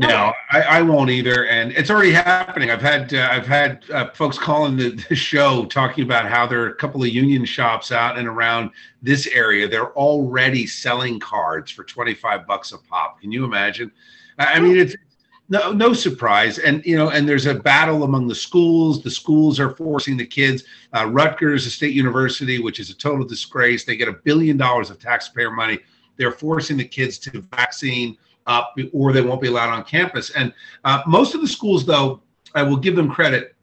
No, 0.07 0.33
I, 0.49 0.61
I, 0.61 0.81
won't 0.81 1.09
either, 1.09 1.45
and 1.47 1.73
it's 1.73 1.89
already 1.89 2.13
happening. 2.13 2.71
I've 2.71 2.81
had 2.81 3.13
uh, 3.13 3.27
I've 3.29 3.45
had 3.45 3.83
uh, 3.91 4.09
folks 4.11 4.37
calling 4.37 4.77
the, 4.77 4.91
the, 5.09 5.15
show 5.15 5.65
talking 5.65 6.05
about 6.05 6.25
how 6.25 6.47
there 6.47 6.63
are 6.63 6.69
a 6.69 6.75
couple 6.75 7.03
of 7.03 7.09
union 7.09 7.43
shops 7.43 7.91
out 7.91 8.17
and 8.17 8.25
around 8.25 8.71
this 9.01 9.27
area. 9.27 9.67
They're 9.67 9.91
already 9.97 10.65
selling 10.67 11.19
cards 11.19 11.69
for 11.69 11.83
twenty 11.83 12.13
five 12.13 12.47
bucks 12.47 12.71
a 12.71 12.77
pop. 12.77 13.19
Can 13.19 13.33
you 13.33 13.43
imagine? 13.43 13.91
I 14.37 14.61
mean, 14.61 14.77
it's 14.77 14.95
no 15.49 15.73
no 15.73 15.91
surprise, 15.91 16.59
and 16.59 16.81
you 16.85 16.95
know, 16.95 17.09
and 17.09 17.27
there's 17.27 17.45
a 17.45 17.55
battle 17.55 18.03
among 18.03 18.29
the 18.29 18.35
schools. 18.35 19.03
The 19.03 19.11
schools 19.11 19.59
are 19.59 19.71
forcing 19.71 20.15
the 20.15 20.25
kids. 20.25 20.63
Uh, 20.95 21.07
Rutgers, 21.07 21.65
a 21.65 21.69
state 21.69 21.93
university, 21.93 22.59
which 22.59 22.79
is 22.79 22.89
a 22.89 22.95
total 22.95 23.25
disgrace. 23.25 23.83
They 23.83 23.97
get 23.97 24.07
a 24.07 24.13
billion 24.13 24.55
dollars 24.55 24.91
of 24.91 24.97
taxpayer 24.97 25.51
money. 25.51 25.79
They're 26.15 26.31
forcing 26.31 26.77
the 26.77 26.85
kids 26.85 27.17
to 27.19 27.41
vaccine 27.53 28.17
up 28.49 28.75
or 28.91 29.13
they 29.13 29.21
won't 29.21 29.41
be 29.41 29.47
allowed 29.47 29.69
on 29.69 29.85
campus. 29.85 30.31
And 30.31 30.53
uh, 30.83 31.01
most 31.07 31.35
of 31.35 31.41
the 31.41 31.47
schools, 31.47 31.85
though, 31.85 32.21
I 32.55 32.63
will 32.63 32.77
give 32.77 32.95
them 32.95 33.09
credit, 33.09 33.55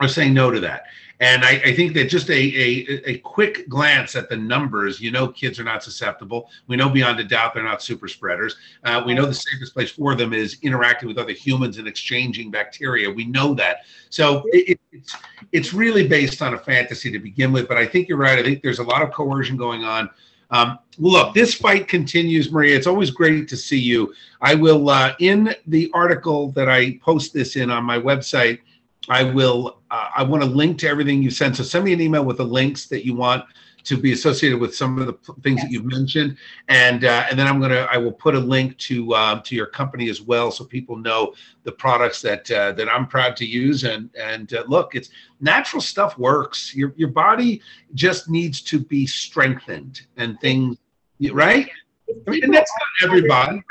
are 0.00 0.08
saying 0.08 0.32
no 0.32 0.50
to 0.50 0.60
that. 0.60 0.84
And 1.20 1.44
I, 1.44 1.60
I, 1.64 1.74
think 1.74 1.94
that 1.94 2.08
just 2.08 2.30
a, 2.30 2.32
a, 2.32 3.10
a 3.10 3.18
quick 3.18 3.68
glance 3.68 4.14
at 4.14 4.28
the 4.28 4.36
numbers, 4.36 5.00
you 5.00 5.10
know, 5.10 5.26
kids 5.26 5.58
are 5.58 5.64
not 5.64 5.82
susceptible. 5.82 6.48
We 6.68 6.76
know 6.76 6.88
beyond 6.88 7.18
a 7.18 7.24
doubt 7.24 7.54
they're 7.54 7.64
not 7.64 7.82
super 7.82 8.06
spreaders. 8.06 8.54
Uh, 8.84 9.02
we 9.04 9.14
know 9.14 9.26
the 9.26 9.34
safest 9.34 9.74
place 9.74 9.90
for 9.90 10.14
them 10.14 10.32
is 10.32 10.58
interacting 10.62 11.08
with 11.08 11.18
other 11.18 11.32
humans 11.32 11.78
and 11.78 11.88
exchanging 11.88 12.52
bacteria. 12.52 13.10
We 13.10 13.24
know 13.24 13.52
that. 13.54 13.78
So 14.10 14.44
it, 14.52 14.78
it's 14.92 15.16
it's 15.50 15.74
really 15.74 16.06
based 16.06 16.40
on 16.40 16.54
a 16.54 16.58
fantasy 16.58 17.10
to 17.10 17.18
begin 17.18 17.50
with. 17.50 17.66
But 17.66 17.78
I 17.78 17.86
think 17.86 18.08
you're 18.08 18.18
right. 18.18 18.38
I 18.38 18.42
think 18.44 18.62
there's 18.62 18.78
a 18.78 18.84
lot 18.84 19.02
of 19.02 19.10
coercion 19.10 19.56
going 19.56 19.82
on. 19.82 20.08
Um, 20.50 20.78
look, 20.98 21.34
this 21.34 21.54
fight 21.54 21.88
continues, 21.88 22.50
Maria. 22.50 22.76
It's 22.76 22.86
always 22.86 23.10
great 23.10 23.48
to 23.48 23.56
see 23.56 23.78
you. 23.78 24.14
I 24.40 24.54
will, 24.54 24.88
uh, 24.88 25.14
in 25.20 25.54
the 25.66 25.90
article 25.94 26.50
that 26.52 26.68
I 26.68 26.98
post 26.98 27.32
this 27.32 27.56
in 27.56 27.70
on 27.70 27.84
my 27.84 27.98
website, 27.98 28.60
I 29.08 29.24
will, 29.24 29.78
uh, 29.90 30.08
I 30.16 30.22
want 30.22 30.42
to 30.42 30.48
link 30.48 30.78
to 30.78 30.88
everything 30.88 31.22
you 31.22 31.30
send. 31.30 31.56
So 31.56 31.62
send 31.62 31.84
me 31.84 31.92
an 31.92 32.00
email 32.00 32.24
with 32.24 32.38
the 32.38 32.44
links 32.44 32.86
that 32.86 33.04
you 33.04 33.14
want 33.14 33.44
to 33.88 33.96
be 33.96 34.12
associated 34.12 34.60
with 34.60 34.74
some 34.74 34.98
of 34.98 35.06
the 35.06 35.14
things 35.42 35.56
yes. 35.56 35.64
that 35.64 35.70
you've 35.70 35.84
mentioned, 35.84 36.36
and 36.68 37.04
uh, 37.04 37.24
and 37.30 37.38
then 37.38 37.46
I'm 37.46 37.60
gonna 37.60 37.88
I 37.90 37.96
will 37.96 38.12
put 38.12 38.34
a 38.34 38.38
link 38.38 38.76
to 38.78 39.14
uh, 39.14 39.40
to 39.40 39.54
your 39.54 39.66
company 39.66 40.10
as 40.10 40.20
well, 40.20 40.50
so 40.50 40.64
people 40.64 40.96
know 40.96 41.34
the 41.64 41.72
products 41.72 42.20
that 42.22 42.50
uh, 42.50 42.72
that 42.72 42.88
I'm 42.88 43.06
proud 43.06 43.36
to 43.36 43.46
use. 43.46 43.84
And 43.84 44.10
and 44.14 44.52
uh, 44.52 44.64
look, 44.68 44.94
it's 44.94 45.10
natural 45.40 45.80
stuff 45.80 46.18
works. 46.18 46.74
Your 46.74 46.92
your 46.96 47.08
body 47.08 47.62
just 47.94 48.28
needs 48.28 48.60
to 48.62 48.78
be 48.78 49.06
strengthened 49.06 50.02
and 50.16 50.38
things, 50.40 50.76
right? 51.32 51.68
I 52.26 52.30
mean, 52.30 52.44
and 52.44 52.54
that's 52.54 52.72
not 52.78 53.08
everybody. 53.08 53.62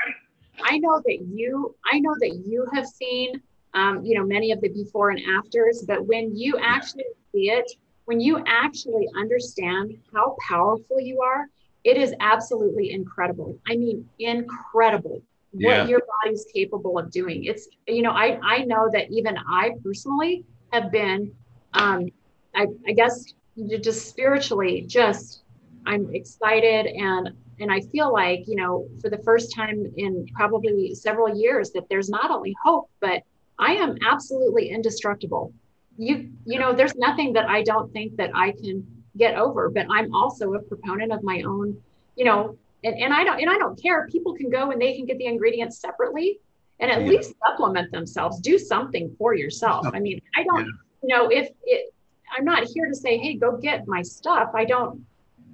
I 0.63 0.80
know 0.80 1.01
that 1.05 1.20
you 1.32 1.76
I 1.91 1.99
know 1.99 2.15
that 2.20 2.43
you 2.45 2.68
have 2.74 2.88
seen 2.88 3.41
um, 3.74 4.03
you 4.03 4.18
know, 4.18 4.26
many 4.26 4.51
of 4.51 4.61
the 4.61 4.70
before 4.70 5.11
and 5.11 5.22
afters. 5.38 5.84
But 5.88 6.05
when 6.05 6.36
you 6.36 6.57
actually 6.57 7.05
see 7.32 7.51
it, 7.51 7.72
when 8.07 8.21
you 8.21 8.41
actually 8.47 9.05
understand 9.17 9.97
how 10.13 10.37
powerful 10.47 10.97
you 10.97 11.19
are, 11.21 11.47
it 11.83 11.97
is 11.97 12.13
absolutely 12.21 12.91
incredible. 12.91 13.59
I 13.67 13.75
mean, 13.75 14.07
incredible 14.17 15.21
yeah. 15.51 15.81
what 15.81 15.89
your 15.89 16.01
body's 16.23 16.45
capable 16.53 16.97
of 16.97 17.11
doing. 17.11 17.43
It's, 17.43 17.67
you 17.85 18.01
know, 18.01 18.11
I, 18.11 18.39
I 18.41 18.63
know 18.63 18.89
that 18.93 19.11
even 19.11 19.37
I 19.37 19.71
personally 19.83 20.45
have 20.71 20.89
been, 20.89 21.33
um, 21.73 22.07
I, 22.55 22.67
I 22.87 22.93
guess, 22.93 23.33
just 23.81 24.07
spiritually, 24.07 24.85
just 24.87 25.41
I'm 25.85 26.13
excited 26.15 26.85
and 26.87 27.31
and 27.59 27.71
I 27.71 27.81
feel 27.81 28.13
like, 28.13 28.47
you 28.47 28.55
know, 28.55 28.87
for 29.01 29.09
the 29.09 29.17
first 29.17 29.53
time 29.53 29.91
in 29.97 30.27
probably 30.33 30.93
several 30.95 31.35
years, 31.35 31.71
that 31.71 31.89
there's 31.89 32.07
not 32.07 32.31
only 32.31 32.55
hope, 32.63 32.89
but 33.01 33.23
I 33.59 33.73
am 33.73 33.97
absolutely 34.07 34.69
indestructible. 34.69 35.51
You, 35.97 36.29
you 36.45 36.59
know, 36.59 36.73
there's 36.73 36.95
nothing 36.95 37.33
that 37.33 37.49
I 37.49 37.63
don't 37.63 37.91
think 37.91 38.15
that 38.17 38.31
I 38.35 38.51
can 38.51 38.85
get 39.17 39.35
over, 39.35 39.69
but 39.69 39.87
I'm 39.89 40.13
also 40.13 40.53
a 40.53 40.59
proponent 40.59 41.11
of 41.11 41.23
my 41.23 41.41
own, 41.41 41.77
you 42.15 42.25
know, 42.25 42.57
and, 42.83 42.95
and 42.95 43.13
I 43.13 43.23
don't 43.23 43.39
and 43.41 43.49
I 43.49 43.57
don't 43.57 43.81
care. 43.81 44.07
People 44.07 44.33
can 44.33 44.49
go 44.49 44.71
and 44.71 44.81
they 44.81 44.95
can 44.95 45.05
get 45.05 45.17
the 45.17 45.25
ingredients 45.25 45.79
separately 45.79 46.39
and 46.79 46.91
at 46.91 47.01
yeah. 47.01 47.07
least 47.07 47.33
supplement 47.45 47.91
themselves. 47.91 48.39
Do 48.39 48.59
something 48.59 49.15
for 49.17 49.33
yourself. 49.33 49.87
I 49.93 49.99
mean, 49.99 50.21
I 50.35 50.43
don't, 50.43 50.65
yeah. 50.65 50.71
you 51.03 51.15
know, 51.15 51.27
if 51.29 51.49
it 51.63 51.93
I'm 52.37 52.45
not 52.45 52.65
here 52.65 52.87
to 52.87 52.95
say, 52.95 53.17
hey, 53.17 53.35
go 53.35 53.57
get 53.57 53.87
my 53.87 54.01
stuff. 54.01 54.51
I 54.53 54.65
don't 54.65 55.05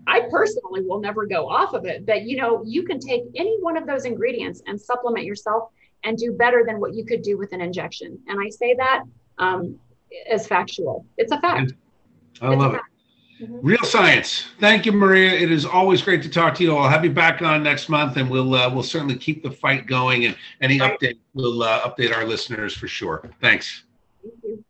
I 0.06 0.28
personally 0.30 0.82
will 0.86 1.00
never 1.00 1.26
go 1.26 1.50
off 1.50 1.74
of 1.74 1.86
it, 1.86 2.06
but 2.06 2.24
you 2.24 2.36
know, 2.38 2.62
you 2.66 2.84
can 2.84 3.00
take 3.00 3.24
any 3.36 3.58
one 3.62 3.78
of 3.78 3.88
those 3.88 4.04
ingredients 4.06 4.62
and 4.68 4.80
supplement 4.80 5.26
yourself 5.26 5.70
and 6.04 6.18
do 6.18 6.34
better 6.34 6.64
than 6.68 6.82
what 6.82 6.94
you 6.94 7.06
could 7.06 7.22
do 7.22 7.38
with 7.38 7.54
an 7.54 7.62
injection. 7.62 8.20
And 8.28 8.40
I 8.40 8.50
say 8.50 8.76
that 8.76 9.04
um, 9.38 9.80
as 10.30 10.48
factual. 10.48 11.06
It's 11.18 11.32
a 11.32 11.40
fact. 11.40 11.74
I 12.42 12.52
it's 12.52 12.60
love 12.60 12.76
it. 12.76 12.82
Mm-hmm. 13.42 13.60
Real 13.62 13.84
science. 13.84 14.46
Thank 14.60 14.86
you, 14.86 14.92
Maria. 14.92 15.32
It 15.32 15.52
is 15.52 15.66
always 15.66 16.02
great 16.02 16.22
to 16.24 16.30
talk 16.30 16.56
to 16.56 16.64
you. 16.64 16.76
I'll 16.76 16.90
have 16.90 17.04
you 17.04 17.12
back 17.12 17.42
on 17.42 17.64
next 17.64 17.90
month, 17.90 18.18
and 18.18 18.30
we'll 18.30 18.54
uh, 18.54 18.70
we'll 18.74 18.84
certainly 18.84 19.16
keep 19.16 19.44
the 19.44 19.52
fight 19.52 19.88
going. 19.88 20.26
And 20.26 20.36
any 20.62 20.80
right. 20.80 20.98
update, 21.00 21.18
we'll 21.34 21.64
uh, 21.64 21.82
update 21.82 22.16
our 22.16 22.26
listeners 22.26 22.76
for 22.76 22.88
sure. 22.88 23.30
Thanks. 23.42 23.84
Thank 24.22 24.36
you. 24.44 24.63